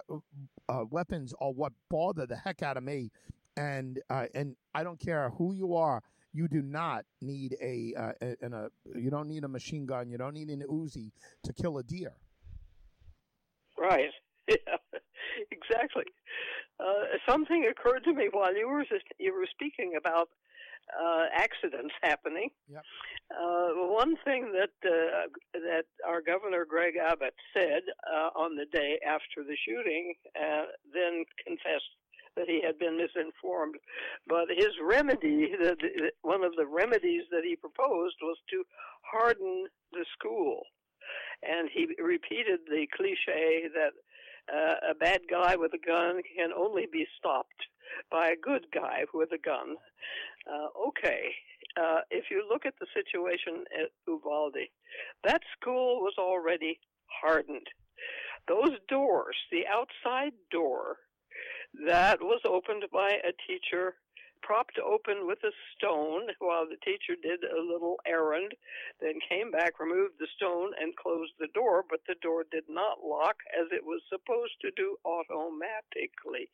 uh, 0.70 0.86
weapons 0.90 1.34
are 1.40 1.52
what 1.52 1.74
bother 1.90 2.26
the 2.26 2.36
heck 2.36 2.62
out 2.62 2.78
of 2.78 2.84
me, 2.84 3.12
and 3.58 4.00
uh, 4.10 4.26
and 4.36 4.56
I 4.74 4.84
don't 4.84 5.00
care 5.00 5.30
who 5.32 5.54
you 5.54 5.76
are. 5.76 6.02
You 6.34 6.48
do 6.48 6.62
not 6.62 7.06
need 7.22 7.56
a, 7.62 7.94
uh, 7.96 8.12
an, 8.42 8.54
a 8.54 8.70
you 8.96 9.12
don't 9.12 9.28
need 9.28 9.44
a 9.44 9.48
machine 9.48 9.86
gun. 9.86 10.10
You 10.10 10.18
don't 10.18 10.34
need 10.34 10.50
an 10.50 10.64
Uzi 10.70 11.12
to 11.44 11.54
kill 11.54 11.78
a 11.78 11.84
deer. 11.84 12.14
Right. 13.78 14.10
Yeah, 14.48 14.56
exactly. 15.52 16.06
Uh, 16.80 17.18
something 17.30 17.66
occurred 17.70 18.04
to 18.04 18.14
me 18.14 18.30
while 18.32 18.56
you 18.56 18.68
were 18.68 18.84
you 19.20 19.34
were 19.34 19.48
speaking 19.52 19.94
about 19.98 20.30
uh, 20.91 21.26
accidents 21.34 21.93
happening. 22.02 22.50
Yep. 22.69 22.84
Uh, 23.32 23.69
one 23.88 24.15
thing 24.26 24.52
that 24.54 24.76
uh, 24.86 25.28
that 25.54 25.86
our 26.06 26.22
governor 26.22 26.65
Greg 26.65 26.96
Abbott 26.98 27.36
said 27.56 27.82
uh, 28.06 28.30
on 28.36 28.56
the 28.56 28.65
day 28.65 29.00
after 29.06 29.43
the 29.48 29.58
shooting, 29.65 30.13
uh, 30.36 30.65
then 30.93 31.26
confessed 31.46 31.93
that 32.36 32.50
he 32.50 32.62
had 32.63 32.78
been 32.80 32.98
misinformed. 32.98 33.76
But 34.28 34.50
his 34.50 34.74
remedy, 34.84 35.54
the, 35.60 35.76
the, 35.80 36.12
one 36.22 36.43
of 36.43 36.56
the 36.56 36.65
remedies 36.65 37.24
that 37.32 37.43
he 37.43 37.56
proposed, 37.56 38.15
was 38.22 38.38
to 38.50 38.63
harden 39.02 39.67
the 39.91 40.06
school, 40.17 40.63
and 41.41 41.69
he 41.74 41.88
repeated 42.02 42.62
the 42.67 42.88
cliche 42.96 43.69
that 43.74 43.93
uh, 44.52 44.91
a 44.91 44.96
bad 44.96 45.22
guy 45.30 45.56
with 45.56 45.74
a 45.74 45.86
gun 45.86 46.22
can 46.36 46.52
only 46.52 46.88
be 46.91 47.06
stopped 47.17 47.67
by 48.12 48.30
a 48.30 48.36
good 48.41 48.65
guy 48.74 49.04
with 49.13 49.32
a 49.32 49.38
gun. 49.38 49.76
Uh, 50.48 50.88
okay, 50.88 51.32
uh, 51.80 52.02
if 52.12 52.26
you 52.30 52.46
look 52.50 52.65
at 52.65 52.74
the 52.80 52.88
situation 52.93 53.63
at 53.74 53.89
Uvalde, 54.08 54.67
that 55.24 55.41
school 55.60 56.02
was 56.02 56.13
already 56.17 56.80
hardened. 57.22 57.67
Those 58.48 58.78
doors, 58.89 59.36
the 59.52 59.63
outside 59.67 60.34
door 60.52 60.98
that 61.88 62.22
was 62.22 62.41
opened 62.46 62.84
by 62.91 63.12
a 63.12 63.34
teacher, 63.48 63.96
propped 64.43 64.77
open 64.77 65.25
with 65.25 65.39
a 65.43 65.56
stone 65.73 66.27
while 66.39 66.67
the 66.67 66.77
teacher 66.84 67.15
did 67.15 67.39
a 67.43 67.62
little 67.62 67.95
errand, 68.06 68.51
then 69.01 69.15
came 69.27 69.49
back, 69.49 69.79
removed 69.79 70.15
the 70.19 70.27
stone, 70.36 70.71
and 70.79 70.95
closed 70.95 71.32
the 71.39 71.47
door, 71.56 71.84
but 71.89 72.01
the 72.08 72.19
door 72.21 72.43
did 72.51 72.65
not 72.69 73.03
lock 73.03 73.38
as 73.58 73.67
it 73.71 73.84
was 73.84 74.01
supposed 74.10 74.53
to 74.62 74.69
do 74.75 74.97
automatically. 75.06 76.51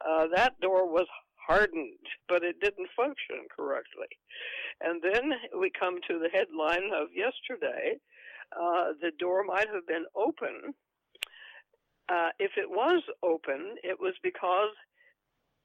Uh, 0.00 0.26
that 0.34 0.58
door 0.60 0.88
was 0.88 1.06
hardened, 1.36 2.06
but 2.28 2.42
it 2.42 2.60
didn't 2.60 2.88
function 2.96 3.44
correctly. 3.54 4.08
And 4.80 5.02
then 5.02 5.32
we 5.58 5.70
come 5.78 5.98
to 6.08 6.18
the 6.18 6.30
headline 6.32 6.90
of 6.94 7.08
yesterday. 7.14 7.98
Uh, 8.54 8.92
the 9.00 9.10
door 9.18 9.44
might 9.44 9.68
have 9.68 9.86
been 9.86 10.06
open. 10.14 10.74
Uh, 12.08 12.30
if 12.38 12.52
it 12.56 12.68
was 12.68 13.02
open, 13.22 13.76
it 13.82 13.98
was 13.98 14.14
because 14.22 14.70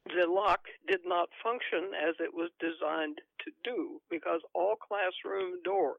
the 0.06 0.26
lock 0.28 0.62
did 0.88 1.02
not 1.06 1.30
function 1.44 1.92
as 1.94 2.16
it 2.20 2.34
was 2.34 2.50
designed 2.60 3.20
to 3.46 3.52
do, 3.64 4.00
because 4.10 4.42
all 4.54 4.76
classroom 4.76 5.62
doors 5.64 5.98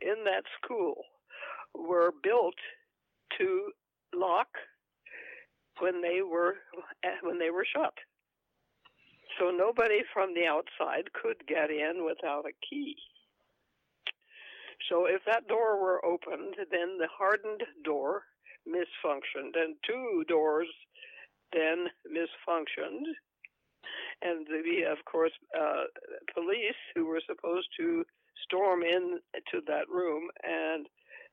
in 0.00 0.24
that 0.24 0.44
school 0.62 1.04
were 1.74 2.12
built 2.22 2.54
to 3.38 3.70
lock 4.14 4.48
when 5.80 6.00
they 6.02 6.22
were 6.22 6.56
when 7.22 7.38
they 7.38 7.50
were 7.50 7.66
shut. 7.74 7.94
So 9.38 9.50
nobody 9.50 10.02
from 10.12 10.34
the 10.34 10.46
outside 10.46 11.12
could 11.12 11.46
get 11.48 11.70
in 11.70 12.04
without 12.04 12.44
a 12.46 12.54
key. 12.68 12.96
So 14.88 15.06
if 15.06 15.22
that 15.26 15.48
door 15.48 15.80
were 15.80 16.04
opened, 16.04 16.54
then 16.70 16.98
the 16.98 17.08
hardened 17.10 17.62
door 17.84 18.22
misfunctioned, 18.68 19.56
and 19.56 19.76
two 19.86 20.24
doors 20.28 20.68
then 21.52 21.86
misfunctioned. 22.08 23.06
And 24.22 24.46
the, 24.46 24.90
of 24.90 25.04
course, 25.04 25.32
uh, 25.58 25.84
police 26.34 26.80
who 26.94 27.06
were 27.06 27.20
supposed 27.26 27.68
to 27.78 28.04
storm 28.44 28.82
in 28.82 29.18
to 29.52 29.60
that 29.66 29.88
room 29.88 30.28
and 30.42 30.86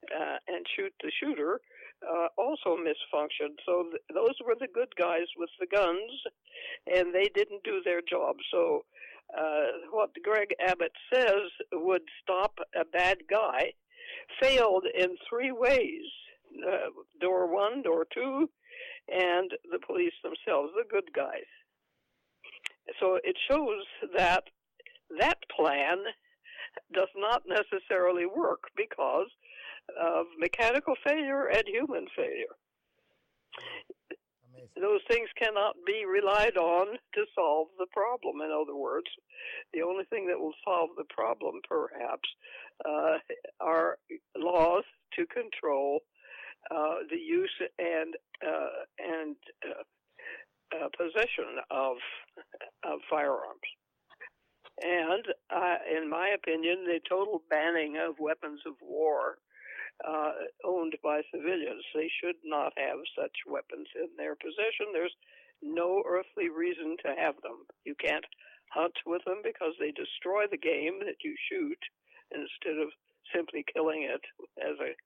uh, 0.10 0.38
and 0.48 0.66
shoot 0.76 0.94
the 1.04 1.12
shooter 1.20 1.62
uh, 2.08 2.28
also 2.38 2.76
misfunctioned. 2.78 3.58
So 3.66 3.84
th- 3.84 4.02
those 4.14 4.36
were 4.46 4.56
the 4.60 4.68
good 4.74 4.94
guys 4.98 5.28
with 5.38 5.50
the 5.60 5.68
guns, 5.68 6.12
and 6.88 7.14
they 7.14 7.30
didn't 7.34 7.64
do 7.64 7.82
their 7.84 8.02
job. 8.02 8.38
So 8.52 8.84
uh, 9.38 9.68
what 9.92 10.10
Greg 10.24 10.56
Abbott 10.60 10.94
says 11.14 11.50
would 11.72 12.04
stop 12.24 12.58
a 12.76 12.86
bad 12.86 13.20
guy 13.30 13.74
failed 14.42 14.86
in 14.98 15.16
three 15.30 15.52
ways: 15.52 16.06
uh, 16.68 16.90
door 17.20 17.54
one, 17.54 17.82
door 17.84 18.06
two, 18.14 18.50
and 19.08 19.52
the 19.72 19.80
police 19.86 20.14
themselves, 20.24 20.72
the 20.76 20.90
good 20.90 21.10
guys. 21.16 21.50
So 23.00 23.20
it 23.24 23.38
shows 23.50 23.86
that 24.16 24.44
that 25.20 25.38
plan 25.56 25.98
does 26.94 27.10
not 27.16 27.44
necessarily 27.48 28.26
work 28.26 28.64
because 28.76 29.28
of 30.00 30.26
mechanical 30.40 30.96
failure 31.06 31.48
and 31.48 31.64
human 31.68 32.06
failure. 32.16 32.56
Amazing. 34.54 34.70
Those 34.82 35.02
things 35.10 35.30
cannot 35.42 35.76
be 35.86 36.06
relied 36.06 36.58
on 36.58 36.98
to 37.14 37.26
solve 37.36 37.68
the 37.78 37.88
problem. 37.92 38.42
In 38.42 38.52
other 38.52 38.76
words, 38.76 39.08
the 39.74 39.82
only 39.82 40.06
thing 40.06 40.28
that 40.28 40.40
will 40.40 40.56
solve 40.64 40.90
the 40.98 41.06
problem, 41.10 41.56
perhaps, 41.68 42.30
uh, 42.86 43.18
are 43.60 43.98
laws 44.38 44.84
to 45.16 45.26
control 45.28 46.00
uh, 46.70 47.04
the 47.10 47.18
use 47.18 47.62
and 47.80 48.16
possession 51.22 51.62
of 51.70 51.98
of 52.84 53.00
firearms. 53.10 53.70
And 54.82 55.26
uh, 55.54 55.78
in 55.86 56.10
my 56.10 56.30
opinion, 56.34 56.86
the 56.86 57.00
total 57.08 57.44
banning 57.50 57.98
of 57.98 58.18
weapons 58.20 58.62
of 58.66 58.74
war 58.82 59.38
uh, 60.08 60.32
owned 60.66 60.96
by 61.04 61.22
civilians. 61.30 61.84
They 61.94 62.10
should 62.22 62.38
not 62.44 62.74
have 62.78 62.98
such 63.16 63.46
weapons 63.46 63.88
in 63.96 64.10
their 64.18 64.36
possession. 64.36 64.90
There's 64.94 65.14
no 65.62 66.02
earthly 66.08 66.50
reason 66.50 66.98
to 67.06 67.14
have 67.14 67.36
them. 67.44 67.70
You 67.86 67.94
can't 67.94 68.26
hunt 68.74 68.98
with 69.06 69.22
them 69.26 69.42
because 69.44 69.74
they 69.80 69.92
destroy 69.92 70.50
the 70.50 70.58
game 70.58 70.98
that 71.06 71.22
you 71.24 71.36
shoot 71.52 71.78
instead 72.32 72.82
of 72.82 72.90
simply 73.36 73.64
killing 73.72 74.10
it 74.10 74.24
as 74.58 74.80
a 74.82 74.98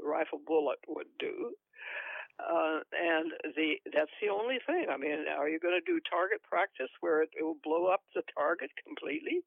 rifle 0.00 0.40
bullet 0.46 0.78
would 0.88 1.10
do. 1.18 1.52
Uh, 2.48 2.80
and 2.96 3.32
the 3.56 3.76
that's 3.92 4.14
the 4.22 4.32
only 4.32 4.56
thing. 4.66 4.86
I 4.88 4.96
mean, 4.96 5.28
are 5.28 5.48
you 5.48 5.60
going 5.60 5.78
to 5.78 5.84
do 5.84 6.00
target 6.08 6.40
practice 6.42 6.88
where 7.00 7.22
it, 7.22 7.28
it 7.38 7.44
will 7.44 7.60
blow 7.62 7.86
up 7.86 8.00
the 8.14 8.22
target 8.34 8.70
completely? 8.82 9.44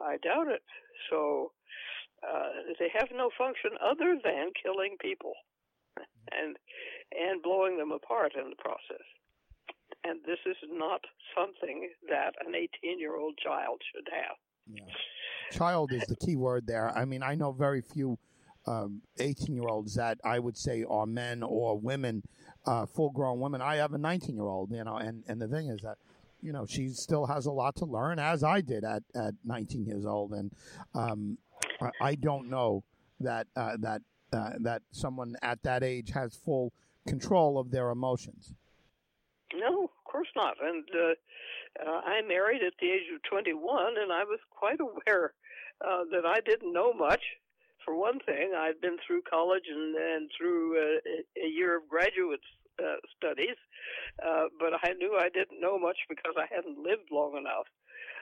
I 0.00 0.16
doubt 0.22 0.46
it. 0.46 0.62
So 1.10 1.50
uh, 2.22 2.70
they 2.78 2.88
have 2.94 3.08
no 3.12 3.30
function 3.36 3.72
other 3.82 4.16
than 4.22 4.52
killing 4.62 4.96
people 5.00 5.32
and 6.30 6.56
and 7.10 7.42
blowing 7.42 7.78
them 7.78 7.90
apart 7.90 8.32
in 8.36 8.50
the 8.50 8.56
process. 8.56 9.04
And 10.04 10.20
this 10.24 10.38
is 10.46 10.56
not 10.70 11.00
something 11.34 11.90
that 12.08 12.34
an 12.46 12.54
18 12.54 13.00
year 13.00 13.16
old 13.16 13.36
child 13.42 13.82
should 13.92 14.06
have. 14.12 14.36
Yeah. 14.72 15.58
Child 15.58 15.92
is 15.92 16.04
the 16.06 16.16
key 16.16 16.36
word 16.36 16.66
there. 16.66 16.96
I 16.96 17.04
mean, 17.04 17.22
I 17.24 17.34
know 17.34 17.50
very 17.50 17.82
few 17.82 18.18
18 19.18 19.46
um, 19.48 19.54
year 19.54 19.68
olds 19.68 19.94
that 19.94 20.18
I 20.24 20.38
would 20.38 20.56
say 20.56 20.84
are 20.88 21.06
men 21.06 21.42
or 21.42 21.78
women, 21.78 22.22
uh, 22.66 22.86
full 22.86 23.10
grown 23.10 23.40
women. 23.40 23.60
I 23.60 23.76
have 23.76 23.92
a 23.92 23.98
19 23.98 24.34
year 24.34 24.46
old, 24.46 24.70
you 24.72 24.84
know, 24.84 24.96
and, 24.96 25.24
and 25.28 25.40
the 25.40 25.48
thing 25.48 25.68
is 25.68 25.80
that, 25.82 25.98
you 26.42 26.52
know, 26.52 26.66
she 26.66 26.88
still 26.88 27.26
has 27.26 27.46
a 27.46 27.50
lot 27.50 27.76
to 27.76 27.84
learn, 27.84 28.18
as 28.18 28.42
I 28.42 28.60
did 28.60 28.84
at, 28.84 29.02
at 29.14 29.34
19 29.44 29.84
years 29.86 30.06
old. 30.06 30.32
And 30.32 30.52
um, 30.94 31.38
I, 31.80 31.90
I, 32.00 32.14
don't 32.14 32.48
know 32.48 32.82
that, 33.20 33.46
uh, 33.56 33.76
that, 33.80 34.02
uh, 34.32 34.52
that 34.60 34.82
someone 34.92 35.36
at 35.42 35.62
that 35.64 35.82
age 35.82 36.10
has 36.12 36.34
full 36.34 36.72
control 37.06 37.58
of 37.58 37.70
their 37.70 37.90
emotions. 37.90 38.54
No, 39.54 39.84
of 39.84 40.04
course 40.04 40.28
not. 40.36 40.54
And 40.62 40.84
uh, 40.94 41.88
uh, 41.90 42.00
I 42.04 42.22
married 42.26 42.62
at 42.62 42.74
the 42.80 42.86
age 42.86 43.08
of 43.14 43.22
21, 43.28 43.94
and 44.00 44.12
I 44.12 44.24
was 44.24 44.38
quite 44.50 44.80
aware 44.80 45.32
uh, 45.80 46.04
that 46.12 46.24
I 46.26 46.40
didn't 46.40 46.72
know 46.72 46.92
much 46.92 47.22
one 48.00 48.18
thing, 48.24 48.56
I'd 48.56 48.80
been 48.80 48.96
through 49.06 49.28
college 49.28 49.68
and, 49.68 49.94
and 49.94 50.30
through 50.32 50.80
uh, 50.80 51.44
a 51.44 51.48
year 51.48 51.76
of 51.76 51.86
graduate 51.86 52.40
uh, 52.80 52.96
studies, 53.12 53.60
uh, 54.24 54.48
but 54.58 54.72
I 54.82 54.94
knew 54.96 55.20
I 55.20 55.28
didn't 55.28 55.60
know 55.60 55.78
much 55.78 55.98
because 56.08 56.32
I 56.40 56.48
hadn't 56.48 56.80
lived 56.80 57.12
long 57.12 57.36
enough. 57.36 57.68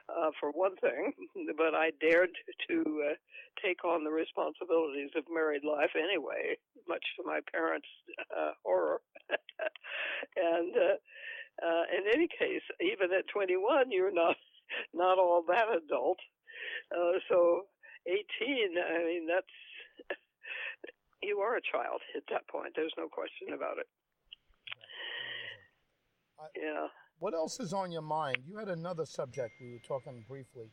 Uh, 0.09 0.31
for 0.41 0.51
one 0.53 0.75
thing, 0.81 1.13
but 1.59 1.75
I 1.75 1.93
dared 2.01 2.33
to 2.71 2.81
uh, 3.11 3.15
take 3.63 3.85
on 3.85 4.05
the 4.05 4.11
responsibilities 4.11 5.11
of 5.15 5.25
married 5.31 5.65
life 5.69 5.93
anyway, 5.95 6.57
much 6.89 7.05
to 7.21 7.27
my 7.27 7.41
parents' 7.53 7.93
uh, 8.33 8.53
horror. 8.65 9.03
and 9.29 10.73
uh, 10.75 10.97
uh, 11.61 11.85
in 11.93 12.09
any 12.09 12.27
case, 12.27 12.65
even 12.81 13.13
at 13.13 13.29
21, 13.29 13.93
you're 13.93 14.11
not 14.11 14.37
not 14.95 15.19
all 15.19 15.45
that 15.47 15.69
adult. 15.77 16.19
Uh, 16.91 17.21
so 17.29 17.69
18, 18.09 18.73
I 18.81 19.05
mean, 19.05 19.27
that's, 19.29 19.53
you 21.29 21.39
are 21.45 21.57
a 21.57 21.61
child 21.61 22.01
at 22.17 22.25
that 22.31 22.49
point. 22.49 22.73
There's 22.75 22.97
no 22.97 23.07
question 23.07 23.53
about 23.55 23.77
it. 23.77 23.87
I, 26.41 26.47
yeah. 26.57 26.87
What 27.19 27.35
else 27.35 27.61
is 27.61 27.73
on 27.73 27.93
your 27.93 28.03
mind? 28.03 28.39
You 28.47 28.57
had 28.57 28.69
another 28.69 29.05
subject 29.05 29.53
we 29.61 29.73
were 29.73 29.85
talking 29.87 30.25
briefly. 30.27 30.73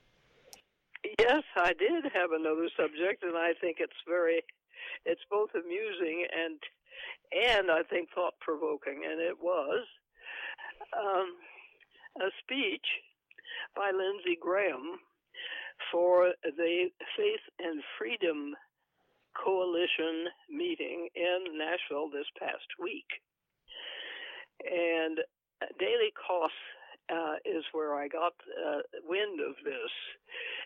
Yes, 1.20 1.44
I 1.56 1.74
did 1.74 2.06
have 2.14 2.32
another 2.32 2.70
subject, 2.78 3.24
and 3.24 3.38
I 3.38 3.52
think 3.60 3.78
it's 3.80 4.00
very, 4.08 4.42
it's 5.06 5.22
both 5.30 5.50
amusing 5.54 6.26
and, 6.34 6.58
and 7.34 7.70
I 7.70 7.84
think 7.84 8.10
thought 8.14 8.34
provoking, 8.40 9.04
and 9.10 9.20
it 9.20 9.38
was 9.42 9.86
um, 10.98 11.36
a 12.22 12.30
speech 12.42 12.86
by 13.76 13.92
Lindsey 13.92 14.38
Graham 14.40 14.98
for 15.92 16.32
the 16.44 16.90
Faith 17.18 17.46
and 17.60 17.84
Freedom 17.98 18.56
Coalition 19.36 20.28
meeting 20.50 21.10
in 21.16 21.58
Nashville 21.58 22.10
this 22.10 22.28
past 22.40 22.68
week. 22.80 23.08
And 24.64 25.20
Daily 25.80 26.12
Kos 26.16 26.52
uh, 27.12 27.38
is 27.46 27.64
where 27.72 27.96
I 27.96 28.08
got 28.08 28.34
uh, 28.50 28.82
wind 29.06 29.40
of 29.40 29.56
this. 29.64 29.94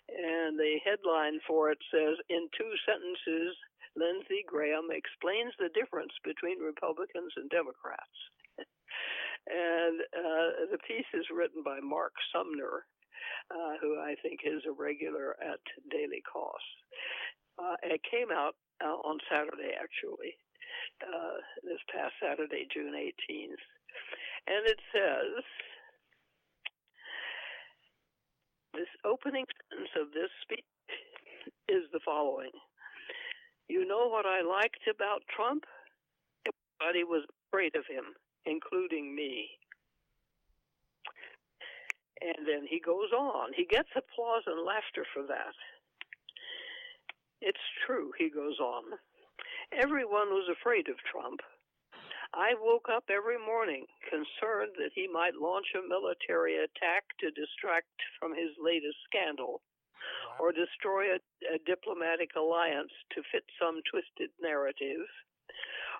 And 0.09 0.57
the 0.57 0.79
headline 0.85 1.39
for 1.47 1.71
it 1.71 1.79
says 1.91 2.17
In 2.29 2.47
two 2.57 2.73
sentences, 2.87 3.55
Lindsey 3.95 4.45
Graham 4.47 4.89
explains 4.91 5.53
the 5.57 5.73
difference 5.73 6.13
between 6.23 6.63
Republicans 6.63 7.33
and 7.35 7.49
Democrats. 7.49 8.17
and 8.57 9.99
uh, 10.13 10.47
the 10.71 10.81
piece 10.87 11.09
is 11.13 11.25
written 11.33 11.63
by 11.63 11.79
Mark 11.81 12.13
Sumner, 12.31 12.85
uh, 13.51 13.73
who 13.81 13.99
I 13.99 14.15
think 14.21 14.41
is 14.45 14.63
a 14.65 14.73
regular 14.73 15.35
at 15.41 15.61
Daily 15.91 16.21
Kos. 16.25 16.63
Uh, 17.59 17.75
it 17.83 18.01
came 18.09 18.31
out 18.31 18.55
uh, 18.79 18.95
on 19.03 19.19
Saturday, 19.27 19.75
actually, 19.75 20.31
uh, 21.03 21.43
this 21.63 21.83
past 21.91 22.13
Saturday, 22.23 22.67
June 22.71 22.95
18th. 22.95 23.63
And 24.47 24.63
it 24.65 24.79
says 24.95 25.43
this 28.73 28.87
opening 29.03 29.45
sentence 29.67 29.91
of 29.99 30.13
this 30.13 30.31
speech 30.41 30.63
is 31.67 31.83
the 31.91 31.99
following 32.05 32.55
You 33.67 33.85
know 33.85 34.07
what 34.07 34.25
I 34.25 34.41
liked 34.41 34.87
about 34.87 35.27
Trump? 35.27 35.65
Everybody 36.47 37.03
was 37.03 37.27
afraid 37.51 37.75
of 37.75 37.83
him, 37.89 38.15
including 38.45 39.13
me. 39.15 39.49
And 42.21 42.47
then 42.47 42.67
he 42.69 42.79
goes 42.79 43.11
on. 43.15 43.51
He 43.55 43.65
gets 43.65 43.89
applause 43.95 44.43
and 44.47 44.65
laughter 44.65 45.05
for 45.13 45.23
that. 45.27 45.55
It's 47.41 47.67
true, 47.85 48.11
he 48.17 48.29
goes 48.29 48.59
on. 48.59 48.83
Everyone 49.71 50.29
was 50.29 50.49
afraid 50.49 50.89
of 50.89 50.97
Trump. 51.11 51.39
I 52.33 52.53
woke 52.59 52.89
up 52.89 53.09
every 53.09 53.39
morning 53.39 53.85
concerned 54.09 54.75
that 54.77 54.93
he 54.93 55.07
might 55.07 55.35
launch 55.35 55.65
a 55.73 55.87
military 55.87 56.57
attack 56.57 57.03
to 57.19 57.31
distract 57.31 57.89
from 58.19 58.35
his 58.35 58.51
latest 58.61 58.97
scandal 59.05 59.61
or 60.39 60.51
destroy 60.51 61.15
a, 61.15 61.19
a, 61.55 61.57
diplomatic 61.65 62.35
alliance 62.35 62.91
to 63.11 63.23
fit 63.31 63.43
some 63.59 63.81
twisted 63.89 64.29
narrative 64.41 65.05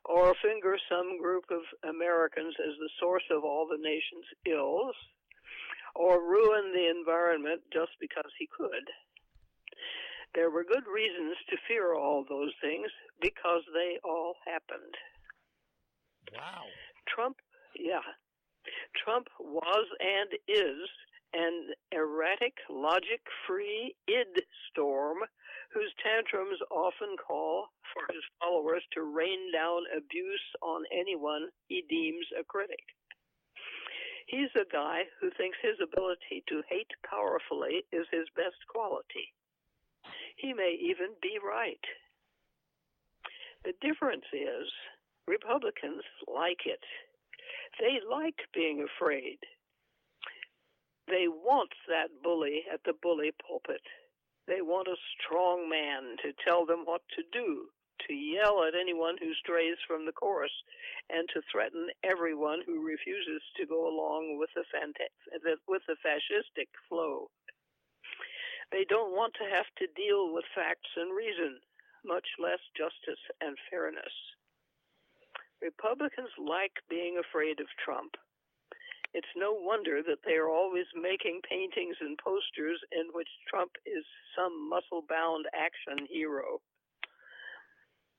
or 0.05 0.35
finger 0.41 0.77
some 0.87 1.17
group 1.17 1.45
of 1.51 1.61
Americans 1.83 2.55
as 2.59 2.77
the 2.79 2.89
source 2.99 3.25
of 3.31 3.43
all 3.43 3.67
the 3.67 3.81
nation's 3.81 4.27
ills 4.45 4.95
or 5.95 6.21
ruin 6.21 6.71
the 6.73 6.89
environment 6.89 7.61
just 7.73 7.91
because 7.99 8.31
he 8.37 8.47
could. 8.47 8.85
There 10.35 10.49
were 10.49 10.63
good 10.63 10.85
reasons 10.85 11.35
to 11.49 11.57
fear 11.67 11.95
all 11.95 12.23
those 12.27 12.53
things 12.61 12.87
because 13.21 13.63
they 13.73 13.97
all 14.03 14.35
happened. 14.45 14.95
Wow. 16.33 16.65
Trump, 17.07 17.37
yeah. 17.75 18.05
Trump 19.03 19.27
was 19.39 19.87
and 19.99 20.29
is 20.47 20.87
an 21.33 21.73
erratic, 21.91 22.53
logic 22.69 23.21
free 23.47 23.95
id 24.07 24.43
storm 24.69 25.17
whose 25.73 25.93
tantrums 26.03 26.57
often 26.71 27.15
call 27.17 27.67
for 27.93 28.13
his 28.13 28.23
followers 28.39 28.83
to 28.93 29.01
rain 29.01 29.51
down 29.53 29.81
abuse 29.95 30.47
on 30.61 30.83
anyone 30.91 31.49
he 31.67 31.83
deems 31.89 32.25
a 32.39 32.43
critic. 32.43 32.81
He's 34.27 34.53
a 34.55 34.65
guy 34.71 35.05
who 35.19 35.29
thinks 35.37 35.57
his 35.61 35.77
ability 35.81 36.43
to 36.49 36.61
hate 36.69 36.91
powerfully 37.05 37.85
is 37.91 38.05
his 38.11 38.29
best 38.35 38.61
quality. 38.69 39.33
He 40.37 40.53
may 40.53 40.77
even 40.81 41.15
be 41.21 41.37
right. 41.43 41.83
The 43.63 43.73
difference 43.81 44.25
is 44.31 44.71
Republicans 45.27 46.03
like 46.27 46.65
it. 46.65 46.83
They 47.79 47.99
like 48.09 48.39
being 48.53 48.85
afraid. 48.85 49.37
They 51.07 51.27
want 51.27 51.71
that 51.87 52.09
bully 52.23 52.63
at 52.71 52.81
the 52.85 52.93
bully 53.01 53.31
pulpit. 53.45 53.81
They 54.47 54.61
want 54.61 54.87
a 54.87 54.97
strong 55.17 55.69
man 55.69 56.17
to 56.23 56.33
tell 56.45 56.65
them 56.65 56.85
what 56.85 57.01
to 57.15 57.23
do, 57.31 57.69
to 58.07 58.13
yell 58.13 58.63
at 58.63 58.73
anyone 58.79 59.17
who 59.19 59.33
strays 59.35 59.77
from 59.87 60.05
the 60.05 60.11
course, 60.11 60.53
and 61.09 61.27
to 61.33 61.41
threaten 61.51 61.89
everyone 62.03 62.61
who 62.65 62.85
refuses 62.85 63.41
to 63.57 63.65
go 63.65 63.87
along 63.87 64.37
with 64.39 64.49
the, 64.55 64.63
fanta- 64.73 65.57
with 65.67 65.81
the 65.87 65.97
fascistic 66.05 66.69
flow. 66.87 67.29
They 68.71 68.85
don't 68.87 69.15
want 69.15 69.33
to 69.35 69.49
have 69.49 69.65
to 69.77 69.87
deal 69.95 70.33
with 70.33 70.45
facts 70.53 70.89
and 70.95 71.15
reason, 71.15 71.59
much 72.05 72.27
less 72.37 72.59
justice 72.77 73.21
and 73.41 73.57
fairness. 73.69 74.13
Republicans 75.61 76.29
like 76.37 76.73
being 76.89 77.17
afraid 77.17 77.59
of 77.59 77.67
Trump. 77.83 78.15
It's 79.13 79.35
no 79.35 79.51
wonder 79.53 80.03
that 80.03 80.23
they 80.23 80.35
are 80.35 80.49
always 80.49 80.85
making 80.95 81.41
paintings 81.49 81.97
and 81.99 82.17
posters 82.17 82.79
in 82.91 83.09
which 83.11 83.27
Trump 83.49 83.71
is 83.85 84.05
some 84.37 84.69
muscle 84.69 85.03
bound 85.09 85.45
action 85.53 86.05
hero. 86.07 86.61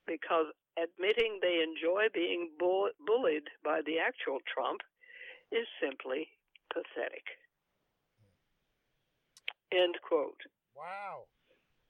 Because 0.07 0.47
admitting 0.77 1.39
they 1.41 1.63
enjoy 1.63 2.09
being 2.13 2.51
bull- 2.59 2.91
bullied 3.07 3.49
by 3.63 3.83
the 3.83 4.01
actual 4.01 4.41
Trump 4.53 4.81
is 5.53 5.67
simply 5.81 6.29
pathetic. 6.73 7.39
End 9.73 9.95
quote. 10.03 10.41
Wow. 10.77 11.25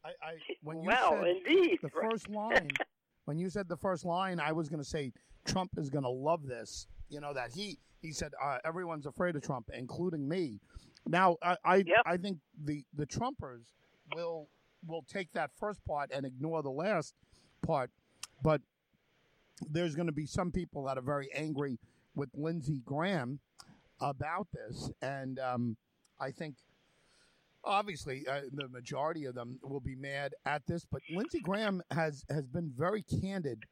I, 0.04 0.08
I 0.22 0.32
when 0.62 0.82
you 0.82 0.88
wow, 0.88 1.20
said 1.22 1.36
indeed. 1.46 1.78
the 1.82 1.90
first 1.90 2.28
line, 2.30 2.70
when 3.26 3.38
you 3.38 3.50
said 3.50 3.68
the 3.68 3.76
first 3.76 4.04
line, 4.04 4.40
I 4.40 4.52
was 4.52 4.68
going 4.68 4.82
to 4.82 4.88
say 4.88 5.12
Trump 5.46 5.72
is 5.76 5.90
going 5.90 6.04
to 6.04 6.10
love 6.10 6.46
this. 6.46 6.86
You 7.08 7.20
know 7.20 7.34
that 7.34 7.50
he 7.52 7.78
he 8.00 8.12
said 8.12 8.32
uh, 8.42 8.58
everyone's 8.64 9.06
afraid 9.06 9.36
of 9.36 9.42
Trump, 9.42 9.70
including 9.74 10.28
me. 10.28 10.60
Now 11.06 11.36
I 11.42 11.56
I, 11.64 11.76
Yep. 11.76 11.86
I 12.06 12.16
think 12.16 12.38
the 12.64 12.84
the 12.94 13.06
Trumpers 13.06 13.64
will 14.14 14.48
will 14.86 15.04
take 15.06 15.32
that 15.32 15.50
first 15.58 15.84
part 15.84 16.10
and 16.14 16.24
ignore 16.24 16.62
the 16.62 16.70
last 16.70 17.14
part, 17.66 17.90
but 18.42 18.62
there's 19.68 19.94
going 19.94 20.06
to 20.06 20.12
be 20.12 20.24
some 20.26 20.50
people 20.50 20.84
that 20.84 20.96
are 20.96 21.02
very 21.02 21.28
angry 21.34 21.78
with 22.14 22.30
Lindsey 22.34 22.80
Graham 22.86 23.40
about 24.00 24.48
this, 24.54 24.90
and 25.02 25.38
um, 25.38 25.76
I 26.18 26.30
think 26.30 26.56
obviously 27.64 28.24
uh, 28.26 28.40
the 28.52 28.68
majority 28.68 29.24
of 29.24 29.34
them 29.34 29.58
will 29.62 29.80
be 29.80 29.96
mad 29.96 30.32
at 30.46 30.62
this. 30.66 30.84
But 30.90 31.02
Lindsey 31.10 31.40
Graham 31.40 31.82
has 31.90 32.24
has 32.30 32.46
been 32.46 32.72
very 32.74 33.02
candid 33.20 33.64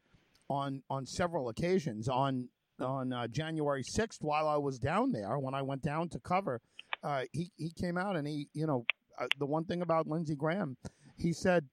on 0.49 0.81
on 0.89 1.05
several 1.05 1.49
occasions. 1.49 2.07
On 2.07 2.49
on 2.79 3.11
uh, 3.11 3.27
January 3.27 3.83
sixth, 3.83 4.19
while 4.21 4.47
I 4.47 4.57
was 4.57 4.79
down 4.79 5.11
there, 5.11 5.37
when 5.37 5.53
I 5.53 5.61
went 5.61 5.81
down 5.81 6.09
to 6.09 6.19
cover, 6.19 6.61
uh, 7.03 7.23
he 7.33 7.51
he 7.57 7.71
came 7.71 7.97
out 7.97 8.15
and 8.15 8.27
he 8.27 8.47
you 8.53 8.67
know 8.67 8.85
uh, 9.19 9.27
the 9.37 9.45
one 9.45 9.65
thing 9.65 9.81
about 9.81 10.07
Lindsey 10.07 10.35
Graham, 10.35 10.77
he 11.17 11.33
said, 11.33 11.65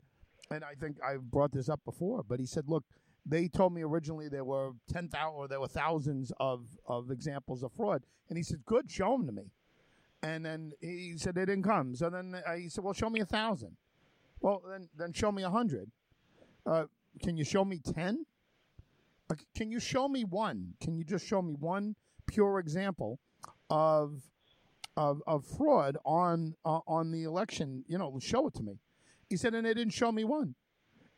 and 0.51 0.65
I 0.65 0.75
think 0.81 0.97
I've 1.07 1.31
brought 1.31 1.53
this 1.53 1.69
up 1.69 1.81
before, 1.85 2.23
but 2.29 2.41
he 2.41 2.47
said, 2.47 2.65
look. 2.69 2.85
They 3.29 3.49
told 3.49 3.75
me 3.75 3.83
originally 3.83 4.29
there 4.29 4.45
were 4.45 4.71
ten 4.89 5.09
thousand, 5.09 5.35
or 5.35 5.49
there 5.49 5.59
were 5.59 5.67
thousands 5.67 6.31
of, 6.39 6.61
of 6.87 7.11
examples 7.11 7.65
of 7.65 7.73
fraud, 7.73 8.05
and 8.29 8.37
he 8.37 8.45
said, 8.45 8.65
"Good, 8.65 8.89
show 8.89 9.17
them 9.17 9.27
to 9.27 9.33
me." 9.33 9.51
And 10.23 10.45
then 10.45 10.73
he 10.81 11.15
said 11.17 11.35
they 11.35 11.45
didn't 11.45 11.65
come. 11.65 11.95
So 11.95 12.11
then 12.11 12.35
uh, 12.35 12.55
he 12.55 12.69
said, 12.69 12.83
"Well, 12.83 12.95
show 12.95 13.11
me 13.11 13.21
a 13.21 13.27
thousand. 13.27 13.77
Well, 14.41 14.63
then 14.69 14.89
then 14.97 15.13
show 15.13 15.31
me 15.31 15.43
a 15.43 15.51
hundred. 15.51 15.91
Uh, 16.65 16.85
can 17.23 17.37
you 17.37 17.45
show 17.45 17.65
me 17.65 17.79
ten? 17.79 18.27
Uh, 19.31 19.35
can 19.55 19.71
you 19.71 19.79
show 19.81 20.09
me 20.09 20.25
one? 20.25 20.75
Can 20.81 20.97
you 20.97 21.05
just 21.05 21.27
show 21.27 21.43
me 21.43 21.55
one 21.59 21.97
pure 22.27 22.59
example 22.59 23.19
of 23.71 24.23
of, 24.97 25.23
of 25.27 25.45
fraud 25.45 25.97
on 26.05 26.55
uh, 26.65 26.81
on 26.87 27.13
the 27.13 27.25
election? 27.25 27.85
You 27.87 27.99
know, 27.99 28.19
show 28.21 28.47
it 28.49 28.55
to 28.55 28.63
me." 28.63 28.79
He 29.29 29.37
said, 29.37 29.55
and 29.55 29.67
they 29.67 29.75
didn't 29.75 29.93
show 29.93 30.13
me 30.13 30.23
one. 30.23 30.55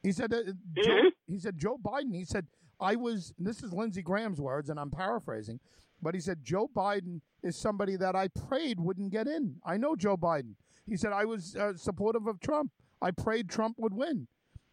He 0.02 0.12
said, 0.12 0.32
uh, 0.32 0.42
Joe, 0.82 0.90
Mhm. 0.90 1.10
he 1.26 1.38
said 1.38 1.58
Joe 1.58 1.76
Biden. 1.76 2.14
He 2.14 2.24
said 2.24 2.46
I 2.80 2.96
was. 2.96 3.32
This 3.38 3.62
is 3.62 3.72
Lindsey 3.72 4.02
Graham's 4.02 4.40
words, 4.40 4.70
and 4.70 4.78
I'm 4.80 4.90
paraphrasing. 4.90 5.60
But 6.00 6.14
he 6.14 6.20
said 6.20 6.44
Joe 6.44 6.70
Biden 6.74 7.20
is 7.42 7.56
somebody 7.56 7.96
that 7.96 8.14
I 8.14 8.28
prayed 8.28 8.80
wouldn't 8.80 9.12
get 9.12 9.26
in. 9.26 9.56
I 9.64 9.76
know 9.76 9.96
Joe 9.96 10.16
Biden. 10.16 10.54
He 10.86 10.96
said 10.96 11.12
I 11.12 11.24
was 11.24 11.56
uh, 11.56 11.74
supportive 11.76 12.26
of 12.26 12.40
Trump. 12.40 12.70
I 13.02 13.10
prayed 13.10 13.48
Trump 13.48 13.76
would 13.78 13.94
win. 13.94 14.28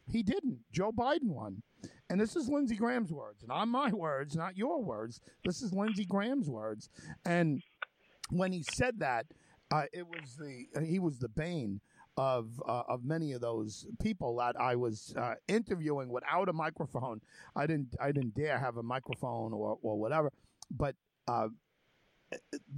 He 0.07 0.23
didn't. 0.23 0.59
Joe 0.71 0.91
Biden 0.91 1.29
won. 1.29 1.63
And 2.09 2.21
this 2.21 2.35
is 2.35 2.47
Lindsey 2.47 2.75
Graham's 2.75 3.11
words, 3.11 3.43
not 3.47 3.67
my 3.67 3.91
words, 3.91 4.35
not 4.35 4.57
your 4.57 4.83
words. 4.83 5.19
This 5.43 5.61
is 5.61 5.73
Lindsey 5.73 6.05
Graham's 6.05 6.49
words. 6.49 6.89
And 7.25 7.61
when 8.29 8.51
he 8.51 8.63
said 8.75 8.99
that, 8.99 9.25
uh, 9.71 9.85
it 9.91 10.05
was 10.07 10.35
the 10.37 10.85
he 10.85 10.99
was 10.99 11.17
the 11.17 11.29
bane 11.29 11.81
of 12.17 12.61
uh, 12.67 12.83
of 12.87 13.03
many 13.03 13.33
of 13.33 13.41
those 13.41 13.87
people 14.01 14.37
that 14.37 14.55
I 14.59 14.75
was 14.75 15.13
uh, 15.17 15.35
interviewing 15.47 16.09
without 16.09 16.49
a 16.49 16.53
microphone. 16.53 17.21
I 17.55 17.65
didn't 17.65 17.95
I 17.99 18.11
didn't 18.11 18.35
dare 18.35 18.59
have 18.59 18.77
a 18.77 18.83
microphone 18.83 19.53
or 19.53 19.79
or 19.81 19.99
whatever, 19.99 20.31
but 20.69 20.95
uh, 21.27 21.47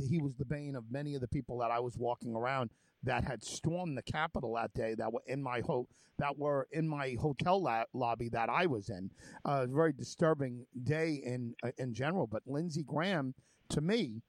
he 0.10 0.20
was 0.20 0.36
the 0.36 0.46
bane 0.46 0.76
of 0.76 0.84
many 0.92 1.16
of 1.16 1.22
the 1.22 1.28
people 1.28 1.58
that 1.60 1.72
I 1.72 1.80
was 1.80 1.98
walking 1.98 2.36
around 2.36 2.70
that 3.04 3.24
had 3.24 3.44
stormed 3.44 3.98
the 3.98 4.02
Capitol 4.02 4.56
that 4.56 4.74
day 4.74 4.96
that 4.96 5.12
were 5.12 5.24
in 5.26 5.42
my 5.42 5.62
ho- 5.62 5.88
that 6.18 6.38
were 6.38 6.68
in 6.72 6.88
my 6.88 7.16
hotel 7.20 7.62
la- 7.62 7.84
lobby 7.94 8.30
that 8.30 8.50
I 8.50 8.66
was 8.66 8.90
in. 8.90 9.12
Uh, 9.46 9.64
a 9.64 9.68
very 9.68 9.94
disturbing 9.94 10.66
day 10.84 11.22
in 11.24 11.56
uh, 11.64 11.72
in 11.78 11.94
general. 11.94 12.28
But 12.28 12.44
Lindsey 12.46 12.84
Graham, 12.84 13.34
to 13.70 13.82
me, 13.82 14.22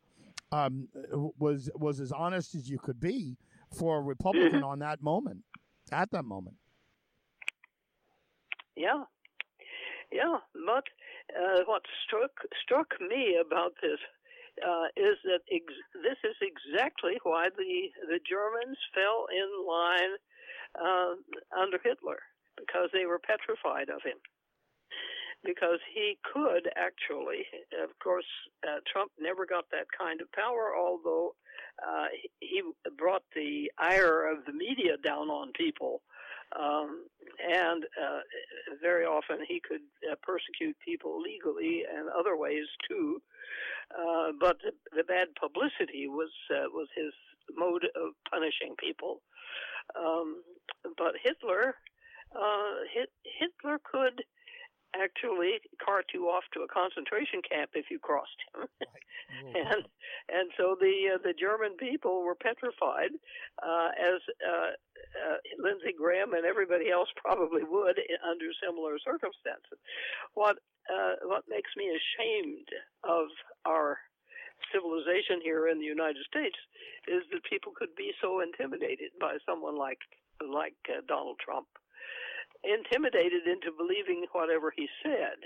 um, 0.52 0.88
was 1.38 1.70
was 1.74 2.00
as 2.00 2.12
honest 2.12 2.54
as 2.54 2.68
you 2.68 2.78
could 2.78 3.00
be 3.00 3.36
for 3.76 3.98
a 3.98 4.00
Republican 4.02 4.62
on 4.62 4.78
that 4.80 5.02
moment, 5.02 5.44
at 5.90 6.10
that 6.10 6.24
moment. 6.24 6.56
Yeah, 8.76 9.04
yeah. 10.12 10.36
But 10.54 10.84
uh, 11.36 11.60
what 11.66 11.82
struck 12.06 12.32
struck 12.62 12.94
me 13.00 13.36
about 13.40 13.72
this 13.82 14.00
uh, 14.64 14.88
is 14.96 15.16
that 15.24 15.42
ex- 15.52 15.88
this 15.94 16.18
is 16.24 16.36
exactly 16.40 17.18
why 17.22 17.48
the 17.56 17.90
the 18.08 18.20
Germans 18.28 18.78
fell 18.94 19.26
in 19.30 19.48
line 19.66 20.14
uh, 20.74 21.14
under 21.58 21.78
Hitler 21.82 22.18
because 22.56 22.90
they 22.92 23.06
were 23.06 23.20
petrified 23.20 23.88
of 23.88 24.02
him. 24.02 24.18
Because 25.44 25.78
he 25.94 26.18
could 26.34 26.68
actually, 26.74 27.46
of 27.80 27.96
course, 28.02 28.26
uh, 28.66 28.80
Trump 28.92 29.12
never 29.20 29.46
got 29.46 29.66
that 29.70 29.86
kind 29.96 30.20
of 30.20 30.30
power, 30.32 30.74
although 30.76 31.36
uh, 31.78 32.06
he 32.40 32.60
brought 32.96 33.22
the 33.36 33.70
ire 33.78 34.26
of 34.26 34.44
the 34.46 34.52
media 34.52 34.96
down 35.02 35.30
on 35.30 35.52
people. 35.52 36.02
Um, 36.56 37.04
and 37.38 37.84
uh, 37.84 38.20
very 38.80 39.04
often 39.04 39.38
he 39.46 39.60
could 39.60 39.84
uh, 40.10 40.14
persecute 40.22 40.76
people 40.84 41.20
legally 41.20 41.84
and 41.84 42.08
other 42.08 42.36
ways 42.36 42.66
too. 42.88 43.20
Uh, 43.92 44.32
but 44.38 44.58
the, 44.94 45.04
bad 45.04 45.28
publicity 45.40 46.08
was 46.08 46.30
uh, 46.50 46.68
was 46.72 46.88
his 46.94 47.12
mode 47.56 47.84
of 47.96 48.12
punishing 48.30 48.74
people. 48.78 49.22
Um, 49.96 50.42
but 50.96 51.14
Hitler, 51.22 51.76
uh, 52.36 52.84
Hit, 52.92 53.08
Hitler 53.24 53.80
could 53.90 54.22
actually 55.00 55.60
cart 55.82 56.06
you 56.12 56.26
off 56.28 56.44
to 56.54 56.62
a 56.62 56.68
concentration 56.68 57.40
camp 57.42 57.70
if 57.74 57.86
you 57.90 57.98
crossed 57.98 58.38
him. 58.52 58.66
and 59.54 59.82
and 60.28 60.46
so 60.56 60.76
the 60.78 61.14
uh, 61.14 61.18
the 61.22 61.34
German 61.34 61.76
people 61.76 62.22
were 62.24 62.34
petrified, 62.34 63.12
uh, 63.62 63.90
as 63.96 64.20
uh, 64.42 64.72
uh, 64.74 65.38
Lindsey 65.58 65.94
Graham 65.96 66.34
and 66.34 66.44
everybody 66.44 66.90
else 66.90 67.08
probably 67.16 67.62
would 67.64 68.00
under 68.24 68.50
similar 68.64 68.98
circumstances. 68.98 69.78
What 70.34 70.58
uh, 70.88 71.20
what 71.24 71.44
makes 71.48 71.70
me 71.76 71.92
ashamed 71.92 72.68
of 73.04 73.28
our 73.66 73.98
civilization 74.72 75.40
here 75.42 75.68
in 75.68 75.78
the 75.78 75.86
United 75.86 76.24
States 76.26 76.56
is 77.06 77.22
that 77.32 77.44
people 77.48 77.72
could 77.72 77.94
be 77.96 78.12
so 78.20 78.40
intimidated 78.40 79.12
by 79.20 79.38
someone 79.46 79.76
like 79.76 80.00
like 80.44 80.78
uh, 80.88 81.00
Donald 81.06 81.38
Trump. 81.42 81.66
Intimidated 82.64 83.46
into 83.46 83.70
believing 83.76 84.26
whatever 84.32 84.72
he 84.74 84.88
said 85.02 85.38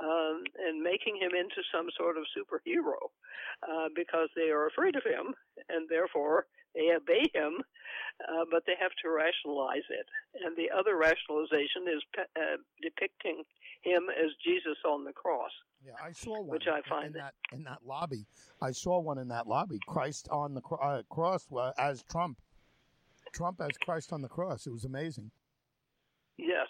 um, 0.00 0.44
and 0.62 0.82
making 0.82 1.16
him 1.16 1.34
into 1.34 1.60
some 1.74 1.88
sort 1.98 2.16
of 2.16 2.24
superhero 2.30 3.10
uh, 3.66 3.88
because 3.94 4.28
they 4.36 4.50
are 4.50 4.66
afraid 4.66 4.94
of 4.96 5.02
him 5.02 5.34
and 5.68 5.88
therefore 5.88 6.46
they 6.74 6.92
obey 6.94 7.24
him, 7.32 7.64
uh, 8.20 8.44
but 8.50 8.62
they 8.66 8.74
have 8.78 8.92
to 9.02 9.08
rationalize 9.10 9.86
it. 9.88 10.06
And 10.44 10.56
the 10.56 10.68
other 10.70 10.96
rationalization 10.96 11.88
is 11.88 12.02
pe- 12.14 12.32
uh, 12.36 12.56
depicting 12.82 13.42
him 13.82 14.02
as 14.12 14.30
Jesus 14.44 14.76
on 14.84 15.04
the 15.04 15.12
cross. 15.12 15.50
Yeah, 15.84 15.92
I 16.02 16.12
saw 16.12 16.40
one. 16.40 16.48
Which 16.50 16.66
I 16.68 16.80
find 16.88 17.06
in 17.06 17.12
that 17.14 17.34
in 17.52 17.64
that 17.64 17.78
lobby. 17.86 18.26
I 18.60 18.72
saw 18.72 18.98
one 19.00 19.18
in 19.18 19.28
that 19.28 19.46
lobby. 19.46 19.78
Christ 19.86 20.28
on 20.30 20.54
the 20.54 20.60
cro- 20.60 20.78
uh, 20.78 21.02
cross 21.08 21.46
uh, 21.56 21.72
as 21.78 22.02
Trump. 22.10 22.38
Trump 23.32 23.60
as 23.60 23.76
Christ 23.78 24.12
on 24.12 24.22
the 24.22 24.28
cross. 24.28 24.66
It 24.66 24.72
was 24.72 24.84
amazing. 24.84 25.30
Yes, 26.38 26.68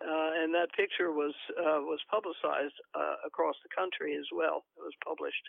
uh, 0.00 0.30
and 0.42 0.54
that 0.54 0.72
picture 0.76 1.12
was 1.12 1.34
uh, 1.58 1.80
was 1.82 2.00
publicized 2.10 2.74
uh, 2.94 3.26
across 3.26 3.56
the 3.62 3.68
country 3.74 4.16
as 4.16 4.26
well. 4.34 4.64
It 4.78 4.82
was 4.82 4.94
published, 5.04 5.44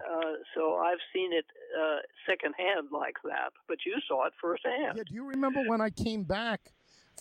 uh, 0.00 0.38
so 0.54 0.76
I've 0.76 1.02
seen 1.12 1.32
it 1.32 1.46
uh, 1.76 1.98
secondhand 2.28 2.88
like 2.92 3.16
that. 3.24 3.52
But 3.68 3.78
you 3.84 3.96
saw 4.06 4.26
it 4.26 4.32
firsthand. 4.40 4.96
Yeah. 4.96 5.02
Do 5.06 5.14
you 5.14 5.24
remember 5.24 5.62
when 5.66 5.80
I 5.80 5.90
came 5.90 6.24
back 6.24 6.72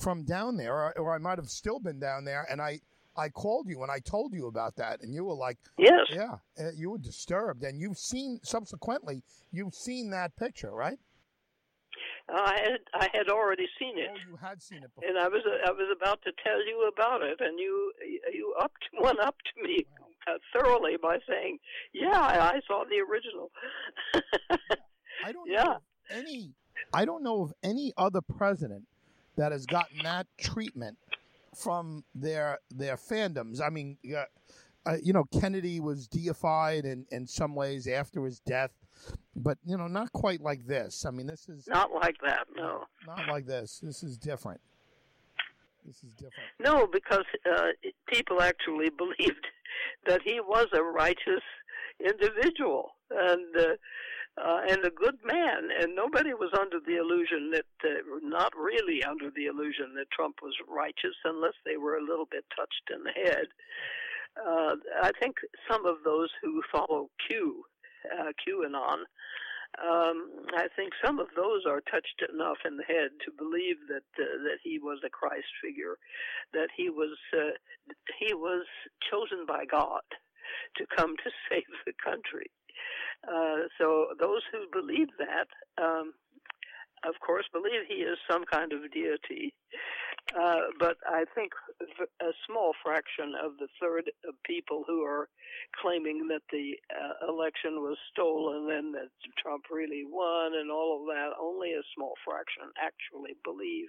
from 0.01 0.23
down 0.23 0.57
there, 0.57 0.73
or, 0.73 0.97
or 0.99 1.15
I 1.15 1.17
might 1.17 1.37
have 1.37 1.49
still 1.49 1.79
been 1.79 1.99
down 1.99 2.25
there, 2.25 2.45
and 2.49 2.61
I 2.61 2.79
I 3.17 3.29
called 3.29 3.67
you 3.67 3.81
and 3.83 3.91
I 3.91 3.99
told 3.99 4.33
you 4.33 4.47
about 4.47 4.75
that, 4.77 5.01
and 5.01 5.13
you 5.13 5.25
were 5.25 5.33
like, 5.33 5.57
"Yes, 5.77 6.07
yeah." 6.09 6.37
Uh, 6.59 6.71
you 6.75 6.91
were 6.91 6.97
disturbed, 6.97 7.63
and 7.63 7.79
you've 7.79 7.97
seen 7.97 8.39
subsequently 8.43 9.23
you've 9.51 9.73
seen 9.73 10.11
that 10.11 10.35
picture, 10.35 10.71
right? 10.71 10.99
I 12.29 12.59
had 12.61 12.79
I 12.93 13.07
had 13.13 13.29
already 13.29 13.67
seen 13.79 13.97
it. 13.97 14.09
Oh, 14.11 14.17
you 14.29 14.37
had 14.37 14.61
seen 14.61 14.79
it 14.79 14.93
before. 14.93 15.09
And 15.09 15.17
I 15.17 15.27
was 15.27 15.41
I 15.65 15.71
was 15.71 15.95
about 15.95 16.21
to 16.23 16.31
tell 16.43 16.65
you 16.65 16.89
about 16.93 17.21
it, 17.21 17.39
and 17.39 17.59
you 17.59 17.91
you 18.33 18.53
upped 18.59 18.83
one 18.97 19.19
up 19.19 19.35
to 19.55 19.63
me 19.63 19.85
wow. 19.99 20.35
uh, 20.35 20.37
thoroughly 20.53 20.97
by 21.01 21.17
saying, 21.27 21.59
"Yeah, 21.93 22.19
I 22.19 22.59
saw 22.67 22.83
the 22.89 22.99
original." 22.99 23.51
I 25.25 25.31
don't 25.31 25.47
yeah. 25.49 25.63
know 25.63 25.77
any. 26.09 26.53
I 26.93 27.05
don't 27.05 27.23
know 27.23 27.43
of 27.43 27.53
any 27.63 27.93
other 27.97 28.21
president 28.21 28.83
that 29.37 29.51
has 29.51 29.65
gotten 29.65 29.99
that 30.03 30.27
treatment 30.37 30.97
from 31.55 32.03
their 32.15 32.59
their 32.69 32.97
fandoms. 32.97 33.61
I 33.61 33.69
mean, 33.69 33.97
uh, 34.15 34.23
uh, 34.85 34.97
you 35.03 35.13
know, 35.13 35.25
Kennedy 35.39 35.79
was 35.79 36.07
deified 36.07 36.85
in 36.85 37.05
in 37.11 37.27
some 37.27 37.55
ways 37.55 37.87
after 37.87 38.23
his 38.25 38.39
death 38.39 38.71
but 39.35 39.57
you 39.65 39.77
know, 39.77 39.87
not 39.87 40.11
quite 40.11 40.41
like 40.41 40.65
this. 40.65 41.05
I 41.05 41.11
mean, 41.11 41.27
this 41.27 41.49
is 41.49 41.67
not 41.67 41.91
like 41.91 42.17
that. 42.23 42.47
No, 42.55 42.83
not 43.05 43.27
like 43.27 43.45
this. 43.45 43.79
This 43.81 44.03
is 44.03 44.17
different. 44.17 44.61
This 45.85 46.03
is 46.03 46.13
different. 46.13 46.49
No, 46.59 46.87
because 46.87 47.25
uh, 47.49 47.69
people 48.07 48.41
actually 48.41 48.89
believed 48.97 49.45
that 50.05 50.21
he 50.23 50.39
was 50.39 50.67
a 50.73 50.83
righteous 50.83 51.43
individual 51.99 52.91
and 53.09 53.55
uh, 53.57 53.75
uh, 54.37 54.61
and 54.69 54.83
a 54.85 54.89
good 54.89 55.17
man, 55.25 55.69
and 55.79 55.93
nobody 55.93 56.33
was 56.33 56.51
under 56.57 56.79
the 56.79 56.95
illusion 56.95 57.51
that, 57.51 57.65
uh, 57.83 57.99
not 58.23 58.53
really 58.55 59.03
under 59.03 59.29
the 59.35 59.45
illusion 59.45 59.93
that 59.93 60.09
Trump 60.11 60.37
was 60.41 60.55
righteous, 60.69 61.15
unless 61.25 61.53
they 61.65 61.75
were 61.75 61.97
a 61.97 62.03
little 62.03 62.27
bit 62.31 62.45
touched 62.55 62.89
in 62.95 63.03
the 63.03 63.11
head. 63.11 63.47
Uh, 64.39 64.75
I 65.03 65.11
think 65.19 65.35
some 65.69 65.85
of 65.85 65.97
those 66.05 66.29
who 66.41 66.61
follow 66.71 67.09
Q 67.27 67.65
uh, 68.05 68.31
QAnon. 68.41 69.03
Um, 69.79 70.43
I 70.53 70.67
think 70.75 70.91
some 71.03 71.19
of 71.19 71.27
those 71.35 71.63
are 71.65 71.79
touched 71.87 72.21
enough 72.27 72.57
in 72.65 72.75
the 72.75 72.83
head 72.83 73.11
to 73.23 73.31
believe 73.37 73.79
that 73.87 74.03
uh, 74.19 74.43
that 74.43 74.59
he 74.63 74.79
was 74.79 74.99
a 75.05 75.09
Christ 75.09 75.47
figure, 75.63 75.95
that 76.53 76.67
he 76.75 76.89
was 76.89 77.15
uh, 77.33 77.55
he 78.19 78.33
was 78.33 78.65
chosen 79.09 79.45
by 79.47 79.63
God 79.63 80.03
to 80.75 80.85
come 80.95 81.15
to 81.15 81.31
save 81.49 81.71
the 81.85 81.93
country. 82.03 82.51
Uh, 83.27 83.67
so 83.77 84.07
those 84.19 84.41
who 84.51 84.65
believe 84.73 85.07
that, 85.19 85.47
um, 85.81 86.13
of 87.07 87.15
course, 87.25 87.45
believe 87.53 87.87
he 87.87 88.03
is 88.03 88.17
some 88.29 88.43
kind 88.51 88.73
of 88.73 88.91
deity. 88.91 89.53
Uh, 90.31 90.71
but 90.79 90.95
I 91.07 91.25
think 91.35 91.51
a 92.21 92.31
small 92.47 92.71
fraction 92.83 93.33
of 93.35 93.57
the 93.59 93.67
third 93.81 94.11
of 94.27 94.35
people 94.43 94.83
who 94.87 95.03
are 95.03 95.27
claiming 95.81 96.27
that 96.29 96.41
the 96.51 96.75
uh, 96.87 97.31
election 97.31 97.81
was 97.81 97.97
stolen 98.11 98.71
and 98.71 98.93
that 98.93 99.09
Trump 99.37 99.65
really 99.69 100.03
won 100.07 100.53
and 100.55 100.71
all 100.71 101.01
of 101.01 101.07
that, 101.07 101.35
only 101.39 101.73
a 101.73 101.83
small 101.95 102.13
fraction 102.23 102.63
actually 102.79 103.35
believe 103.43 103.87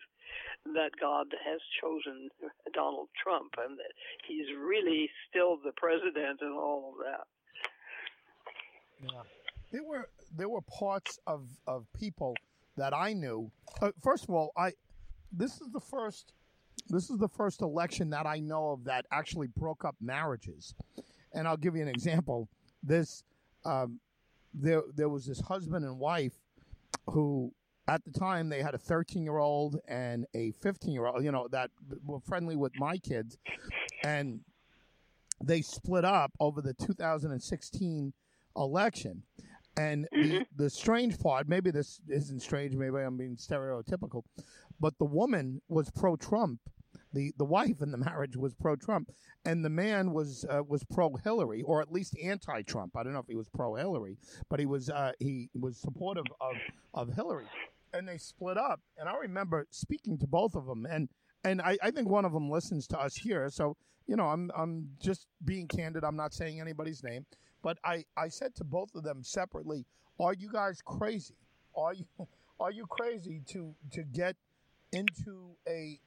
that 0.75 0.91
God 1.01 1.27
has 1.45 1.61
chosen 1.81 2.29
Donald 2.75 3.09
Trump 3.23 3.55
and 3.59 3.79
that 3.79 3.93
he's 4.27 4.47
really 4.59 5.11
still 5.29 5.59
the 5.63 5.73
president 5.77 6.41
and 6.41 6.55
all 6.55 6.95
of 6.95 7.05
that. 7.07 7.27
Yeah. 9.03 9.23
There 9.71 9.85
were 9.85 10.09
there 10.37 10.49
were 10.49 10.61
parts 10.63 11.19
of, 11.27 11.49
of 11.67 11.87
people 11.99 12.35
that 12.77 12.95
I 12.95 13.13
knew. 13.13 13.51
Uh, 13.81 13.93
first 14.03 14.25
of 14.25 14.31
all, 14.31 14.53
I 14.57 14.73
this 15.33 15.61
is 15.61 15.71
the 15.73 15.81
first 15.81 16.33
this 16.89 17.11
is 17.11 17.19
the 17.19 17.29
first 17.29 17.63
election 17.63 18.11
that 18.11 18.27
I 18.27 18.41
know 18.41 18.71
of 18.71 18.85
that 18.85 19.07
actually 19.13 19.49
broke 19.49 19.85
up 19.85 19.95
marriages. 20.01 20.75
And 21.33 21.47
I'll 21.47 21.57
give 21.57 21.77
you 21.77 21.83
an 21.83 21.89
example. 21.89 22.49
This 22.83 23.25
um, 23.65 24.01
there 24.55 24.83
there 24.95 25.09
was 25.09 25.27
this 25.27 25.41
husband 25.41 25.85
and 25.85 25.99
wife 25.99 26.35
who 27.07 27.53
at 27.89 28.05
the 28.05 28.11
time 28.11 28.49
they 28.49 28.63
had 28.63 28.75
a 28.75 28.79
13 28.79 29.23
year 29.23 29.39
old 29.39 29.81
and 29.89 30.27
a 30.35 30.53
15 30.53 30.93
year 30.93 31.07
old, 31.07 31.25
you 31.25 31.33
know, 31.33 31.49
that 31.49 31.71
were 32.05 32.21
friendly 32.21 32.57
with 32.57 32.73
my 32.79 32.97
kids. 32.99 33.39
And 34.05 34.41
they 35.43 35.63
split 35.63 36.05
up 36.05 36.33
over 36.39 36.61
the 36.61 36.75
2016 36.75 38.13
election. 38.57 39.23
And 39.77 40.07
the, 40.13 40.19
Mm-hmm. 40.19 40.43
the 40.57 40.71
strange 40.71 41.19
part, 41.19 41.49
maybe 41.49 41.71
this 41.71 42.01
isn't 42.09 42.41
strange, 42.41 42.75
maybe 42.75 42.97
I'm 42.99 43.17
being 43.17 43.37
stereotypical, 43.37 44.23
but 44.79 44.99
the 44.99 45.05
woman 45.07 45.63
was 45.69 45.91
pro 45.91 46.17
Trump. 46.17 46.61
The, 47.15 47.33
the 47.37 47.45
wife 47.45 47.81
in 47.83 47.91
the 47.91 47.99
marriage 47.99 48.37
was 48.37 48.55
pro 48.55 48.77
Trump, 48.77 49.11
and 49.45 49.65
the 49.65 49.71
man 49.71 50.13
was 50.13 50.47
uh, 50.49 50.63
was 50.67 50.83
pro 50.85 51.15
Hillary, 51.17 51.63
or 51.63 51.81
at 51.83 51.93
least 51.93 52.17
anti 52.23 52.63
Trump. 52.63 52.97
I 52.97 53.03
don't 53.03 53.13
know 53.13 53.19
if 53.19 53.27
he 53.27 53.35
was 53.35 53.49
pro 53.49 53.75
Hillary, 53.75 54.17
but 54.49 54.61
he 54.61 54.67
was 54.67 54.89
uh, 54.89 55.13
he 55.19 55.51
was 55.55 55.77
supportive 55.79 56.25
of, 56.41 56.57
of 56.95 57.15
Hillary. 57.15 57.45
And 57.93 58.09
they 58.09 58.17
split 58.17 58.57
up. 58.57 58.81
And 58.97 59.09
I 59.11 59.17
remember 59.17 59.67
speaking 59.71 60.19
to 60.21 60.27
both 60.27 60.55
of 60.55 60.65
them, 60.67 60.87
and 60.87 61.09
and 61.45 61.61
I, 61.61 61.77
I 61.83 61.91
think 61.91 62.09
one 62.09 62.25
of 62.25 62.33
them 62.33 62.51
listens 62.51 62.87
to 62.89 62.99
us 62.99 63.15
here. 63.17 63.51
So 63.51 63.77
you 64.07 64.17
know, 64.17 64.27
I'm 64.29 64.51
I'm 64.57 64.89
just 64.99 65.27
being 65.45 65.69
candid. 65.69 66.05
I'm 66.05 66.17
not 66.17 66.33
saying 66.33 66.61
anybody's 66.61 67.03
name, 67.03 67.27
but 67.63 67.79
I, 67.85 68.05
I 68.17 68.29
said 68.29 68.55
to 68.57 68.65
both 68.65 68.95
of 68.95 69.05
them 69.05 69.23
separately, 69.23 69.87
"Are 70.21 70.35
you 70.35 70.51
guys 70.53 70.81
crazy? 70.85 71.37
Are 71.77 71.95
you 71.95 72.07
are 72.61 72.71
you 72.71 72.87
crazy 72.87 73.43
to 73.49 73.75
to 73.93 74.03
get 74.03 74.37
into 74.93 75.57
a 75.67 75.99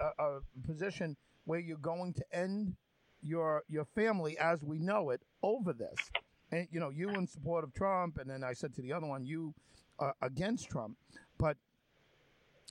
a, 0.00 0.24
a 0.24 0.40
position 0.66 1.16
where 1.44 1.58
you're 1.60 1.78
going 1.78 2.14
to 2.14 2.24
end 2.32 2.76
your 3.22 3.64
your 3.68 3.84
family 3.84 4.38
as 4.38 4.62
we 4.62 4.78
know 4.78 5.10
it 5.10 5.20
over 5.42 5.72
this?" 5.72 6.10
And 6.52 6.66
you 6.70 6.80
know, 6.80 6.90
you 6.90 7.10
in 7.10 7.26
support 7.26 7.64
of 7.64 7.74
Trump, 7.74 8.18
and 8.18 8.28
then 8.30 8.42
I 8.42 8.52
said 8.54 8.74
to 8.74 8.82
the 8.82 8.92
other 8.92 9.06
one, 9.06 9.24
"You 9.24 9.54
uh, 9.98 10.12
against 10.22 10.68
Trump," 10.70 10.96
but 11.38 11.56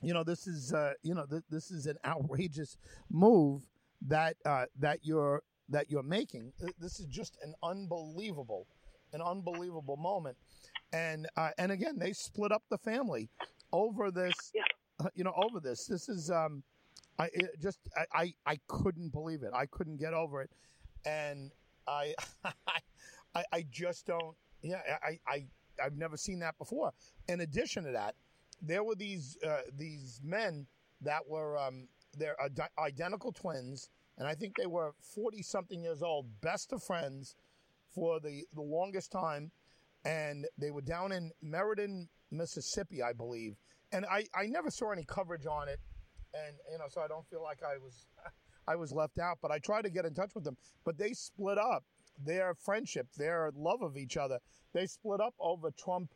you 0.02 0.14
know, 0.14 0.24
this 0.24 0.46
is 0.46 0.72
uh, 0.72 0.94
you 1.02 1.14
know 1.14 1.26
th- 1.26 1.44
this 1.50 1.70
is 1.70 1.86
an 1.86 1.98
outrageous 2.04 2.76
move 3.10 3.62
that 4.06 4.36
uh, 4.44 4.66
that 4.78 5.00
you're 5.02 5.42
that 5.70 5.90
you're 5.90 6.02
making. 6.02 6.52
This 6.78 7.00
is 7.00 7.06
just 7.06 7.36
an 7.42 7.54
unbelievable, 7.62 8.66
an 9.12 9.22
unbelievable 9.22 9.96
moment. 9.96 10.36
And 10.92 11.28
uh, 11.36 11.50
and 11.58 11.72
again, 11.72 11.98
they 11.98 12.12
split 12.12 12.52
up 12.52 12.62
the 12.70 12.78
family 12.78 13.28
over 13.72 14.10
this. 14.10 14.34
Yeah. 14.54 14.62
Uh, 14.98 15.08
you 15.14 15.24
know, 15.24 15.32
over 15.36 15.60
this. 15.60 15.86
This 15.86 16.08
is 16.08 16.30
um, 16.30 16.62
I 17.18 17.28
it 17.32 17.60
just 17.60 17.78
I, 17.96 18.04
I 18.22 18.34
I 18.46 18.58
couldn't 18.66 19.12
believe 19.12 19.42
it. 19.42 19.50
I 19.54 19.66
couldn't 19.66 19.98
get 19.98 20.14
over 20.14 20.42
it, 20.42 20.50
and 21.06 21.52
I 21.86 22.14
I 23.34 23.44
I 23.52 23.64
just 23.70 24.06
don't. 24.06 24.34
Yeah, 24.62 24.80
I 25.02 25.18
I 25.26 25.44
I've 25.82 25.96
never 25.96 26.16
seen 26.16 26.40
that 26.40 26.58
before. 26.58 26.92
In 27.28 27.40
addition 27.40 27.84
to 27.84 27.92
that, 27.92 28.14
there 28.60 28.82
were 28.84 28.94
these 28.94 29.38
uh, 29.46 29.62
these 29.76 30.20
men 30.24 30.66
that 31.02 31.26
were 31.26 31.58
um, 31.58 31.88
they're 32.16 32.36
identical 32.78 33.32
twins, 33.32 33.88
and 34.18 34.26
I 34.28 34.34
think 34.34 34.56
they 34.56 34.66
were 34.66 34.92
forty 35.14 35.42
something 35.42 35.82
years 35.82 36.02
old, 36.02 36.26
best 36.40 36.72
of 36.72 36.82
friends 36.82 37.34
for 37.94 38.20
the 38.20 38.44
the 38.54 38.62
longest 38.62 39.10
time, 39.10 39.50
and 40.04 40.46
they 40.58 40.70
were 40.70 40.82
down 40.82 41.12
in 41.12 41.32
Meridian, 41.42 42.08
Mississippi, 42.30 43.02
I 43.02 43.12
believe, 43.12 43.56
and 43.92 44.04
I 44.06 44.24
I 44.34 44.46
never 44.46 44.70
saw 44.70 44.92
any 44.92 45.04
coverage 45.04 45.46
on 45.46 45.68
it, 45.68 45.80
and 46.34 46.56
you 46.70 46.78
know, 46.78 46.86
so 46.88 47.00
I 47.00 47.08
don't 47.08 47.26
feel 47.28 47.42
like 47.42 47.62
I 47.62 47.78
was 47.78 48.06
I 48.66 48.76
was 48.76 48.92
left 48.92 49.18
out, 49.18 49.38
but 49.42 49.50
I 49.50 49.58
tried 49.58 49.82
to 49.82 49.90
get 49.90 50.04
in 50.04 50.14
touch 50.14 50.34
with 50.34 50.44
them, 50.44 50.56
but 50.84 50.96
they 50.96 51.12
split 51.12 51.58
up 51.58 51.84
their 52.24 52.54
friendship, 52.54 53.08
their 53.16 53.50
love 53.56 53.82
of 53.82 53.96
each 53.96 54.16
other. 54.16 54.38
They 54.72 54.86
split 54.86 55.20
up 55.20 55.34
over 55.40 55.70
Trump 55.70 56.12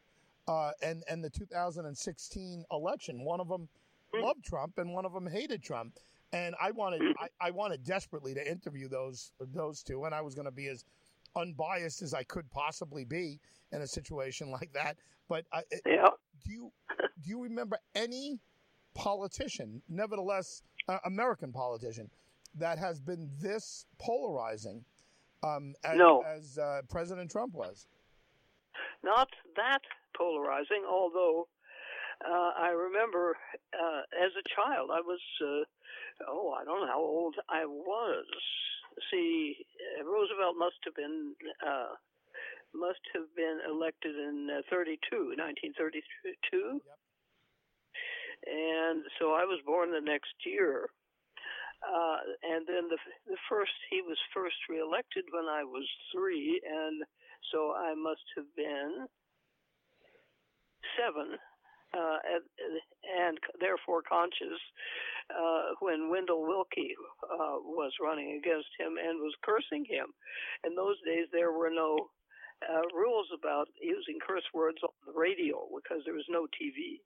uh, 0.46 0.70
and 0.82 1.02
and 1.08 1.24
the 1.24 1.30
2016 1.30 2.64
election. 2.70 3.24
One 3.24 3.40
of 3.40 3.48
them 3.48 3.68
loved 4.14 4.44
Trump 4.44 4.78
and 4.78 4.92
one 4.92 5.04
of 5.04 5.12
them 5.12 5.26
hated 5.26 5.62
Trump. 5.62 5.98
And 6.34 6.56
I 6.60 6.72
wanted 6.72 7.00
I, 7.18 7.28
I 7.40 7.50
wanted 7.52 7.84
desperately 7.84 8.34
to 8.34 8.50
interview 8.50 8.88
those 8.88 9.30
those 9.40 9.84
two, 9.84 10.04
and 10.04 10.14
I 10.14 10.20
was 10.20 10.34
going 10.34 10.46
to 10.46 10.50
be 10.50 10.66
as 10.66 10.84
unbiased 11.36 12.02
as 12.02 12.12
I 12.12 12.24
could 12.24 12.50
possibly 12.50 13.04
be 13.04 13.38
in 13.72 13.82
a 13.82 13.86
situation 13.86 14.50
like 14.58 14.72
that. 14.72 14.96
But 15.28 15.44
I, 15.52 15.62
yeah. 15.86 16.08
do 16.44 16.52
you 16.52 16.72
do 17.22 17.30
you 17.30 17.40
remember 17.40 17.78
any 17.94 18.40
politician, 18.94 19.80
nevertheless, 19.88 20.62
uh, 20.88 20.98
American 21.04 21.52
politician, 21.52 22.10
that 22.56 22.78
has 22.78 23.00
been 23.00 23.30
this 23.40 23.86
polarizing 23.98 24.84
um, 25.44 25.74
as, 25.84 25.96
no. 25.96 26.22
as 26.26 26.58
uh, 26.58 26.80
President 26.88 27.30
Trump 27.30 27.54
was? 27.54 27.86
Not 29.04 29.28
that 29.56 29.82
polarizing, 30.16 30.84
although 30.88 31.46
uh, 32.24 32.50
I 32.58 32.70
remember 32.70 33.36
uh, 33.74 34.02
as 34.24 34.32
a 34.38 34.44
child, 34.54 34.90
I 34.92 35.00
was, 35.00 35.20
uh, 35.42 35.64
oh, 36.28 36.54
I 36.54 36.64
don't 36.64 36.80
know 36.80 36.92
how 36.92 37.00
old 37.00 37.36
I 37.48 37.64
was. 37.64 38.26
See, 39.10 39.56
Roosevelt 40.04 40.56
must 40.58 40.78
have 40.84 40.94
been 40.94 41.34
uh, 41.66 41.98
must 42.74 43.02
have 43.14 43.30
been 43.36 43.58
elected 43.70 44.14
in 44.16 44.50
uh, 44.50 44.62
32, 44.70 45.38
1932. 45.38 46.34
Yep. 46.50 46.82
And 48.44 49.02
so 49.18 49.32
I 49.32 49.46
was 49.46 49.62
born 49.64 49.90
the 49.90 50.02
next 50.02 50.34
year. 50.44 50.90
Uh, 51.84 52.18
and 52.42 52.64
then 52.66 52.88
the 52.88 52.96
the 53.28 53.36
first 53.48 53.76
he 53.90 54.00
was 54.00 54.16
first 54.32 54.56
reelected 54.70 55.24
when 55.30 55.44
I 55.44 55.64
was 55.64 55.84
three, 56.14 56.60
and 56.64 57.04
so 57.52 57.76
I 57.76 57.92
must 57.94 58.24
have 58.36 58.48
been 58.56 59.04
seven, 60.96 61.36
uh, 61.94 62.18
and, 63.18 63.38
therefore 63.60 64.02
conscious 64.02 64.58
uh, 65.30 65.74
when 65.80 66.10
Wendell 66.10 66.42
Willkie 66.42 66.94
uh, 67.22 67.56
was 67.62 67.92
running 68.02 68.36
against 68.36 68.68
him 68.78 68.98
and 68.98 69.20
was 69.20 69.34
cursing 69.42 69.84
him. 69.88 70.12
In 70.66 70.74
those 70.74 70.96
days, 71.06 71.26
there 71.32 71.52
were 71.52 71.70
no 71.70 72.10
uh, 72.62 72.86
rules 72.94 73.28
about 73.32 73.68
using 73.80 74.18
curse 74.26 74.46
words 74.52 74.78
on 74.82 74.90
the 75.06 75.18
radio 75.18 75.66
because 75.74 76.02
there 76.04 76.14
was 76.14 76.28
no 76.28 76.46
TV. 76.56 77.00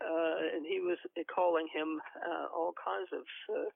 Uh, 0.00 0.56
and 0.56 0.66
he 0.66 0.80
was 0.80 0.98
calling 1.32 1.66
him 1.72 2.00
uh, 2.20 2.46
all 2.54 2.74
kinds 2.76 3.08
of 3.12 3.24
uh, 3.48 3.70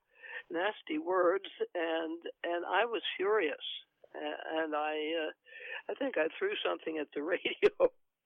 nasty 0.50 0.98
words, 0.98 1.48
and 1.74 2.20
and 2.44 2.64
I 2.68 2.84
was 2.84 3.00
furious, 3.16 3.64
and 4.12 4.74
I 4.74 4.92
uh, 5.16 5.32
I 5.90 5.94
think 5.94 6.18
I 6.18 6.28
threw 6.38 6.52
something 6.62 6.98
at 6.98 7.08
the 7.14 7.22
radio 7.34 7.72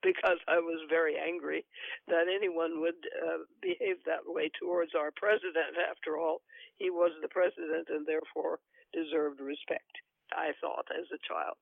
because 0.05 0.37
I 0.47 0.61
was 0.61 0.85
very 0.87 1.17
angry 1.17 1.65
that 2.07 2.29
anyone 2.29 2.79
would 2.79 3.01
uh, 3.25 3.49
behave 3.61 4.05
that 4.05 4.21
way 4.21 4.53
towards 4.61 4.93
our 4.93 5.09
president. 5.17 5.73
After 5.81 6.21
all, 6.21 6.45
he 6.77 6.93
was 6.93 7.11
the 7.21 7.33
president 7.33 7.89
and 7.89 8.05
therefore 8.05 8.61
deserved 8.93 9.41
respect. 9.41 9.89
I 10.29 10.53
thought 10.61 10.85
as 10.93 11.09
a 11.09 11.25
child. 11.25 11.57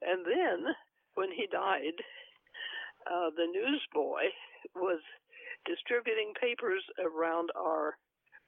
And 0.00 0.24
then, 0.24 0.72
when 1.14 1.30
he 1.30 1.46
died, 1.46 2.00
uh, 3.06 3.30
the 3.36 3.46
newsboy 3.52 4.32
was 4.74 5.00
distributing 5.66 6.32
papers 6.40 6.82
around 6.98 7.50
our 7.54 7.98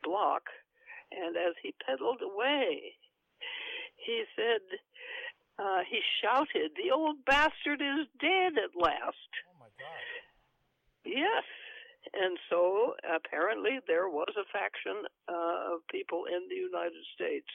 block, 0.03 0.43
and 1.13 1.37
as 1.37 1.55
he 1.63 1.75
pedaled 1.85 2.23
away, 2.23 2.97
he 4.05 4.25
said, 4.37 4.63
uh, 5.59 5.81
he 5.89 6.01
shouted, 6.23 6.73
The 6.77 6.91
old 6.95 7.25
bastard 7.25 7.81
is 7.81 8.07
dead 8.21 8.59
at 8.59 8.75
last. 8.75 9.31
Oh, 9.49 9.59
my 9.61 9.71
God. 9.79 10.05
Yes. 11.05 11.45
And 12.13 12.39
so 12.51 12.95
apparently 13.05 13.81
there 13.87 14.09
was 14.09 14.33
a 14.37 14.45
faction 14.53 15.09
uh, 15.29 15.75
of 15.75 15.87
people 15.91 16.25
in 16.27 16.49
the 16.49 16.57
United 16.57 17.03
States 17.15 17.49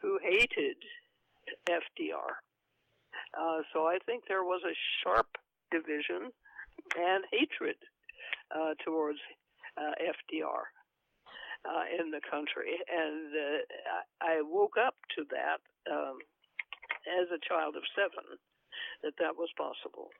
who 0.00 0.18
hated 0.22 0.76
FDR. 1.68 2.38
Uh, 3.36 3.62
so 3.72 3.86
I 3.86 3.98
think 4.06 4.24
there 4.28 4.44
was 4.44 4.62
a 4.64 4.76
sharp 5.02 5.26
division 5.70 6.30
and 6.96 7.24
hatred 7.32 7.76
uh, 8.54 8.74
towards 8.84 9.18
uh, 9.76 9.92
FDR 10.00 10.70
uh, 11.64 11.84
in 11.98 12.10
the 12.10 12.20
country, 12.30 12.78
and 12.88 13.32
uh, 13.34 14.02
I 14.22 14.40
woke 14.42 14.76
up 14.78 14.94
to 15.16 15.24
that 15.30 15.60
um, 15.92 16.18
as 17.08 17.28
a 17.32 17.42
child 17.42 17.76
of 17.76 17.82
seven 17.96 18.38
that 19.02 19.16
that 19.18 19.36
was 19.36 19.48
possible. 19.56 20.10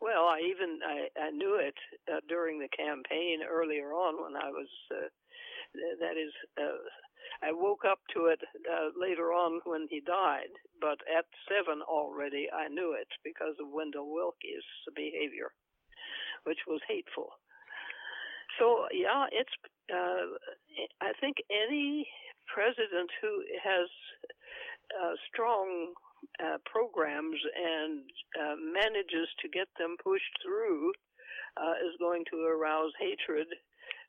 Well, 0.00 0.26
I 0.26 0.42
even 0.44 0.80
I, 0.84 1.08
I 1.16 1.30
knew 1.30 1.56
it 1.56 1.78
uh, 2.10 2.20
during 2.28 2.58
the 2.58 2.68
campaign 2.76 3.40
earlier 3.46 3.94
on 3.94 4.20
when 4.20 4.36
I 4.36 4.50
was 4.50 4.68
that 6.00 6.16
is 6.18 6.32
I 7.42 7.52
woke 7.52 7.84
up 7.84 7.98
to 8.14 8.26
it 8.26 8.40
uh, 8.70 8.90
later 8.96 9.32
on 9.32 9.60
when 9.64 9.86
he 9.90 10.00
died, 10.00 10.52
but 10.80 10.98
at 11.10 11.26
seven 11.48 11.82
already 11.82 12.48
I 12.52 12.68
knew 12.68 12.92
it 12.92 13.08
because 13.24 13.54
of 13.60 13.72
Wendell 13.72 14.12
Willkie's 14.12 14.66
behavior, 14.94 15.50
which 16.44 16.58
was 16.66 16.80
hateful. 16.88 17.30
So 18.58 18.86
yeah, 18.92 19.26
it's. 19.32 19.52
Uh, 19.92 20.38
I 21.02 21.12
think 21.20 21.36
any 21.50 22.06
president 22.48 23.10
who 23.20 23.44
has 23.62 23.88
uh, 24.94 25.12
strong 25.28 25.92
uh, 26.42 26.58
programs 26.64 27.38
and 27.56 28.02
uh, 28.40 28.56
manages 28.56 29.28
to 29.40 29.48
get 29.48 29.68
them 29.78 29.96
pushed 30.02 30.34
through 30.42 30.92
uh, 31.56 31.74
is 31.86 31.94
going 31.98 32.24
to 32.30 32.44
arouse 32.44 32.92
hatred 32.98 33.46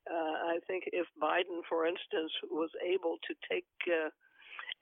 uh, 0.05 0.53
I 0.53 0.59
think 0.68 0.86
if 0.93 1.07
Biden, 1.22 1.66
for 1.68 1.86
instance, 1.86 2.32
was 2.51 2.70
able 2.86 3.18
to 3.26 3.34
take 3.49 3.66
uh, 3.89 4.09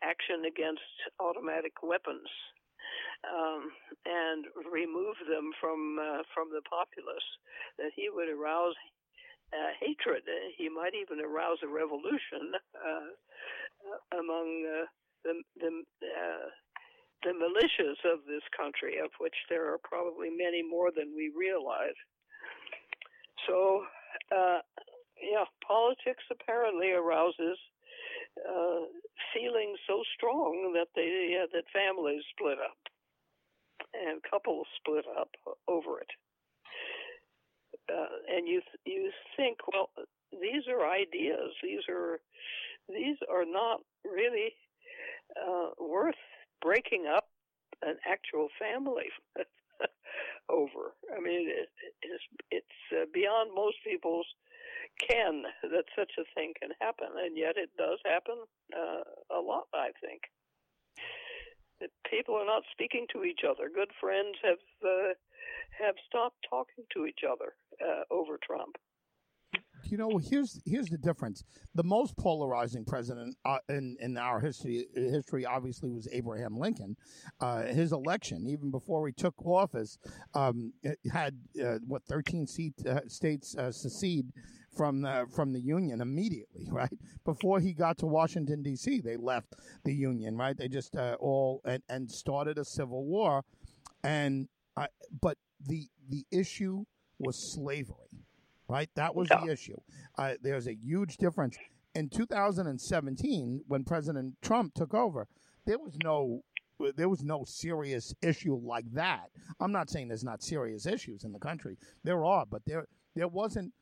action 0.03 0.43
against 0.45 0.83
automatic 1.19 1.79
weapons 1.81 2.27
um, 3.23 3.71
and 4.03 4.45
remove 4.67 5.15
them 5.29 5.51
from 5.61 5.95
uh, 5.95 6.27
from 6.35 6.51
the 6.51 6.61
populace, 6.67 7.29
that 7.79 7.95
he 7.95 8.11
would 8.11 8.27
arouse 8.27 8.75
uh, 9.55 9.71
hatred. 9.79 10.23
He 10.57 10.67
might 10.67 10.93
even 10.93 11.23
arouse 11.23 11.63
a 11.63 11.71
revolution 11.71 12.51
uh, 12.75 14.19
among 14.19 14.67
uh, 14.67 14.85
the 15.23 15.39
the, 15.55 15.71
the 17.23 17.33
militias 17.33 17.99
of 18.05 18.25
this 18.27 18.43
country, 18.55 18.99
of 19.03 19.11
which 19.19 19.35
there 19.49 19.71
are 19.71 19.79
probably 19.83 20.29
many 20.29 20.61
more 20.61 20.91
than 20.95 21.13
we 21.15 21.31
realize. 21.35 21.97
So 23.47 23.83
uh, 24.31 24.59
yeah, 25.21 25.45
politics 25.65 26.23
apparently 26.31 26.91
arouses 26.91 27.57
uh, 28.49 28.85
feelings 29.33 29.79
so 29.87 30.01
strong 30.15 30.73
that 30.73 30.87
they 30.95 31.37
uh, 31.41 31.47
that 31.53 31.63
families 31.71 32.23
split 32.31 32.57
up 32.59 32.77
and 33.93 34.21
couples 34.29 34.67
split 34.77 35.05
up 35.19 35.29
over 35.67 35.99
it. 35.99 36.11
Uh, 37.91 38.35
and 38.35 38.47
you 38.47 38.61
th- 38.61 38.83
you 38.85 39.11
think, 39.37 39.57
well, 39.71 39.89
these 40.31 40.63
are 40.69 40.89
ideas. 40.89 41.51
These 41.61 41.83
are 41.89 42.19
these 42.89 43.17
are 43.29 43.45
not 43.45 43.81
really 44.03 44.53
uh, 45.37 45.69
worth 45.79 46.15
breaking 46.63 47.05
up 47.05 47.27
an 47.83 47.97
actual 48.07 48.47
family 48.57 49.11
over. 50.49 50.95
I 51.11 51.19
mean, 51.19 51.51
it, 51.51 51.69
it's 52.01 52.23
it's 52.49 52.79
uh, 52.95 53.05
beyond 53.13 53.51
most 53.53 53.77
people's 53.85 54.27
ken 54.97 55.43
that 55.63 55.85
such 55.97 56.11
a 56.17 56.25
thing 56.33 56.53
can 56.59 56.71
happen, 56.79 57.11
and 57.19 57.37
yet 57.37 57.57
it 57.57 57.69
does 57.77 57.99
happen 58.05 58.39
uh, 58.71 59.03
a 59.35 59.41
lot. 59.41 59.67
I 59.75 59.91
think 59.99 60.21
people 62.09 62.35
are 62.35 62.45
not 62.45 62.63
speaking 62.71 63.05
to 63.11 63.23
each 63.23 63.41
other. 63.43 63.69
Good 63.73 63.91
friends 63.99 64.37
have 64.43 64.63
uh, 64.85 65.13
have 65.79 65.95
stopped 66.07 66.37
talking 66.49 66.85
to 66.93 67.05
each 67.05 67.21
other 67.27 67.53
uh, 67.83 68.03
over 68.13 68.39
Trump 68.41 68.77
you 69.93 69.99
know, 69.99 70.17
here's 70.17 70.59
here's 70.65 70.87
the 70.87 70.97
difference. 70.97 71.43
The 71.75 71.83
most 71.83 72.17
polarizing 72.17 72.83
president 72.83 73.37
uh, 73.45 73.59
in 73.69 73.95
in 73.99 74.17
our 74.17 74.39
history 74.39 74.87
history 74.95 75.45
obviously 75.45 75.91
was 75.91 76.07
Abraham 76.11 76.57
Lincoln. 76.57 76.95
Uh, 77.39 77.61
his 77.61 77.91
election, 77.91 78.47
even 78.47 78.71
before 78.71 79.05
he 79.05 79.13
took 79.13 79.35
office, 79.45 79.99
um, 80.33 80.73
had 81.11 81.35
uh, 81.63 81.77
what 81.85 82.03
13 82.05 82.47
seat, 82.47 82.73
uh, 82.87 83.01
states 83.07 83.55
uh, 83.55 83.71
secede 83.71 84.31
from 84.75 85.03
the 85.03 85.27
from 85.35 85.53
the 85.53 85.61
union 85.61 86.01
immediately, 86.01 86.67
right? 86.71 86.97
Before 87.23 87.59
he 87.59 87.71
got 87.71 87.99
to 87.99 88.07
Washington 88.07 88.63
D.C., 88.63 89.01
they 89.01 89.15
left 89.15 89.53
the 89.85 89.93
union, 89.93 90.35
right? 90.35 90.57
They 90.57 90.69
just 90.69 90.95
uh, 90.95 91.17
all 91.19 91.61
and, 91.65 91.83
and 91.87 92.09
started 92.09 92.57
a 92.57 92.65
civil 92.65 93.05
war, 93.05 93.43
and 94.03 94.47
but 95.21 95.37
the 95.63 95.87
the 96.09 96.25
issue 96.31 96.85
was 97.19 97.53
slavery 97.53 98.22
right? 98.67 98.89
That 98.95 99.15
was 99.15 99.27
yeah. 99.29 99.41
the 99.41 99.51
issue. 99.51 99.77
Uh, 100.17 100.33
there's 100.41 100.67
a 100.67 100.75
huge 100.75 101.17
difference. 101.17 101.57
In 101.95 102.09
2017, 102.09 103.61
when 103.67 103.83
President 103.83 104.35
Trump 104.41 104.73
took 104.73 104.93
over, 104.93 105.27
there 105.65 105.79
was 105.79 105.95
no 106.03 106.41
there 106.97 107.07
was 107.07 107.23
no 107.23 107.45
serious 107.45 108.13
issue 108.21 108.55
like 108.55 108.91
that. 108.93 109.29
I'm 109.59 109.71
not 109.71 109.89
saying 109.89 110.07
there's 110.07 110.23
not 110.23 110.43
serious 110.43 110.85
issues 110.85 111.23
in 111.23 111.31
the 111.31 111.39
country. 111.39 111.77
There 112.03 112.25
are, 112.25 112.45
but 112.45 112.63
there 112.65 112.87
there 113.15 113.27
wasn't 113.27 113.73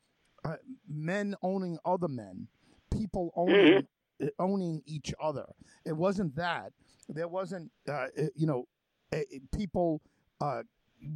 uh, 0.43 0.57
men 0.87 1.35
owning 1.41 1.77
other 1.85 2.07
men, 2.07 2.47
people 2.91 3.31
owning 3.35 3.87
mm-hmm. 4.21 4.27
owning 4.39 4.81
each 4.85 5.13
other. 5.21 5.45
It 5.85 5.95
wasn't 5.95 6.35
that. 6.35 6.73
There 7.09 7.27
wasn't, 7.27 7.71
uh, 7.89 8.07
you 8.35 8.47
know, 8.47 8.65
people 9.55 10.01
uh, 10.39 10.63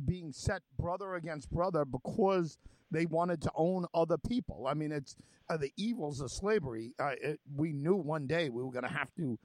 being 0.06 0.32
set 0.32 0.62
brother 0.78 1.16
against 1.16 1.52
brother 1.52 1.86
because 1.86 2.58
they 2.92 3.06
wanted 3.06 3.42
to 3.42 3.52
own 3.56 3.86
other 3.94 4.18
people. 4.18 4.68
I 4.68 4.74
mean, 4.74 4.92
it's 4.92 5.16
uh, 5.50 5.58
the 5.58 5.72
evils 5.78 6.22
of 6.22 6.32
slavery. 6.32 6.94
Uh, 7.00 7.14
it, 7.22 7.40
we 7.56 7.74
knew 7.74 7.96
one 7.96 8.28
day 8.28 8.50
we 8.50 8.64
were 8.64 8.72
going 8.72 8.84
to 8.86 8.90
have 8.90 9.14
to, 9.16 9.38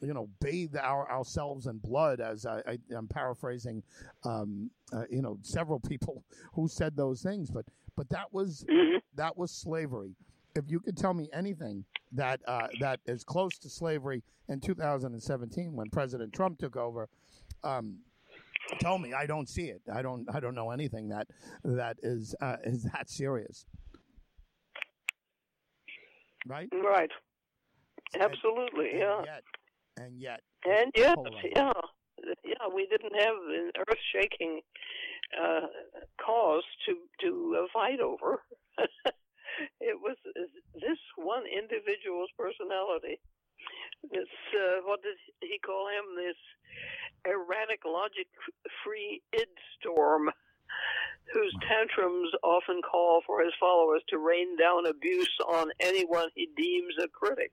you 0.00 0.14
know, 0.14 0.28
bathe 0.40 0.76
our 0.76 1.10
ourselves 1.10 1.66
in 1.66 1.78
blood. 1.78 2.20
As 2.20 2.46
I, 2.46 2.78
am 2.94 3.08
paraphrasing, 3.08 3.82
um, 4.24 4.70
uh, 4.92 5.04
you 5.10 5.22
know, 5.22 5.38
several 5.42 5.80
people 5.88 6.24
who 6.52 6.68
said 6.68 6.96
those 6.96 7.22
things, 7.22 7.50
but 7.50 7.64
but 7.96 8.08
that 8.10 8.32
was 8.32 8.64
mm-hmm. 8.68 8.98
that 9.16 9.36
was 9.36 9.50
slavery. 9.50 10.14
If 10.54 10.64
you 10.68 10.80
could 10.80 10.96
tell 10.96 11.14
me 11.14 11.28
anything 11.32 11.84
that 12.12 12.40
uh, 12.46 12.68
that 12.80 13.00
is 13.06 13.24
close 13.24 13.58
to 13.58 13.68
slavery 13.68 14.22
in 14.48 14.60
2017 14.60 15.74
when 15.74 15.90
President 15.90 16.32
Trump 16.32 16.58
took 16.58 16.76
over. 16.76 17.08
Um, 17.64 17.98
tell 18.80 18.98
me 18.98 19.12
i 19.12 19.26
don't 19.26 19.48
see 19.48 19.66
it. 19.66 19.82
I 19.92 20.02
don't 20.02 20.26
i 20.32 20.40
don't 20.40 20.54
know 20.54 20.70
anything 20.70 21.08
that 21.08 21.28
that 21.64 21.96
is 22.02 22.34
uh, 22.40 22.56
is 22.64 22.84
that 22.84 23.08
serious. 23.10 23.66
Right? 26.46 26.68
Right. 26.72 27.10
Absolutely 28.18 28.90
and, 28.90 28.98
yeah. 28.98 29.22
yet, 29.24 29.42
and 29.98 30.20
yet 30.20 30.40
and 30.64 30.92
yet 30.94 31.16
yeah. 31.54 31.72
Yeah 32.44 32.74
we 32.74 32.86
didn't 32.86 33.14
have 33.18 33.36
an 33.48 33.70
earth 33.78 33.98
shaking 34.12 34.60
uh, 35.40 35.66
cause 36.24 36.64
to 36.86 36.96
to 37.22 37.56
uh, 37.60 37.66
fight 37.72 38.00
over. 38.00 38.42
It 39.80 39.98
was 39.98 40.16
this 40.74 40.98
one 41.16 41.42
individual's 41.46 42.30
personality 42.38 43.18
this 44.10 44.28
uh, 44.54 44.80
what 44.84 45.02
did 45.02 45.16
he 45.40 45.58
call 45.58 45.88
him 45.88 46.16
this 46.16 46.36
erratic, 47.26 47.82
logic 47.86 48.28
free 48.84 49.22
id 49.32 49.48
storm, 49.80 50.30
whose 51.32 51.54
tantrums 51.68 52.30
often 52.42 52.80
call 52.82 53.20
for 53.26 53.42
his 53.42 53.52
followers 53.58 54.02
to 54.08 54.18
rain 54.18 54.56
down 54.56 54.86
abuse 54.86 55.30
on 55.46 55.68
anyone 55.80 56.28
he 56.34 56.48
deems 56.56 56.94
a 57.02 57.08
critic. 57.08 57.52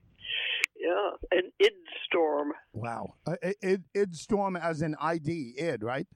Yeah, 0.78 1.10
an 1.32 1.52
id 1.58 1.72
storm. 2.06 2.52
Wow. 2.72 3.14
Uh, 3.26 3.36
id, 3.62 3.84
id 3.94 4.14
storm 4.14 4.56
as 4.56 4.82
an 4.82 4.96
ID, 5.00 5.54
id, 5.58 5.82
right? 5.82 6.06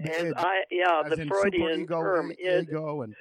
And 0.00 0.34
I, 0.36 0.64
yeah, 0.70 1.02
the 1.08 1.24
Freudian 1.26 1.82
ego, 1.82 2.00
term, 2.00 2.32
id. 2.32 2.68
Ego 2.68 3.02
and, 3.02 3.14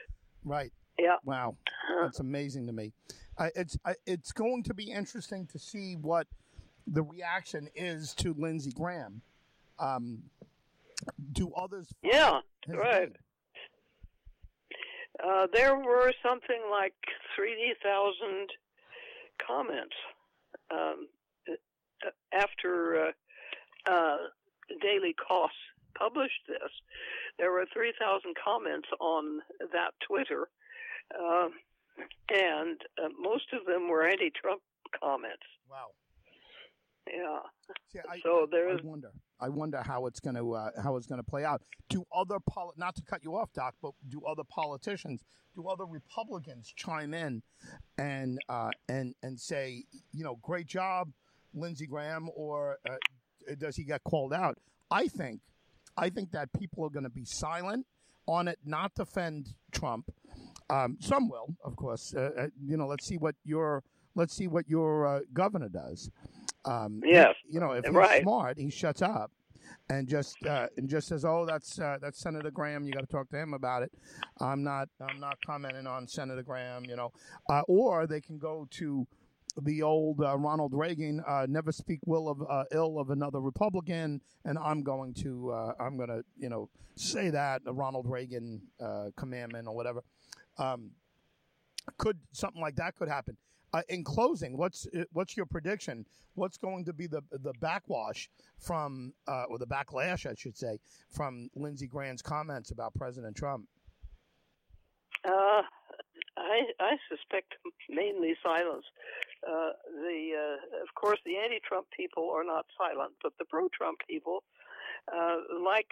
right. 0.44 0.72
Yeah. 1.00 1.16
Wow. 1.24 1.58
That's 2.02 2.20
amazing 2.20 2.68
to 2.68 2.74
me. 2.74 2.94
It's 3.56 3.78
uh, 3.86 3.94
it's 4.06 4.32
going 4.32 4.64
to 4.64 4.74
be 4.74 4.92
interesting 4.92 5.48
to 5.48 5.60
see 5.60 5.96
what 5.96 6.28
the 6.86 7.02
reaction 7.02 7.70
is 7.76 8.14
to 8.16 8.34
Lindsey 8.38 8.72
Graham 8.72 9.22
um, 9.80 10.24
do 11.32 11.52
others? 11.56 11.88
Yeah, 12.04 12.40
right. 12.68 13.12
Uh, 15.24 15.48
there 15.54 15.76
were 15.76 16.12
something 16.24 16.62
like 16.72 16.94
3,000 17.36 18.50
comments 19.46 19.96
um, 20.72 21.08
after 22.34 23.08
uh, 23.88 23.92
uh, 23.92 24.18
Daily 24.82 25.16
Kos 25.28 25.52
published 25.98 26.42
this. 26.48 26.72
There 27.38 27.52
were 27.52 27.66
3,000 27.74 28.34
comments 28.44 28.88
on 29.00 29.40
that 29.60 29.92
Twitter, 30.06 30.50
uh, 31.14 31.50
and 32.30 32.80
uh, 33.04 33.10
most 33.20 33.46
of 33.54 33.66
them 33.66 33.90
were 33.90 34.08
anti 34.08 34.32
Trump 34.32 34.62
comments. 35.00 35.44
Wow. 35.70 35.88
Yeah. 37.08 37.40
See, 37.92 38.00
I, 38.10 38.20
so 38.24 38.48
there 38.50 38.74
is. 38.74 38.80
I 38.84 38.88
wonder. 38.88 39.12
I 39.40 39.50
wonder 39.50 39.82
how 39.82 40.06
it's 40.06 40.20
going 40.20 40.36
to 40.36 40.54
uh, 40.54 40.70
how 40.82 40.96
it's 40.96 41.08
going 41.08 41.20
to 41.20 41.30
play 41.30 41.44
out. 41.44 41.62
Do 41.90 42.06
other 42.16 42.38
poli- 42.50 42.76
not 42.78 42.96
to 42.96 43.02
cut 43.02 43.24
you 43.24 43.36
off, 43.36 43.52
Doc, 43.54 43.76
but 43.82 43.92
do 44.08 44.22
other 44.26 44.44
politicians, 44.44 45.24
do 45.56 45.68
other 45.68 45.86
Republicans 45.86 46.72
chime 46.76 47.14
in 47.14 47.44
and 47.98 48.40
uh, 48.48 48.70
and 48.88 49.16
and 49.22 49.40
say, 49.40 49.84
you 50.14 50.24
know, 50.24 50.38
great 50.42 50.68
job, 50.68 51.12
Lindsey 51.54 51.86
Graham, 51.88 52.30
or 52.36 52.78
uh, 52.90 52.96
does 53.60 53.76
he 53.76 53.84
get 53.84 54.04
called 54.04 54.34
out? 54.34 54.58
I 54.90 55.08
think, 55.08 55.42
I 55.98 56.10
think 56.10 56.32
that 56.32 56.54
people 56.54 56.86
are 56.86 56.90
going 56.90 57.04
to 57.04 57.10
be 57.10 57.26
silent 57.26 57.86
on 58.28 58.48
it, 58.48 58.60
not 58.64 58.96
defend 58.96 59.50
Trump. 59.72 60.10
Um, 60.74 60.98
some 61.00 61.30
will, 61.30 61.56
of 61.64 61.76
course. 61.76 62.14
Uh, 62.16 62.30
uh, 62.38 62.48
you 62.66 62.78
know, 62.78 62.88
let's 62.88 63.06
see 63.06 63.18
what 63.18 63.36
your 63.44 63.84
let's 64.16 64.36
see 64.36 64.48
what 64.48 64.68
your 64.68 65.06
uh, 65.06 65.20
governor 65.34 65.70
does. 65.70 66.10
Um, 66.66 67.02
yes. 67.06 67.36
You 67.50 67.60
know, 67.60 67.72
if 67.72 67.86
he's 67.86 67.94
right. 67.94 68.22
smart, 68.24 68.58
he 68.58 68.70
shuts 68.70 69.02
up 69.02 69.32
and 69.90 70.08
just 70.08 70.38
uh, 70.46 70.68
and 70.78 70.90
just 70.90 71.08
says, 71.08 71.26
"Oh, 71.26 71.46
that's 71.46 71.80
uh, 71.80 71.98
that's 72.02 72.20
Senator 72.20 72.52
Graham. 72.52 72.86
You 72.86 72.94
got 72.94 73.02
to 73.02 73.08
talk 73.08 73.30
to 73.30 73.38
him 73.38 73.54
about 73.54 73.84
it." 73.84 73.92
I'm 74.40 74.64
not 74.64 74.90
I'm 75.02 75.20
not 75.20 75.38
commenting 75.46 75.88
on 75.88 76.08
Senator 76.08 76.44
Graham. 76.44 76.86
You 76.86 76.96
know, 76.96 77.12
uh, 77.50 77.62
or 77.68 78.08
they 78.08 78.22
can 78.22 78.38
go 78.38 78.68
to 78.72 79.08
the 79.62 79.84
old 79.84 80.20
uh, 80.20 80.36
Ronald 80.38 80.74
Reagan, 80.74 81.22
uh, 81.28 81.46
never 81.48 81.72
speak 81.72 82.00
will 82.08 82.28
of 82.28 82.42
uh, 82.50 82.64
ill 82.72 82.98
of 82.98 83.12
another 83.12 83.40
Republican, 83.40 84.22
and 84.46 84.58
I'm 84.58 84.82
going 84.82 85.14
to 85.16 85.74
I'm 85.80 85.98
going 85.98 86.10
to 86.10 86.24
you 86.38 86.50
know 86.50 86.70
say 86.96 87.30
that 87.30 87.64
the 87.64 87.74
Ronald 87.74 88.10
Reagan 88.10 88.62
commandment 89.18 89.68
or 89.68 89.76
whatever. 89.76 90.04
Um, 90.58 90.92
could 91.98 92.18
something 92.32 92.62
like 92.62 92.76
that 92.76 92.96
could 92.96 93.10
happen? 93.10 93.38
Uh, 93.74 93.82
in 93.90 94.04
closing, 94.04 94.56
what's 94.56 94.86
uh, 94.96 95.04
what's 95.14 95.36
your 95.36 95.48
prediction? 95.48 96.06
What's 96.36 96.58
going 96.58 96.86
to 96.86 96.94
be 96.94 97.08
the 97.08 97.22
the 97.32 97.54
backwash 97.60 98.30
from, 98.60 99.14
uh, 99.28 99.46
or 99.50 99.58
the 99.58 99.66
backlash, 99.66 100.30
I 100.30 100.36
should 100.38 100.56
say, 100.56 100.78
from 101.10 101.50
Lindsey 101.56 101.88
Graham's 101.88 102.22
comments 102.22 102.70
about 102.70 102.94
President 102.94 103.36
Trump? 103.36 103.68
Uh, 105.26 105.64
I 106.38 106.62
I 106.80 106.98
suspect 107.10 107.56
mainly 107.90 108.36
silence. 108.44 108.86
Uh, 109.48 109.72
the 109.92 110.32
uh, 110.38 110.84
of 110.84 110.94
course 110.94 111.20
the 111.26 111.38
anti-Trump 111.38 111.88
people 111.98 112.30
are 112.30 112.44
not 112.44 112.66
silent, 112.78 113.14
but 113.24 113.34
the 113.40 113.46
pro-Trump 113.46 113.98
people, 114.08 114.44
like 115.64 115.90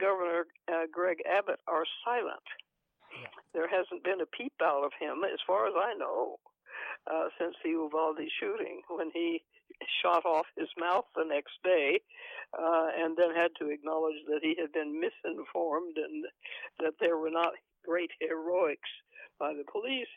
Governor 0.00 0.46
Greg 0.90 1.18
Abbott, 1.30 1.60
are 1.68 1.84
silent. 2.04 2.42
There 3.54 3.68
hasn't 3.68 4.04
been 4.04 4.20
a 4.20 4.26
peep 4.26 4.54
out 4.62 4.84
of 4.84 4.92
him, 5.00 5.24
as 5.24 5.40
far 5.46 5.66
as 5.66 5.74
I 5.76 5.94
know, 5.94 6.38
uh, 7.10 7.28
since 7.38 7.54
the 7.62 7.70
Uvalde 7.70 8.20
shooting 8.38 8.82
when 8.88 9.10
he 9.12 9.42
shot 10.02 10.24
off 10.24 10.46
his 10.56 10.68
mouth 10.78 11.06
the 11.16 11.24
next 11.24 11.54
day 11.64 12.00
uh, 12.58 12.88
and 12.96 13.16
then 13.16 13.34
had 13.34 13.50
to 13.58 13.70
acknowledge 13.70 14.20
that 14.28 14.40
he 14.42 14.54
had 14.60 14.72
been 14.72 15.00
misinformed 15.00 15.96
and 15.96 16.24
that 16.78 16.94
there 17.00 17.16
were 17.16 17.30
not 17.30 17.52
great 17.84 18.10
heroics 18.20 18.90
by 19.38 19.52
the 19.54 19.64
police. 19.70 20.10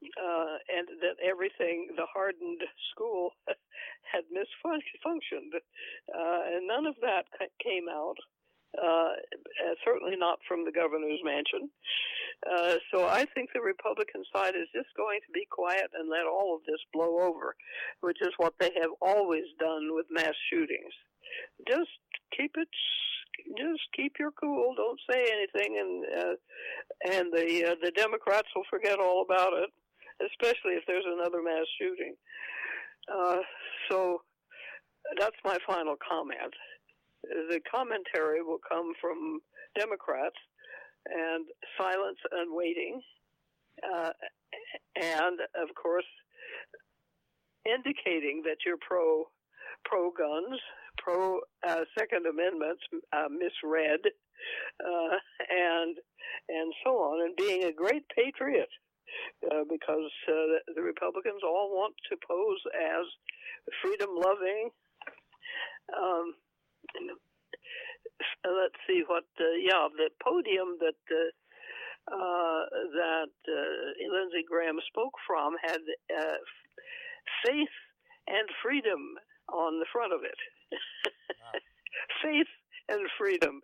Uh, 0.00 0.56
and 0.72 0.88
that 1.04 1.20
everything, 1.20 1.88
the 1.94 2.08
hardened 2.08 2.62
school, 2.90 3.32
had 4.12 4.24
misfunctioned. 4.32 5.52
Uh, 6.08 6.56
and 6.56 6.66
none 6.66 6.86
of 6.86 6.94
that 7.02 7.26
came 7.62 7.84
out 7.86 8.16
uh, 8.78 9.12
certainly 9.84 10.16
not 10.16 10.38
from 10.46 10.64
the 10.64 10.72
governor's 10.72 11.20
mansion. 11.24 11.70
Uh, 12.46 12.76
so 12.92 13.06
I 13.06 13.26
think 13.34 13.50
the 13.52 13.60
Republican 13.60 14.22
side 14.34 14.54
is 14.54 14.68
just 14.74 14.88
going 14.96 15.20
to 15.26 15.32
be 15.32 15.46
quiet 15.50 15.90
and 15.98 16.08
let 16.08 16.26
all 16.26 16.54
of 16.56 16.64
this 16.66 16.80
blow 16.92 17.20
over, 17.20 17.54
which 18.00 18.18
is 18.22 18.32
what 18.38 18.54
they 18.60 18.70
have 18.80 18.90
always 19.02 19.44
done 19.58 19.94
with 19.94 20.06
mass 20.10 20.34
shootings. 20.50 20.94
Just 21.68 21.90
keep 22.36 22.52
it, 22.56 22.68
just 23.58 23.82
keep 23.94 24.14
your 24.18 24.30
cool. 24.32 24.74
Don't 24.76 25.00
say 25.10 25.26
anything, 25.30 25.76
and 25.78 26.24
uh, 26.24 27.12
and 27.12 27.32
the 27.32 27.72
uh, 27.72 27.74
the 27.82 27.92
Democrats 27.92 28.48
will 28.54 28.66
forget 28.70 28.98
all 28.98 29.22
about 29.22 29.52
it, 29.52 29.70
especially 30.24 30.74
if 30.74 30.84
there's 30.86 31.04
another 31.06 31.42
mass 31.42 31.66
shooting. 31.78 32.14
Uh, 33.12 33.38
so 33.90 34.22
that's 35.18 35.36
my 35.44 35.58
final 35.66 35.96
comment 36.08 36.54
the 37.22 37.60
commentary 37.70 38.42
will 38.42 38.60
come 38.66 38.92
from 39.00 39.40
Democrats 39.78 40.36
and 41.06 41.46
silence 41.78 42.18
and 42.32 42.54
waiting, 42.54 43.00
uh, 43.84 44.10
and 44.96 45.40
of 45.56 45.74
course, 45.80 46.08
indicating 47.64 48.42
that 48.44 48.58
you're 48.64 48.80
pro 48.80 49.24
pro 49.84 50.10
guns, 50.10 50.60
pro 50.98 51.40
uh, 51.66 51.84
Second 51.98 52.26
Amendments, 52.26 52.82
uh, 53.12 53.28
misread, 53.30 54.00
uh, 54.84 55.16
and 55.50 55.96
and 56.48 56.72
so 56.84 56.90
on, 56.90 57.24
and 57.24 57.36
being 57.36 57.64
a 57.64 57.72
great 57.72 58.04
patriot. 58.14 58.68
Uh, 59.50 59.64
because 59.68 60.10
uh, 60.28 60.72
the 60.76 60.82
Republicans 60.82 61.42
all 61.42 61.70
want 61.74 61.92
to 62.08 62.16
pose 62.28 62.60
as 62.78 63.04
freedom 63.82 64.10
loving, 64.14 64.70
um, 65.98 66.34
let's 68.44 68.80
see 68.86 69.02
what 69.06 69.28
uh, 69.40 69.56
yeah 69.58 69.88
the 69.96 70.10
podium 70.22 70.76
that 70.80 71.00
uh, 71.10 71.30
uh, 72.10 72.62
that 72.92 73.34
uh, 73.48 74.12
Lindsey 74.12 74.44
Graham 74.48 74.78
spoke 74.88 75.14
from 75.26 75.54
had 75.62 75.80
uh, 76.10 76.40
faith 77.46 77.76
and 78.26 78.48
freedom 78.62 79.16
on 79.52 79.78
the 79.78 79.86
front 79.92 80.12
of 80.12 80.20
it. 80.24 80.38
wow. 80.72 81.60
Faith 82.22 82.50
and 82.88 83.06
freedom. 83.18 83.60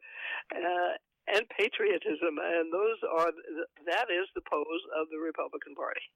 Uh, 0.54 0.94
and 1.26 1.42
patriotism, 1.50 2.38
and 2.38 2.70
those 2.70 3.02
are 3.02 3.34
that 3.82 4.06
is 4.14 4.30
the 4.34 4.46
pose 4.46 4.84
of 4.94 5.10
the 5.10 5.18
Republican 5.18 5.74
Party. 5.74 6.06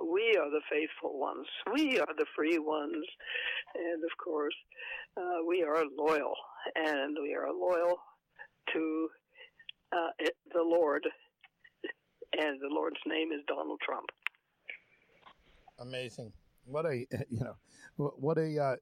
We 0.00 0.36
are 0.40 0.50
the 0.50 0.60
faithful 0.70 1.18
ones. 1.18 1.46
We 1.72 1.98
are 2.00 2.14
the 2.16 2.26
free 2.34 2.58
ones, 2.58 3.04
and 3.74 4.04
of 4.04 4.10
course, 4.22 4.54
uh, 5.16 5.44
we 5.46 5.62
are 5.62 5.84
loyal, 5.96 6.34
and 6.74 7.16
we 7.20 7.34
are 7.34 7.52
loyal 7.52 7.96
to 8.72 9.08
uh, 9.92 10.10
it, 10.18 10.36
the 10.52 10.62
Lord, 10.62 11.06
and 12.38 12.60
the 12.60 12.68
Lord's 12.70 13.00
name 13.06 13.32
is 13.32 13.40
Donald 13.46 13.80
Trump. 13.80 14.06
Amazing! 15.78 16.32
What 16.64 16.86
a 16.86 16.96
you 17.30 17.40
know, 17.40 17.56
what 17.96 18.38
a 18.38 18.78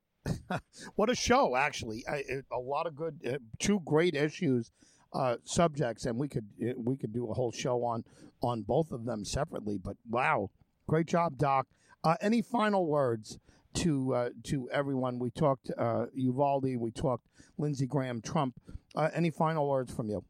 uh, 0.51 0.59
what 0.97 1.11
a 1.11 1.15
show! 1.15 1.57
Actually, 1.57 2.05
a 2.09 2.59
lot 2.59 2.87
of 2.87 2.97
good, 2.97 3.21
uh, 3.27 3.39
two 3.59 3.81
great 3.85 4.15
issues 4.15 4.71
uh, 5.15 5.37
subjects, 5.45 6.07
and 6.07 6.19
we 6.19 6.29
could 6.29 6.47
uh, 6.63 6.73
we 6.77 6.97
could 6.97 7.13
do 7.13 7.31
a 7.31 7.35
whole 7.35 7.53
show 7.53 7.85
on 7.85 8.05
on 8.43 8.63
both 8.63 8.91
of 8.91 9.05
them 9.05 9.25
separately. 9.25 9.79
But 9.79 9.97
wow, 10.11 10.51
great 10.87 11.07
job, 11.07 11.39
Doc. 11.39 11.67
Uh, 12.03 12.17
any 12.21 12.43
final 12.43 12.87
words 12.87 13.39
to 13.75 14.15
uh, 14.15 14.29
to 14.45 14.69
everyone? 14.71 15.19
We 15.19 15.31
talked 15.31 15.71
uh, 15.77 16.07
Uvalde, 16.15 16.77
we 16.79 16.91
talked 16.91 17.27
Lindsey 17.59 17.87
Graham, 17.87 18.21
Trump. 18.21 18.61
Uh, 18.95 19.11
any 19.15 19.31
final 19.31 19.69
words 19.69 19.93
from 19.93 20.09
you? 20.09 20.25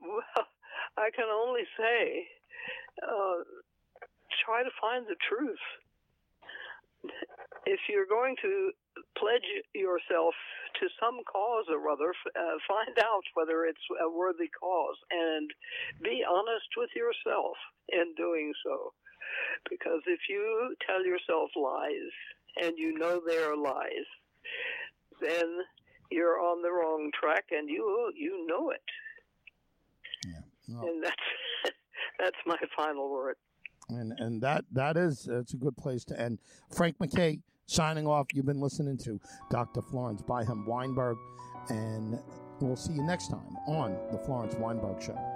Well, 0.00 0.46
I 0.96 1.10
can 1.14 1.24
only 1.24 1.62
say, 1.76 2.26
try 4.44 4.62
to 4.62 4.70
find 4.80 5.06
the 5.06 5.16
truth 5.28 5.58
if 7.66 7.80
you're 7.88 8.06
going 8.06 8.36
to 8.42 8.70
pledge 9.18 9.46
yourself 9.74 10.34
to 10.80 10.88
some 11.00 11.20
cause 11.30 11.66
or 11.68 11.88
other, 11.90 12.14
uh, 12.36 12.56
find 12.68 12.96
out 12.98 13.24
whether 13.34 13.64
it's 13.64 13.82
a 14.00 14.08
worthy 14.08 14.48
cause 14.48 14.96
and 15.10 15.50
be 16.02 16.24
honest 16.24 16.68
with 16.76 16.90
yourself 16.96 17.56
in 17.88 18.14
doing 18.16 18.52
so. 18.64 18.92
Because 19.68 20.00
if 20.06 20.20
you 20.28 20.74
tell 20.86 21.04
yourself 21.04 21.50
lies 21.56 22.12
and 22.62 22.72
you 22.76 22.98
know 22.98 23.20
they 23.26 23.38
are 23.38 23.56
lies, 23.56 24.08
then 25.20 25.48
you're 26.10 26.40
on 26.40 26.62
the 26.62 26.70
wrong 26.70 27.10
track 27.18 27.44
and 27.50 27.68
you 27.68 28.12
you 28.14 28.46
know 28.46 28.70
it. 28.70 28.82
Yeah. 30.26 30.74
Well, 30.74 30.88
and 30.88 31.02
that's 31.02 31.16
that's 32.18 32.36
my 32.46 32.58
final 32.76 33.10
word. 33.10 33.36
And 33.88 34.12
and 34.18 34.42
that 34.42 34.64
that 34.72 34.96
is 34.96 35.28
it's 35.30 35.54
a 35.54 35.56
good 35.56 35.76
place 35.76 36.04
to 36.06 36.20
end. 36.20 36.38
Frank 36.74 37.00
MacKay 37.00 37.38
signing 37.72 38.06
off. 38.06 38.26
You've 38.34 38.46
been 38.46 38.60
listening 38.60 38.98
to 38.98 39.18
Dr. 39.50 39.82
Florence 39.82 40.22
Byham 40.22 40.66
Weinberg, 40.66 41.16
and 41.68 42.18
we'll 42.60 42.76
see 42.76 42.92
you 42.92 43.02
next 43.02 43.28
time 43.28 43.56
on 43.66 43.96
the 44.10 44.18
Florence 44.18 44.54
Weinberg 44.54 45.02
Show. 45.02 45.31